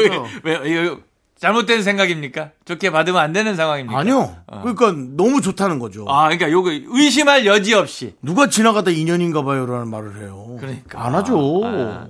거죠. 0.09 0.26
왜, 0.44 0.84
이거 0.84 1.00
잘못된 1.41 1.82
생각입니까? 1.82 2.51
좋게 2.64 2.91
받으면 2.91 3.20
안 3.20 3.32
되는 3.32 3.57
상황입니까? 3.57 3.99
아니요. 3.99 4.37
그러니까 4.62 4.93
너무 5.16 5.41
좋다는 5.43 5.78
거죠. 5.78 6.07
아, 6.09 6.24
그러니까 6.24 6.51
요거 6.51 6.70
의심할 6.89 7.45
여지 7.45 7.74
없이. 7.74 8.14
누가 8.22 8.49
지나가다 8.49 8.91
인연인가 8.91 9.43
봐요라는 9.43 9.89
말을 9.91 10.16
해요. 10.22 10.57
그러니까. 10.59 11.05
안 11.05 11.14
하죠. 11.14 11.61
아, 11.64 12.07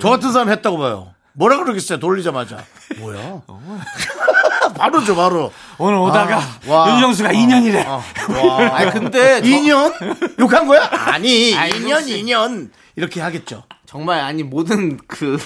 저 0.00 0.10
같은 0.10 0.30
사람 0.32 0.50
했다고 0.50 0.78
봐요. 0.78 1.08
뭐라 1.32 1.58
그러겠어요? 1.58 1.98
돌리자마자. 1.98 2.58
뭐야? 2.98 3.42
바로죠, 4.76 5.16
바로. 5.16 5.52
오늘 5.78 5.98
오다가 5.98 6.38
아, 6.38 6.58
와. 6.68 6.92
윤정수가 6.94 7.32
인연이래. 7.32 7.84
아, 7.86 7.94
와. 8.28 8.76
아니 8.76 8.90
근데 8.92 9.40
저- 9.40 9.46
인연? 9.48 9.92
욕한 10.38 10.66
거야? 10.66 10.88
아니, 10.90 11.54
아니, 11.56 11.76
인연, 11.76 11.98
혹시- 12.00 12.18
인연. 12.20 12.70
이렇게 12.96 13.20
하겠죠. 13.20 13.64
정말 13.86 14.20
아니 14.20 14.42
모든 14.44 14.96
그 15.08 15.38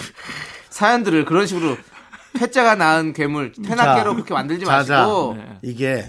사연들을 0.71 1.25
그런 1.25 1.47
식으로 1.47 1.77
태자가 2.39 2.75
낳은 2.75 3.13
괴물 3.13 3.53
태나깨로 3.53 4.11
자, 4.11 4.15
그렇게 4.15 4.35
만들지 4.35 4.65
자, 4.67 4.83
자. 4.85 4.99
마시고 4.99 5.37
이게 5.63 6.05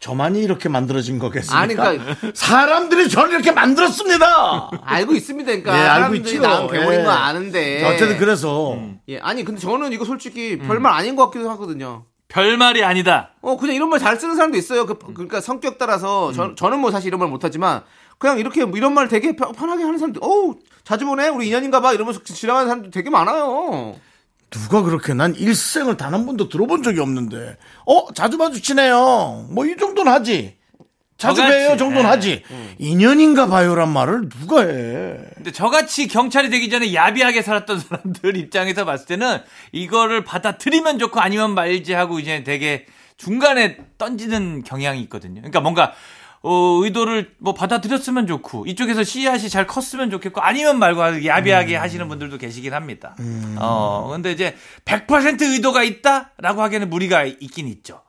저만이 0.00 0.40
이렇게 0.42 0.68
만들어진 0.68 1.18
거겠습니까? 1.18 1.58
아니, 1.58 1.74
그러니까- 1.74 2.16
사람들이 2.34 3.08
저를 3.08 3.32
이렇게 3.32 3.50
만들었습니다. 3.52 4.70
알고 4.82 5.14
있습니다. 5.14 5.46
그러니까 5.46 5.72
예, 5.74 5.80
알고 5.80 5.94
사람들이 5.94 6.34
있죠. 6.34 6.42
낳은 6.42 6.68
괴물인 6.68 7.00
예. 7.00 7.04
건 7.04 7.12
아는데 7.16 7.84
어쨌든 7.84 8.18
그래서 8.18 8.78
예, 9.08 9.18
아니 9.18 9.44
근데 9.44 9.60
저는 9.60 9.92
이거 9.92 10.04
솔직히 10.04 10.58
별말 10.58 10.92
아닌 10.92 11.16
것 11.16 11.26
같기도 11.26 11.48
하거든요. 11.50 12.04
별말이 12.28 12.82
아니다. 12.84 13.30
어 13.40 13.56
그냥 13.56 13.74
이런 13.76 13.88
말 13.88 13.98
잘 14.00 14.16
쓰는 14.18 14.34
사람도 14.36 14.58
있어요. 14.58 14.84
그, 14.86 14.98
그러니까 14.98 15.40
성격 15.40 15.78
따라서 15.78 16.32
저, 16.32 16.54
저는 16.54 16.80
뭐 16.80 16.90
사실 16.90 17.08
이런 17.08 17.20
말 17.20 17.28
못하지만 17.28 17.82
그냥 18.18 18.38
이렇게 18.38 18.64
뭐 18.64 18.76
이런 18.76 18.94
말 18.94 19.08
되게 19.08 19.34
편- 19.36 19.52
편하게 19.52 19.84
하는 19.84 19.98
사람들. 19.98 20.20
어우 20.22 20.56
자주 20.84 21.06
보네 21.06 21.28
우리 21.28 21.46
인연인가 21.48 21.80
봐 21.80 21.92
이러면서 21.92 22.22
지나가는 22.22 22.66
사람들 22.68 22.90
되게 22.90 23.10
많아요. 23.10 23.94
누가 24.50 24.82
그렇게 24.82 25.12
난 25.14 25.34
일생을 25.34 25.96
단 25.96 26.14
한 26.14 26.24
번도 26.26 26.48
들어본 26.48 26.82
적이 26.82 27.00
없는데 27.00 27.56
어 27.86 28.12
자주 28.14 28.36
마주치네요. 28.36 29.48
뭐 29.50 29.64
이 29.66 29.76
정도는 29.76 30.10
하지. 30.12 30.56
자주 31.18 31.36
저같이, 31.36 31.56
봬요 31.56 31.76
정도는 31.78 32.02
예. 32.02 32.06
하지. 32.06 32.42
인연인가 32.78 33.46
봐요란 33.46 33.88
말을 33.90 34.28
누가 34.28 34.60
해. 34.60 35.16
근데 35.34 35.50
저같이 35.50 36.08
경찰이 36.08 36.50
되기 36.50 36.68
전에 36.68 36.92
야비하게 36.92 37.40
살았던 37.42 37.80
사람들 37.80 38.36
입장에서 38.38 38.84
봤을 38.84 39.06
때는 39.06 39.38
이거를 39.72 40.24
받아들이면 40.24 40.98
좋고 40.98 41.20
아니면 41.20 41.54
말지 41.54 41.94
하고 41.94 42.18
이제 42.20 42.44
되게 42.44 42.84
중간에 43.16 43.78
던지는 43.96 44.62
경향이 44.62 45.00
있거든요. 45.04 45.40
그러니까 45.40 45.60
뭔가 45.60 45.94
어, 46.48 46.80
의도를 46.84 47.32
뭐 47.38 47.54
받아들였으면 47.54 48.26
좋고 48.28 48.66
이쪽에서 48.66 49.02
씨앗이 49.02 49.48
잘 49.48 49.66
컸으면 49.66 50.10
좋겠고 50.10 50.40
아니면 50.40 50.78
말고 50.78 51.24
야비하게 51.26 51.74
하시는 51.76 52.06
분들도 52.08 52.38
계시긴 52.38 52.72
합니다. 52.72 53.16
어 53.58 54.08
근데 54.12 54.30
이제 54.32 54.54
100% 54.84 55.42
의도가 55.42 55.82
있다라고 55.82 56.62
하기에는 56.62 56.88
무리가 56.88 57.24
있긴 57.24 57.66
있죠. 57.68 58.02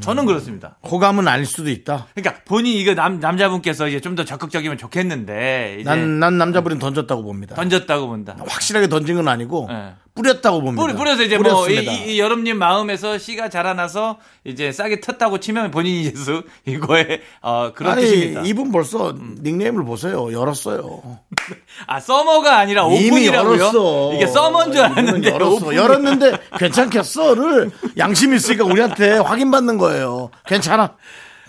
저는 0.00 0.26
그렇습니다. 0.26 0.76
호감은 0.84 1.26
아닐 1.28 1.46
수도 1.46 1.70
있다. 1.70 2.08
그러니까 2.14 2.42
본인 2.44 2.74
이거 2.76 2.92
남 2.94 3.20
남자분께서 3.20 3.88
이제 3.88 4.00
좀 4.00 4.12
더 4.16 4.22
적극적이면 4.26 4.76
좋겠는데 4.76 5.78
이제 5.80 5.88
난, 5.88 6.20
난 6.20 6.36
남자분이 6.36 6.78
던졌다고 6.78 7.22
봅니다. 7.22 7.54
던졌다고 7.54 8.06
본다. 8.06 8.36
확실하게 8.46 8.88
던진 8.90 9.16
건 9.16 9.28
아니고 9.28 9.68
네. 9.70 9.94
뿌렸다고 10.14 10.60
봅니다. 10.60 10.82
뿌리, 10.82 10.94
뿌려서 10.94 11.22
이제 11.22 11.38
뭐이 11.38 11.74
뿌렸습니다. 11.76 12.18
여름님 12.18 12.58
마음에서 12.58 13.16
씨가 13.18 13.48
자라나서 13.48 14.18
이제 14.44 14.70
싹이 14.70 14.96
텄다고 14.96 15.40
치면 15.40 15.70
본인이 15.70 16.04
예수 16.04 16.42
이거에 16.66 17.22
어 17.40 17.72
그런 17.74 17.92
아니 17.94 18.02
뜻입니다. 18.02 18.42
이분 18.42 18.72
벌써 18.72 19.14
닉네임을 19.42 19.84
보세요. 19.84 20.30
열었어요. 20.32 21.18
아 21.86 21.98
summer가 22.00 22.58
아니라 22.58 22.84
오픈이라고요? 22.84 23.54
열었어. 23.54 24.12
이게 24.14 24.26
summer인 24.26 24.72
줄 24.72 24.82
알았는데 24.82 25.30
열었어. 25.30 25.54
오픈. 25.66 25.74
열었는데 25.76 26.38
괜찮겠어를 26.58 27.70
양심 27.96 28.34
있으니까 28.34 28.64
우리한테 28.64 29.12
확인받는 29.18 29.78
거예요. 29.78 30.30
괜찮아. 30.46 30.94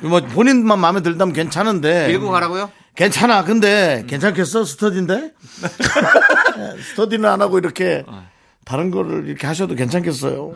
뭐 0.01 0.21
본인만 0.21 0.79
마음에 0.79 1.01
들다면 1.01 1.33
괜찮은데 1.33 2.07
밀고 2.07 2.31
가라고요? 2.31 2.71
괜찮아. 2.95 3.43
근데 3.43 4.05
괜찮겠어? 4.07 4.63
스터디인데? 4.65 5.31
스터디는 6.91 7.27
안 7.27 7.41
하고 7.41 7.57
이렇게 7.57 8.03
다른 8.65 8.91
거를 8.91 9.27
이렇게 9.27 9.47
하셔도 9.47 9.75
괜찮겠어요. 9.75 10.53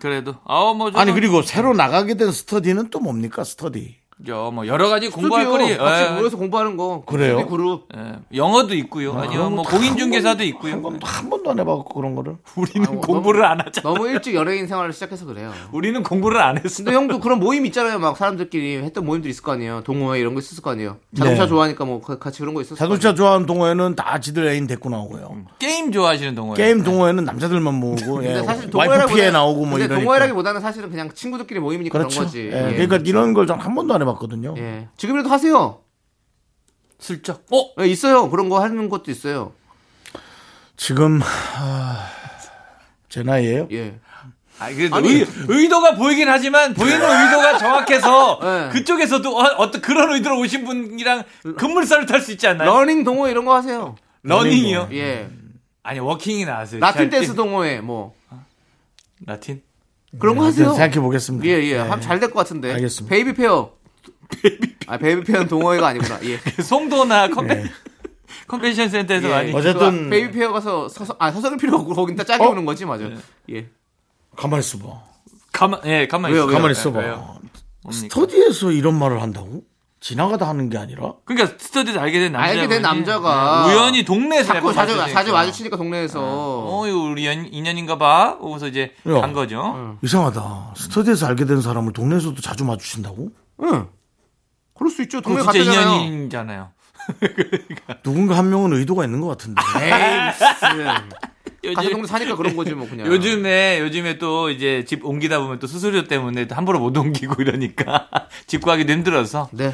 그래도 0.00 0.34
어뭐 0.44 0.92
아니 0.94 1.12
그리고 1.12 1.42
새로 1.42 1.74
나가게 1.74 2.14
된 2.14 2.30
스터디는 2.30 2.90
또 2.90 3.00
뭡니까 3.00 3.44
스터디? 3.44 3.96
뭐 4.26 4.66
여러 4.66 4.88
가지 4.88 5.08
공부할 5.10 5.46
거리 5.46 5.76
같이 5.76 6.04
예. 6.04 6.10
모여서 6.18 6.36
공부하는 6.36 6.76
거. 6.76 7.04
그래요? 7.06 7.46
그룹. 7.46 7.86
예. 7.96 8.14
영어도 8.36 8.74
있고요. 8.74 9.12
아니면 9.14 9.54
뭐 9.54 9.62
공인중개사도 9.64 10.42
있고요. 10.44 10.72
한 10.72 10.82
번도 10.82 11.06
한 11.06 11.30
번도 11.30 11.50
안 11.52 11.58
해봤고 11.60 11.84
그런 11.94 12.14
거를. 12.16 12.36
우리는 12.56 12.88
아이고, 12.88 13.00
공부를 13.00 13.42
너무- 13.42 13.52
안 13.52 13.60
하잖아. 13.60 13.88
너무 13.94 14.08
일찍 14.08 14.34
연예인 14.34 14.66
생활을 14.66 14.92
시작해서 14.92 15.24
그래요. 15.24 15.52
우리는 15.72 16.02
공부를 16.02 16.40
안 16.40 16.58
했어. 16.58 16.78
근데 16.82 16.92
형도 16.96 17.20
그런 17.20 17.38
모임 17.38 17.64
있잖아요. 17.66 17.98
막 18.00 18.16
사람들끼리 18.16 18.78
했던 18.78 19.04
모임들 19.06 19.30
있을 19.30 19.42
거 19.44 19.52
아니에요. 19.52 19.82
동호회 19.84 20.18
이런 20.18 20.34
거 20.34 20.40
있었을 20.40 20.62
거 20.64 20.70
아니에요. 20.70 20.96
자동차 21.16 21.42
네. 21.44 21.48
좋아하니까 21.48 21.84
뭐 21.84 22.00
그- 22.00 22.18
같이 22.18 22.40
그런 22.40 22.54
거 22.54 22.60
있었을 22.60 22.76
자동차 22.76 23.14
좋아하는 23.14 23.46
동호회는 23.46 23.94
다 23.94 24.18
지들 24.18 24.48
애인 24.48 24.66
데리고 24.66 24.90
나오고요. 24.90 25.44
게임 25.60 25.92
좋아하시는 25.92 26.34
동호회. 26.34 26.56
게임 26.56 26.82
동호회는 26.82 27.24
남자들만 27.24 27.72
모으고 27.74 28.16
거 28.16 28.24
예, 28.24 28.32
근데 28.32 28.42
사실 28.42 28.62
와이프 28.64 28.70
동호회라기보다 28.72 29.14
피해 29.14 29.30
나오고 29.30 29.64
뭐 29.66 29.78
이러니까. 29.78 30.00
동호회라기보다는 30.00 30.60
사실은 30.60 30.90
그냥 30.90 31.10
친구들끼리 31.14 31.60
모임이니까 31.60 31.92
그런 31.92 32.08
그렇죠. 32.08 32.24
거지. 32.24 32.50
예, 32.52 32.68
예. 32.70 32.72
그러니까 32.74 32.96
이런 33.06 33.32
걸 33.34 33.46
전 33.46 33.58
한 33.60 33.74
번도 33.74 33.94
안 33.94 34.00
해봤 34.02 34.07
거든요. 34.16 34.54
예. 34.58 34.88
지금이라도 34.96 35.28
하세요. 35.30 35.80
슬쩍. 36.98 37.44
어? 37.52 37.70
예, 37.82 37.86
있어요. 37.86 38.28
그런 38.30 38.48
거 38.48 38.60
하는 38.62 38.88
것도 38.88 39.10
있어요. 39.10 39.52
지금 40.76 41.20
하, 41.20 41.96
제 43.08 43.22
나이에요? 43.22 43.68
예. 43.72 43.98
아, 44.60 44.70
그래도 44.72 44.96
아니. 44.96 45.08
의, 45.20 45.26
의도가 45.48 45.94
보이긴 45.94 46.28
하지만 46.28 46.74
보이는 46.74 46.96
의도가 47.00 47.58
정확해서 47.58 48.38
네. 48.42 48.68
그쪽에서도 48.74 49.36
어, 49.38 49.70
떤 49.70 49.80
그런 49.80 50.12
의도로 50.12 50.40
오신 50.40 50.64
분이랑 50.64 51.22
급물살을 51.56 52.06
탈 52.06 52.20
수 52.20 52.32
있지 52.32 52.46
않나요? 52.48 52.68
러닝 52.70 53.04
동호회 53.04 53.30
이런 53.30 53.44
거 53.44 53.54
하세요. 53.54 53.94
러닝이요? 54.22 54.88
예. 54.92 55.30
아니 55.84 56.00
워킹이 56.00 56.44
나왔어요. 56.44 56.80
라틴 56.80 57.02
잘 57.02 57.10
댄스 57.10 57.30
뛰- 57.32 57.36
동호회 57.36 57.80
뭐 57.82 58.14
라틴? 59.26 59.62
그런 60.18 60.36
거 60.36 60.44
하세요. 60.46 60.70
생각해 60.72 61.00
보겠습니다. 61.00 61.46
예, 61.46 61.62
예. 61.62 61.78
하면 61.78 62.00
잘될 62.00 62.30
것 62.30 62.38
같은데. 62.40 62.72
알겠습니다. 62.72 63.14
baby 63.14 63.34
fair. 63.34 63.72
아, 64.86 64.96
baby 64.98 65.24
fair는 65.24 65.48
동호회가 65.48 65.88
아니구나. 65.88 66.18
예. 66.24 66.38
송도나 66.62 67.28
컨벤 67.28 67.68
컨벤션 68.46 68.88
센터에서 68.88 69.28
예. 69.28 69.32
많이 69.32 69.52
어쨌든 69.52 70.04
그 70.04 70.10
baby 70.10 70.38
fair 70.38 70.52
가서 70.52 70.88
서서 70.88 71.16
아 71.18 71.30
서성일 71.30 71.58
필요 71.58 71.76
없고 71.76 71.94
거긴 71.94 72.16
다 72.16 72.24
짜게 72.24 72.44
어? 72.44 72.48
오는 72.48 72.64
거지 72.64 72.84
맞아. 72.84 73.04
예. 73.50 73.66
가만히 74.36 74.60
있어봐. 74.60 74.84
가만 75.52 75.80
예 75.86 76.06
가만히 76.06 76.34
있어. 76.34 76.66
예, 76.68 76.70
있어봐. 76.72 76.98
왜요? 77.00 77.38
뭡니까? 77.82 77.92
스터디에서 77.92 78.72
이런 78.72 78.98
말을 78.98 79.20
한다고? 79.22 79.62
지나가다 80.00 80.48
하는 80.48 80.68
게 80.70 80.78
아니라? 80.78 81.14
그러니까 81.24 81.56
스터디에서 81.58 81.98
알게 81.98 82.20
된 82.20 82.32
남자 82.32 82.48
알게 82.50 82.68
된 82.68 82.82
남자가 82.82 83.66
우연히 83.66 84.04
동네에서 84.04 84.54
자꾸 84.54 84.72
자주 84.72 84.92
마주치니까. 84.94 85.20
자주 85.20 85.32
마주치니까 85.32 85.76
동네에서 85.76 86.20
어 86.22 86.86
이거 86.86 86.98
우리 86.98 87.26
연, 87.26 87.46
인연인가 87.52 87.98
봐. 87.98 88.38
그래서 88.40 88.68
이제 88.68 88.94
야. 89.08 89.20
간 89.20 89.32
거죠. 89.32 89.96
이상하다. 90.02 90.74
스터디에서 90.76 91.26
알게 91.26 91.46
된 91.46 91.60
사람을 91.60 91.92
동네에서도 91.92 92.40
자주 92.40 92.64
마주친다고? 92.64 93.30
응. 93.64 93.88
그럴 94.78 94.90
수 94.90 95.02
있죠. 95.02 95.20
동네 95.20 95.42
갔잖아요. 95.42 96.00
인연이잖아요. 96.04 96.70
누군가 98.02 98.36
한 98.36 98.50
명은 98.50 98.72
의도가 98.74 99.04
있는 99.04 99.20
것 99.20 99.28
같은데. 99.28 99.60
에이 99.76 100.32
요즘- 101.64 101.90
동네 101.90 102.06
사니까 102.06 102.36
그런 102.36 102.54
거지 102.54 102.72
뭐 102.72 102.88
그냥. 102.88 103.06
요즘에 103.08 103.80
요즘에 103.80 104.18
또 104.18 104.48
이제 104.50 104.84
집 104.86 105.04
옮기다 105.04 105.40
보면 105.40 105.58
또 105.58 105.66
수수료 105.66 106.04
때문에 106.04 106.46
또 106.46 106.54
함부로 106.54 106.78
못 106.78 106.96
옮기고 106.96 107.42
이러니까 107.42 108.08
집 108.46 108.62
구하기도 108.62 108.92
힘들어서. 108.92 109.48
네. 109.52 109.64
예. 109.66 109.72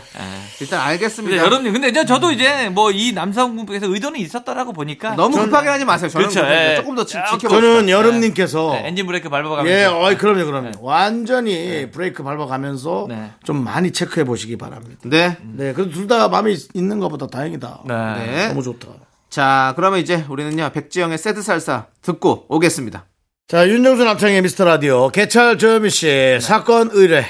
일단 0.61 0.80
알겠습니다. 0.80 1.37
여름님 1.37 1.73
근데 1.74 1.89
이제 1.89 2.05
저도 2.07 2.30
이제 2.32 2.68
뭐 2.70 2.91
이 2.95 3.12
남성분께서 3.12 3.87
의도는 3.93 4.18
있었다라고 4.20 4.72
보니까 4.72 5.14
너무 5.16 5.37
급하게 5.37 5.68
하지 5.68 5.85
마세요. 5.85 6.09
저는 6.09 6.28
그렇죠, 6.28 6.47
예. 6.49 6.76
조금 6.76 6.95
더 6.95 7.05
지, 7.05 7.14
조금- 7.14 7.39
지켜봅시다. 7.39 7.61
저는 7.61 7.89
여름님께서 7.91 8.70
네, 8.72 8.89
엔진 8.89 9.07
브레이크 9.07 9.28
밟아가면서 9.28 9.68
예, 9.70 9.85
어이, 9.85 10.16
그럼요, 10.16 10.47
그럼요. 10.47 10.70
완전히 10.80 11.91
브레이크 11.91 12.22
밟아가면서 12.22 13.07
네. 13.09 13.30
좀 13.45 13.62
많이 13.64 13.91
체크해 13.91 14.24
보시기 14.24 14.57
바랍니다. 14.57 15.01
네. 15.05 15.37
네, 15.43 15.72
그래도 15.72 15.91
둘 15.93 16.07
다 16.07 16.28
마음에 16.28 16.53
있- 16.53 16.68
있는 16.74 16.99
것보다 17.01 17.26
다행이다. 17.26 17.80
네. 17.87 17.95
네. 18.26 18.49
너무 18.49 18.62
좋다. 18.62 18.89
자, 19.35 19.72
그러면 19.74 19.99
이제 19.99 20.24
우리는요 20.28 20.70
백지영의 20.72 21.18
Sad 21.19 21.43
Salsa 21.43 21.87
듣고 22.03 22.47
오겠습니다. 22.49 23.07
자, 23.49 23.68
윤정수 23.68 24.05
남창희의 24.05 24.41
미스터 24.43 24.64
라디오 24.64 25.09
개찰 25.09 25.59
조현민 25.59 25.91
씨 25.91 26.39
사건 26.41 26.91
의뢰 26.93 27.26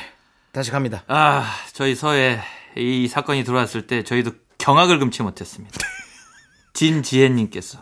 다시 0.53 0.71
갑니다. 0.71 1.03
아 1.07 1.47
저희 1.73 1.95
서에 1.95 2.41
이 2.77 3.09
사건이 3.09 3.43
들어왔을 3.45 3.87
때 3.87 4.05
저희도 4.05 4.33
경악을 4.59 4.99
금치 4.99 5.23
못했습니다. 5.23 5.75
진지혜님께서 6.75 7.79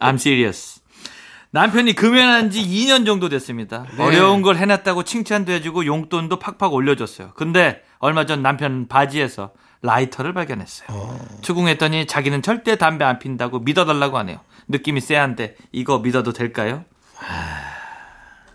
I'm 0.00 0.14
serious. 0.14 0.80
남편이 1.52 1.92
금연한 1.92 2.50
지 2.50 2.60
2년 2.60 3.06
정도 3.06 3.28
됐습니다. 3.28 3.86
네. 3.96 4.02
어려운 4.02 4.42
걸 4.42 4.56
해놨다고 4.56 5.04
칭찬도 5.04 5.52
해주고 5.52 5.86
용돈도 5.86 6.40
팍팍 6.40 6.72
올려줬어요. 6.72 7.34
근데 7.36 7.84
얼마 8.00 8.26
전 8.26 8.42
남편 8.42 8.88
바지에서 8.88 9.52
라이터를 9.82 10.32
발견했어요. 10.34 11.20
추궁했더니 11.42 12.06
자기는 12.06 12.42
절대 12.42 12.76
담배 12.76 13.04
안 13.04 13.18
핀다고 13.18 13.60
믿어달라고 13.60 14.18
하네요. 14.18 14.40
느낌이 14.68 15.00
쎄한데 15.00 15.56
이거 15.72 15.98
믿어도 16.00 16.32
될까요? 16.32 16.84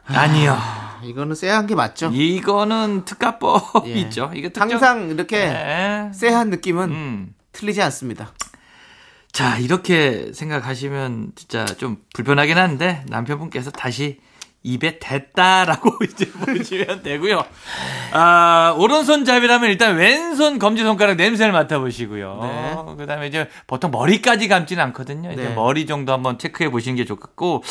아니요. 0.06 0.56
아, 0.58 1.00
이거는 1.04 1.36
쎄한 1.36 1.66
게 1.68 1.76
맞죠? 1.76 2.10
이거는 2.14 3.06
특가법 3.06 3.88
예. 3.88 3.94
있죠. 4.02 4.32
이게 4.36 4.50
특정- 4.50 4.70
항상 4.72 5.10
이렇게 5.10 5.38
네. 5.46 6.12
쎄한 6.14 6.50
느낌은 6.50 6.92
음. 6.92 7.34
틀리지 7.54 7.82
않습니다. 7.84 8.34
자, 9.32 9.58
이렇게 9.58 10.32
생각하시면 10.34 11.32
진짜 11.36 11.66
좀 11.66 11.98
불편하긴 12.14 12.58
한데 12.58 13.04
남편분께서 13.08 13.72
다시 13.72 14.20
입에 14.64 14.98
댔다라고 14.98 15.98
이제 16.10 16.32
보시면 16.32 17.04
되고요. 17.04 17.44
아, 18.14 18.74
오른손잡이라면 18.78 19.70
일단 19.70 19.98
왼손 19.98 20.58
검지손가락 20.58 21.18
냄새를 21.18 21.52
맡아보시고요. 21.52 22.96
그 22.98 23.06
다음에 23.06 23.28
이제 23.28 23.50
보통 23.68 23.92
머리까지 23.92 24.48
감지는 24.48 24.82
않거든요. 24.86 25.34
이제 25.34 25.44
네. 25.44 25.54
머리 25.54 25.86
정도 25.86 26.14
한번 26.14 26.40
체크해 26.40 26.72
보시는 26.72 26.96
게 26.96 27.04
좋겠고, 27.04 27.62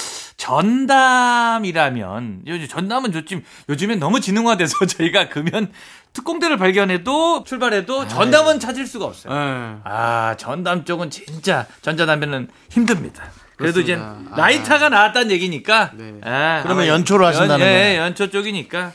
전담이라면, 1.32 2.43
요즘 2.47 2.68
전담은 2.68 3.12
좋지, 3.12 3.43
요즘엔 3.70 3.99
너무 3.99 4.20
지능화돼서 4.20 4.84
저희가 4.86 5.30
금연 5.30 5.72
특공대를 6.12 6.59
발견해도 6.59 7.45
출발해도 7.45 8.07
전담은 8.07 8.61
찾을 8.61 8.86
수가 8.86 9.07
없어요. 9.07 9.32
네. 9.32 9.76
아, 9.84 10.34
전담 10.36 10.84
쪽은 10.84 11.09
진짜 11.09 11.66
전자담배는 11.80 12.49
힘듭니다. 12.68 13.24
그래도 13.62 13.80
이제 13.80 13.96
그렇습니다. 13.96 14.36
라이터가 14.36 14.88
나왔다는 14.88 15.30
얘기니까. 15.30 15.92
네. 15.94 16.14
아, 16.22 16.62
그러면 16.62 16.84
아마 16.84 16.88
연초로 16.88 17.26
하신다는 17.26 17.60
연, 17.60 17.60
예, 17.60 17.72
거예요? 17.72 18.02
연초 18.02 18.30
쪽이니까. 18.30 18.92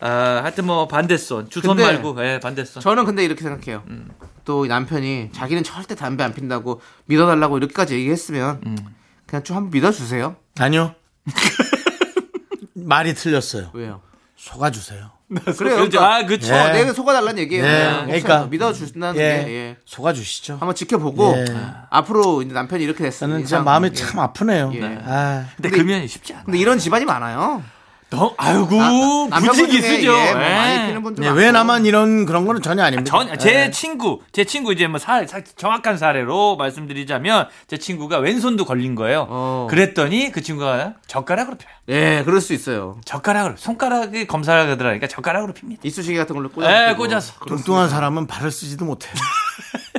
아, 0.00 0.40
하여튼 0.42 0.64
뭐 0.66 0.88
반대손, 0.88 1.50
주손 1.50 1.76
근데 1.76 1.92
말고, 1.92 2.16
예, 2.24 2.40
반대손. 2.40 2.80
저는 2.80 3.04
근데 3.04 3.24
이렇게 3.24 3.42
생각해요. 3.42 3.82
또 4.44 4.66
남편이 4.66 5.30
자기는 5.32 5.62
절대 5.62 5.94
담배 5.94 6.24
안 6.24 6.32
핀다고 6.32 6.80
믿어달라고 7.04 7.58
이렇게까지 7.58 7.94
얘기했으면 7.94 8.60
그냥 9.26 9.42
좀 9.42 9.56
한번 9.56 9.70
믿어주세요. 9.70 10.36
아니요. 10.58 10.94
말이 12.74 13.14
틀렸어요. 13.14 13.70
왜요? 13.74 14.00
속아주세요. 14.40 15.10
그래요. 15.58 15.76
그렇죠. 15.76 16.00
아, 16.00 16.24
그쵸. 16.24 16.52
어, 16.52 16.68
예. 16.68 16.72
내가 16.72 16.92
속아달라는 16.94 17.38
얘기예요. 17.40 17.64
예. 17.64 18.04
그러니까. 18.06 18.46
믿어주신다는 18.46 19.20
예. 19.20 19.44
게 19.44 19.50
예. 19.50 19.76
속아주시죠. 19.84 20.54
한번 20.54 20.74
지켜보고 20.74 21.34
예. 21.36 21.44
앞으로 21.90 22.40
이제 22.42 22.52
남편이 22.54 22.82
이렇게 22.82 23.04
됐으면 23.04 23.30
저는 23.30 23.44
진짜 23.44 23.62
마음이 23.62 23.92
참 23.92 24.18
아프네요. 24.18 24.72
예. 24.74 24.82
아, 25.04 25.44
근데 25.56 25.68
근데- 25.68 25.82
금연이 25.84 26.08
쉽지 26.08 26.32
않아. 26.32 26.44
근데 26.44 26.58
이런 26.58 26.78
집안이 26.78 27.04
많아요. 27.04 27.62
너, 28.10 28.34
아이고, 28.38 29.28
부지기 29.30 29.80
중에, 29.82 29.96
쓰죠. 29.96 30.12
예, 30.12 30.32
뭐 30.32 30.42
예. 30.42 30.54
많이 30.54 30.86
피는 30.88 31.02
분들 31.04 31.22
네, 31.22 31.28
많고. 31.28 31.40
왜 31.40 31.52
나만 31.52 31.86
이런 31.86 32.26
그런 32.26 32.44
거는 32.44 32.60
전혀 32.60 32.82
아닙니다. 32.82 33.10
전, 33.10 33.38
제 33.38 33.66
예. 33.66 33.70
친구, 33.70 34.20
제 34.32 34.42
친구 34.44 34.72
이제 34.72 34.88
뭐 34.88 34.98
사, 34.98 35.24
사- 35.26 35.40
정확한 35.56 35.96
사례로 35.96 36.56
말씀드리자면 36.56 37.46
제 37.68 37.76
친구가 37.78 38.18
왼손도 38.18 38.64
걸린 38.64 38.96
거예요. 38.96 39.26
어. 39.30 39.66
그랬더니 39.70 40.32
그 40.32 40.42
친구가 40.42 40.94
젓가락으로 41.06 41.56
펴요. 41.56 41.70
예, 41.88 42.22
그럴 42.24 42.40
수 42.40 42.52
있어요. 42.52 42.98
젓가락으로 43.04 43.54
손가락이 43.56 44.26
검사를 44.26 44.70
하더라니까 44.70 45.06
젓가락으로 45.06 45.52
핍니다. 45.54 45.80
이쑤시개 45.84 46.16
같은 46.18 46.34
걸로 46.34 46.48
꽂아. 46.50 46.90
예, 46.90 46.94
꽂아서. 46.94 47.34
뚱뚱한 47.46 47.88
사람은 47.88 48.26
발을 48.26 48.50
쓰지도 48.50 48.84
못해요. 48.84 49.12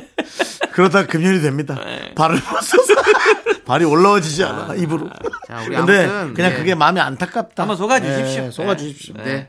그러다 0.72 1.06
금연이 1.06 1.40
됩니다. 1.40 1.74
네. 1.84 2.14
발을 2.14 2.38
써서 2.38 2.94
발이 3.64 3.84
올라와지지 3.84 4.44
않아 4.44 4.74
입으로. 4.74 5.08
자, 5.46 5.62
우리 5.66 5.76
근데 5.76 6.04
아무튼, 6.06 6.34
그냥 6.34 6.52
예. 6.52 6.56
그게 6.56 6.74
마음이 6.74 7.00
안타깝다. 7.00 7.62
한번 7.62 7.76
속아 7.76 8.00
주십시오. 8.00 8.44
예, 8.44 8.50
속아 8.50 8.76
주십시오. 8.76 9.14
네. 9.18 9.48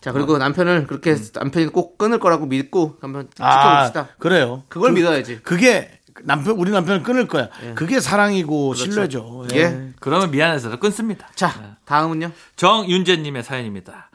자, 0.00 0.12
그리고 0.12 0.36
남편을 0.38 0.86
그렇게 0.86 1.16
남편이 1.34 1.66
꼭 1.68 1.96
끊을 1.96 2.18
거라고 2.18 2.46
믿고 2.46 2.96
한번 3.00 3.28
아, 3.38 3.86
지켜봅시다. 3.86 4.16
그래요. 4.18 4.64
그걸 4.68 4.90
그- 4.90 4.96
믿어야지. 4.98 5.40
그게 5.42 5.90
남편 6.24 6.56
우리 6.56 6.70
남편을 6.70 7.02
끊을 7.02 7.26
거야. 7.26 7.48
그게 7.74 7.98
사랑이고 8.00 8.74
신뢰죠. 8.74 9.46
예. 9.54 9.58
예. 9.58 9.88
그러면 10.00 10.30
미안해서 10.30 10.78
끊습니다. 10.78 11.28
자, 11.34 11.76
다음은요. 11.86 12.32
정윤재님의 12.56 13.42
사연입니다. 13.42 14.10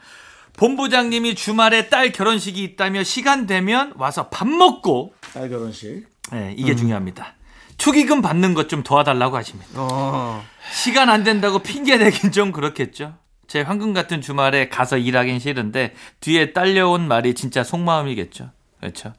본부장님이 0.56 1.34
주말에 1.34 1.88
딸 1.88 2.12
결혼식이 2.12 2.62
있다며 2.62 3.02
시간 3.04 3.46
되면 3.46 3.92
와서 3.96 4.28
밥 4.28 4.46
먹고 4.48 5.14
딸 5.32 5.48
결혼식. 5.48 6.06
네, 6.32 6.54
이게 6.56 6.74
중요합니다. 6.76 7.34
축의금 7.78 8.22
받는 8.22 8.54
것 8.54 8.68
좀 8.68 8.82
도와달라고 8.82 9.36
하십니다. 9.36 9.70
어. 9.76 10.44
시간 10.72 11.08
안 11.10 11.24
된다고 11.24 11.60
핑계 11.60 11.96
대긴 11.98 12.32
좀 12.32 12.52
그렇겠죠. 12.52 13.14
제 13.46 13.62
황금 13.62 13.94
같은 13.94 14.20
주말에 14.20 14.68
가서 14.68 14.98
일하긴 14.98 15.38
싫은데 15.38 15.94
뒤에 16.20 16.52
딸려온 16.52 17.08
말이 17.08 17.34
진짜 17.34 17.64
속마음이겠죠. 17.64 18.50
그렇죠. 18.80 19.12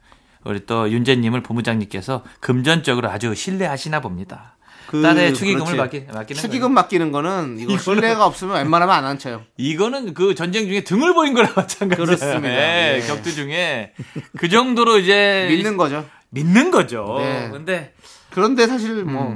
우리 0.44 0.66
또 0.66 0.90
윤재님을 0.92 1.42
본부장님께서 1.42 2.24
금전적으로 2.40 3.10
아주 3.10 3.34
신뢰하시나 3.34 4.02
봅니다. 4.02 4.56
그, 4.88 5.02
딸의 5.04 5.34
축의금을. 5.36 5.76
맡기, 5.76 6.06
맡기는 6.12 6.42
축의금 6.42 6.74
맡기는 6.74 7.12
거는 7.12 7.58
이거 7.60 7.78
신뢰가 7.78 8.26
없으면 8.26 8.56
웬만하면 8.58 8.96
안 8.96 9.06
앉혀요. 9.06 9.44
이거는 9.58 10.14
그 10.14 10.34
전쟁 10.36 10.68
중에 10.68 10.82
등을 10.84 11.14
보인 11.14 11.34
거랑 11.34 11.54
마찬가지예요. 11.56 12.06
그렇습니다. 12.06 12.50
예, 12.50 12.96
예. 13.02 13.08
격투 13.08 13.34
중에 13.34 13.94
그 14.38 14.50
정도로 14.50 14.98
이제 15.00 15.48
믿는 15.50 15.78
거죠. 15.78 16.06
믿는 16.30 16.72
거죠. 16.72 17.16
네. 17.20 17.50
근데 17.52 17.94
그런데 18.30 18.68
사실 18.68 19.04
뭐 19.04 19.36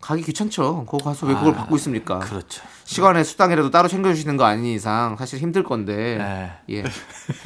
가기 0.00 0.22
귀찮죠. 0.22 0.84
거기 0.86 1.02
가서 1.04 1.26
왜 1.26 1.34
그걸 1.34 1.54
아, 1.54 1.56
받고 1.58 1.76
있습니까? 1.76 2.18
그렇죠. 2.20 2.62
시간에 2.84 3.24
수당이라도 3.24 3.70
따로 3.70 3.88
챙겨주시는 3.88 4.36
거 4.36 4.44
아닌 4.44 4.66
이상 4.66 5.16
사실 5.16 5.38
힘들 5.40 5.62
건데. 5.64 6.52
예. 6.68 6.82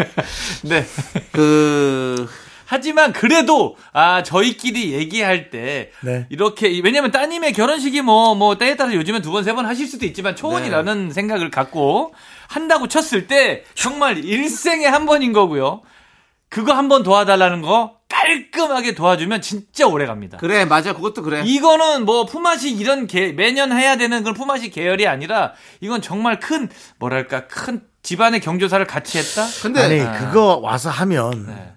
네. 0.65 0.85
그 1.33 2.29
하지만 2.67 3.13
그래도 3.13 3.77
아 3.93 4.23
저희끼리 4.23 4.93
얘기할 4.93 5.51
때 5.51 5.91
네. 6.03 6.27
이렇게 6.29 6.81
왜냐면 6.85 7.11
따님의 7.11 7.53
결혼식이 7.53 8.03
뭐뭐 8.03 8.59
때에 8.59 8.77
따라 8.77 8.95
요즘엔 8.95 9.23
두번세번 9.23 9.67
하실 9.67 9.87
수도 9.89 10.05
있지만 10.07 10.37
초혼이라는 10.37 11.09
네. 11.09 11.15
생각을 11.15 11.51
갖고 11.51 12.15
한다고 12.49 12.87
쳤을 12.89 13.27
때 13.27 13.65
정말 13.75 14.25
일생에 14.25 14.87
한 14.87 15.07
번인 15.07 15.33
거고요. 15.33 15.81
그거 16.49 16.73
한 16.75 16.89
번 16.89 17.03
도와달라는 17.05 17.63
거 17.63 18.00
깔끔하게 18.31 18.95
도와주면 18.95 19.41
진짜 19.43 19.87
오래 19.87 20.07
갑니다. 20.07 20.39
그래 20.39 20.65
맞아 20.65 20.93
그것도 20.93 21.23
그래. 21.23 21.43
이거는 21.45 22.05
뭐 22.05 22.25
품앗이 22.27 22.71
이런 22.71 23.07
계, 23.07 23.33
매년 23.33 23.73
해야 23.73 23.97
되는 23.97 24.23
그런 24.23 24.35
품앗이 24.35 24.71
계열이 24.71 25.07
아니라 25.07 25.53
이건 25.81 26.01
정말 26.03 26.39
큰 26.41 26.69
뭐랄까 26.99 27.47
큰 27.49 27.83
집안의 28.03 28.41
경조사를 28.41 28.85
같이 28.87 29.19
했다. 29.19 29.47
근데 29.63 29.81
아니 29.83 30.01
아. 30.01 30.13
그거 30.19 30.57
와서 30.63 30.91
하면 30.91 31.47
네. 31.47 31.73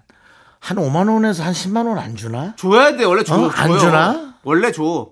한 0.60 0.78
5만 0.78 1.12
원에서 1.12 1.42
한 1.42 1.52
10만 1.52 1.86
원 1.86 1.98
안 1.98 2.16
주나? 2.16 2.54
줘야 2.56 2.96
돼 2.96 3.04
원래 3.04 3.22
줘. 3.24 3.34
어? 3.34 3.48
안 3.50 3.68
줘요. 3.68 3.78
주나? 3.78 4.34
원래 4.44 4.72
줘. 4.72 5.10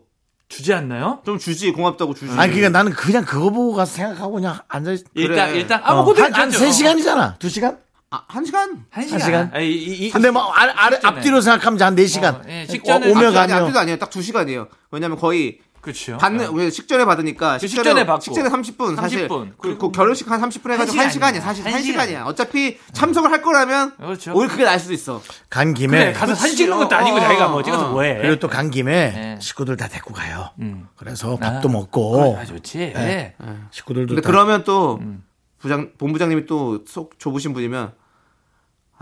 주지 0.48 0.72
않나요? 0.74 1.20
좀 1.24 1.38
주지 1.38 1.72
고맙다고 1.72 2.12
주지. 2.14 2.32
아니 2.38 2.52
그러니까 2.52 2.68
나는 2.78 2.92
그냥 2.92 3.24
그거 3.24 3.50
보고 3.50 3.72
가서 3.74 3.92
생각하고 3.94 4.32
그냥 4.32 4.58
앉아 4.68 4.92
있 4.92 5.04
일단 5.14 5.54
일단 5.54 5.80
어, 5.80 5.84
아무것도 5.86 6.22
한, 6.24 6.34
한 6.34 6.50
3시간이잖아. 6.50 7.38
2시간? 7.38 7.78
아, 8.12 8.22
한 8.28 8.44
시간? 8.44 8.84
한한 8.90 9.08
시간. 9.08 9.20
시간? 9.20 9.50
아니, 9.54 9.68
이, 9.72 10.06
이, 10.06 10.10
근데 10.10 10.30
뭐 10.30 10.52
아래, 10.52 10.70
아래 10.76 10.96
직전에. 10.96 11.16
앞뒤로 11.16 11.40
생각하면 11.40 11.80
한 11.80 11.96
4시간. 11.96 12.34
어, 12.34 12.42
예, 12.46 12.66
직전에 12.66 13.10
오며 13.10 13.28
앞뒤 13.28 13.38
아니, 13.38 13.48
가며. 13.52 13.62
앞뒤도 13.62 13.78
아니에요. 13.80 13.98
딱두 13.98 14.20
시간이에요. 14.20 14.68
왜냐면 14.90 15.16
거의 15.18 15.60
그렇죠. 15.80 16.16
받는 16.18 16.54
왜 16.54 16.68
식전에 16.70 17.04
받으니까 17.06 17.58
그 17.58 17.66
식전에 17.66 18.04
받고. 18.06 18.20
식전에 18.20 18.48
30분 18.50 18.94
사실 18.96 19.26
30분. 19.26 19.52
그, 19.58 19.78
그 19.78 19.90
결혼식 19.90 20.30
한 20.30 20.40
30분 20.42 20.70
해가지고 20.72 20.96
한한 20.98 21.10
시간이야 21.10 21.10
시간이야. 21.10 21.40
사실 21.40 21.64
한한 21.66 21.82
시간이야 21.82 22.04
시간이야. 22.04 22.24
어차피 22.26 22.78
참석을 22.92 23.32
할 23.32 23.40
거라면 23.42 23.96
그렇죠. 23.96 24.32
오히려 24.34 24.52
그게 24.52 24.64
나을 24.64 24.78
수도 24.78 24.92
있어 24.92 25.20
간 25.50 25.74
김에 25.74 25.98
그래 25.98 26.12
가서 26.12 26.34
사진 26.36 26.56
찍는 26.58 26.76
것도 26.78 26.94
어, 26.94 26.98
아니고 26.98 27.16
어, 27.16 27.20
자기가 27.20 27.48
뭐 27.48 27.60
어. 27.60 27.62
찍어서 27.64 27.88
뭐해. 27.88 28.18
그리고 28.18 28.36
또 28.38 28.48
간 28.48 28.70
김에 28.70 28.92
네. 29.10 29.38
식구들 29.40 29.76
다 29.76 29.88
데리고 29.88 30.12
가요. 30.14 30.50
음. 30.60 30.86
그래서 30.96 31.34
밥도 31.36 31.68
아, 31.68 31.72
먹고 31.72 32.36
아, 32.38 32.44
좋지. 32.44 32.78
네. 32.94 33.34
식구들도 33.72 34.08
근데 34.14 34.20
다 34.22 34.28
그러면 34.30 34.62
또 34.64 34.98
음. 35.00 35.24
부장 35.58 35.90
본부장님이 35.98 36.46
또 36.46 36.84
속 36.86 37.18
좁으신 37.18 37.52
분이면 37.54 37.92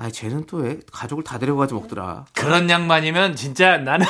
아 0.03 0.09
쟤는 0.11 0.47
또 0.47 0.61
왜 0.61 0.79
가족을 0.91 1.23
다 1.25 1.39
데려가지 1.39 1.75
먹더라 1.75 2.25
그런 2.35 2.71
양반이면 2.71 3.37
진짜 3.37 3.77
나는 3.77 4.07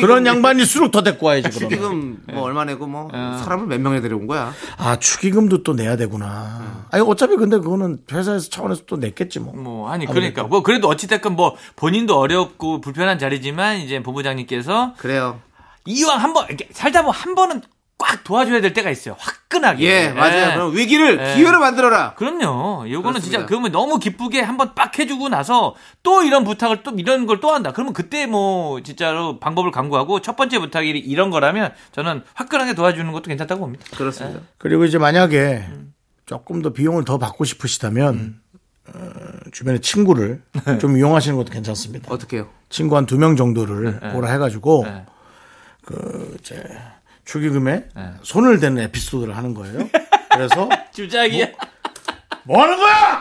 그런 0.00 0.26
양반일수록 0.26 0.90
더 0.92 1.02
데리고 1.02 1.26
와야지 1.28 1.48
그러면. 1.48 1.70
축의금 1.70 2.22
뭐 2.34 2.42
얼마 2.42 2.64
내고 2.66 2.86
뭐 2.86 3.08
어. 3.12 3.40
사람을 3.42 3.66
몇 3.66 3.80
명에 3.80 4.00
데려온 4.02 4.26
거야 4.26 4.52
아 4.76 4.98
축의금도 4.98 5.62
또 5.62 5.72
내야 5.72 5.96
되구나. 5.96 6.86
아니 6.90 7.02
어차피 7.06 7.36
근데 7.36 7.56
그거는 7.56 7.98
회사에서 8.12 8.50
차원에서 8.50 8.82
또 8.86 8.96
냈겠지 8.96 9.40
뭐. 9.40 9.54
뭐 9.54 9.90
아니 9.90 10.04
그러니까 10.04 10.42
뭐 10.44 10.62
그래도 10.62 10.88
어찌됐건 10.88 11.36
뭐 11.36 11.56
본인도 11.76 12.18
어렵고 12.18 12.80
불편한 12.82 13.18
자리지만 13.18 13.78
이제 13.78 14.02
본부장님께서 14.02 14.94
그래요 14.98 15.40
이왕 15.86 16.20
한번 16.20 16.46
이렇게 16.48 16.68
살다 16.72 17.00
보면 17.02 17.14
한 17.14 17.34
번은 17.34 17.62
꽉 17.96 18.24
도와줘야 18.24 18.60
될 18.60 18.72
때가 18.72 18.90
있어요. 18.90 19.14
화끈하게. 19.18 19.84
예 19.84 20.08
맞아요 20.12 20.50
예. 20.50 20.54
그럼 20.54 20.76
위기를 20.76 21.18
예. 21.20 21.34
기회로 21.36 21.60
만들어라 21.60 22.14
그럼요. 22.14 22.90
요거는 22.90 23.20
진짜. 23.20 23.46
그러면 23.46 23.70
너무 23.72 23.98
기쁘게 23.98 24.40
한번 24.40 24.74
빡 24.74 24.98
해주고 24.98 25.28
나서 25.28 25.74
또 26.02 26.22
이런 26.22 26.42
부탁을 26.44 26.82
또 26.82 26.90
이런 26.96 27.26
걸 27.26 27.40
또 27.40 27.52
한다. 27.54 27.72
그러면 27.72 27.92
그때 27.92 28.26
뭐 28.26 28.82
진짜로 28.82 29.38
방법을 29.38 29.70
강구하고 29.70 30.20
첫 30.22 30.36
번째 30.36 30.58
부탁이 30.58 30.90
이런 30.90 31.30
거라면 31.30 31.72
저는 31.92 32.22
화끈하게 32.34 32.74
도와주는 32.74 33.10
것도 33.12 33.24
괜찮다고 33.28 33.60
봅니다. 33.60 33.84
그렇습니다 33.96 34.40
그리고 34.58 34.84
이제 34.84 34.98
만약에 34.98 35.64
조금 36.26 36.62
더 36.62 36.70
비용을 36.72 37.04
더 37.04 37.18
받고 37.18 37.44
싶으시다면 37.44 38.40
어, 38.88 39.00
주변에 39.52 39.78
친구를 39.78 40.42
좀 40.80 40.96
이용하시는 40.96 41.36
것도 41.36 41.52
괜찮습니다. 41.52 42.12
어떻게 42.12 42.38
해요 42.38 42.48
친구 42.70 42.96
한 42.96 43.06
두 43.06 43.16
명 43.18 43.36
정도를 43.36 44.00
오라 44.14 44.30
해가지고 44.32 44.84
네. 44.86 45.04
그 45.84 46.36
이제 46.40 46.62
축의금에 47.24 47.84
손을 48.22 48.60
대는 48.60 48.82
에피소드를 48.84 49.36
하는 49.36 49.54
거예요. 49.54 49.88
그래서 50.30 50.68
주작이야. 50.92 51.46
뭐 52.44 52.62
하는 52.62 52.76
거야? 52.76 53.20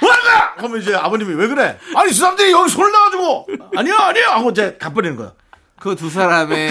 뭐 0.00 0.10
하는 0.10 0.24
거야? 0.24 0.54
그러면 0.56 0.80
이제 0.80 0.94
아버님이 0.94 1.34
왜 1.34 1.46
그래? 1.48 1.78
아니 1.94 2.10
이 2.10 2.14
사람들이 2.14 2.50
여기 2.52 2.70
손을 2.70 2.90
놔가지고 2.90 3.46
아니야 3.76 3.96
아니야 3.98 4.30
하고 4.34 4.50
이제 4.50 4.76
가버리는 4.80 5.16
거야. 5.16 5.32
그 5.80 5.96
두 5.96 6.08
사람의 6.08 6.70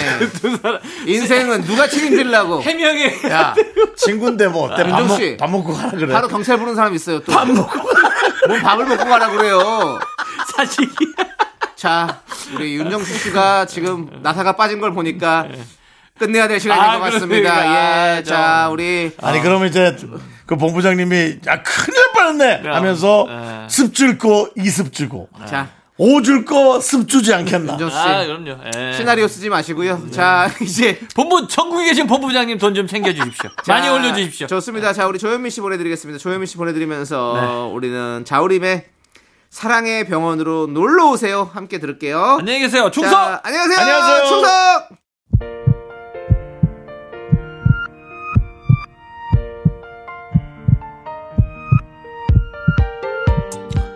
인생은 1.05 1.63
누가 1.63 1.85
책임질라고 1.87 2.61
해명에 2.63 3.19
야 3.29 3.53
친구인데 3.97 4.47
뭐 4.47 4.71
어때? 4.71 4.83
밥, 4.83 4.89
윤정 5.01 5.07
먹, 5.07 5.15
씨. 5.17 5.37
밥 5.37 5.49
먹고 5.49 5.73
가라 5.73 5.91
그래. 5.91 6.13
바로 6.13 6.27
경찰 6.29 6.57
부르는 6.57 6.75
사람 6.75 6.93
있어요 6.95 7.19
또 7.19 7.33
밥 7.33 7.45
먹고 7.51 7.77
뭔 8.47 8.61
밥을 8.61 8.85
먹고 8.85 9.03
가라 9.03 9.29
그래요 9.31 9.99
사실이. 10.55 10.87
자, 11.75 12.21
우리 12.55 12.75
윤정수 12.75 13.13
씨가 13.17 13.65
지금 13.65 14.07
나사가 14.21 14.55
빠진 14.55 14.79
걸 14.79 14.93
보니까 14.93 15.47
끝내야 16.21 16.47
될 16.47 16.59
시간인 16.59 16.83
아, 16.83 16.99
것 16.99 17.11
같습니다. 17.11 17.51
그러니까. 17.55 17.65
예, 17.65 18.17
아, 18.19 18.23
자, 18.23 18.69
우리 18.71 19.11
아니 19.21 19.41
그러면 19.41 19.67
이제 19.69 19.95
그 20.45 20.55
본부장님이 20.55 21.39
야 21.47 21.63
큰일 21.63 21.95
날 21.95 22.11
뻔했네 22.13 22.69
하면서 22.69 23.25
네. 23.27 23.67
습 23.69 23.93
줄 23.95 24.17
거 24.19 24.49
이습 24.55 24.93
주고 24.93 25.27
자, 25.47 25.69
오줄 25.97 26.45
거 26.45 26.79
습 26.79 27.07
주지 27.07 27.33
않겠나? 27.33 27.73
윤정수 27.73 27.95
씨 27.95 28.01
아, 28.01 28.25
그럼요. 28.25 28.57
예. 28.75 28.93
시나리오 28.93 29.27
쓰지 29.27 29.49
마시고요. 29.49 30.09
자, 30.11 30.49
이제 30.61 30.99
본부 31.15 31.47
전국에 31.47 31.85
계신 31.85 32.05
본부장님 32.07 32.57
돈 32.59 32.73
좀 32.75 32.85
챙겨 32.87 33.11
주십시오. 33.13 33.49
많이 33.67 33.87
자, 33.87 33.93
올려 33.93 34.13
주십시오. 34.13 34.45
좋습니다. 34.47 34.93
자, 34.93 35.07
우리 35.07 35.17
조현민 35.19 35.49
씨 35.49 35.59
보내드리겠습니다. 35.61 36.19
조현민 36.19 36.45
씨 36.45 36.57
보내드리면서 36.57 37.33
네. 37.39 37.73
우리는 37.73 38.23
자우림의 38.25 38.85
사랑의 39.49 40.05
병원으로 40.05 40.67
놀러 40.67 41.09
오세요. 41.09 41.49
함께 41.53 41.77
들을게요. 41.79 42.37
안녕히 42.39 42.59
계세요. 42.61 42.89
충성! 42.91 43.11
자, 43.11 43.41
안녕하세요. 43.43 43.77
안녕하세요. 43.79 44.25
충성. 44.27 45.00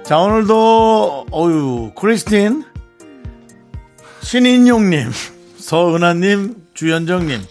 자 0.06 0.20
오늘도 0.20 1.26
어유 1.34 1.92
크리스틴 1.96 2.64
신인용님 4.22 5.10
서은하님 5.58 6.56
주현정님 6.76 7.42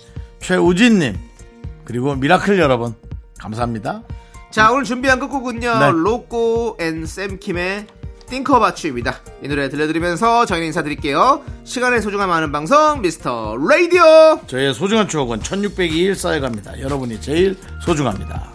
최우진님 0.40 1.18
그리고 1.84 2.14
미라클 2.14 2.58
여러분 2.58 2.94
감사합니다. 3.38 4.02
자, 4.50 4.70
오늘 4.70 4.84
준비한 4.84 5.18
끝곡은요. 5.18 5.78
네. 5.80 5.90
로꼬 5.92 6.78
and 6.80 7.04
샘킴의 7.04 7.86
Think 8.30 8.58
About 8.60 8.80
You입니다. 8.80 9.18
이 9.42 9.48
노래 9.48 9.68
들려드리면서 9.68 10.46
저희는 10.46 10.68
인사드릴게요. 10.68 11.42
시간의 11.64 12.00
소중함 12.00 12.30
아는 12.30 12.52
방송 12.52 13.02
미스터 13.02 13.56
라디오. 13.58 14.40
저의 14.46 14.72
소중한 14.72 15.08
추억은 15.08 15.40
1602일 15.40 16.14
쌓여갑니다. 16.14 16.80
여러분이 16.80 17.20
제일 17.20 17.58
소중합니다. 17.84 18.53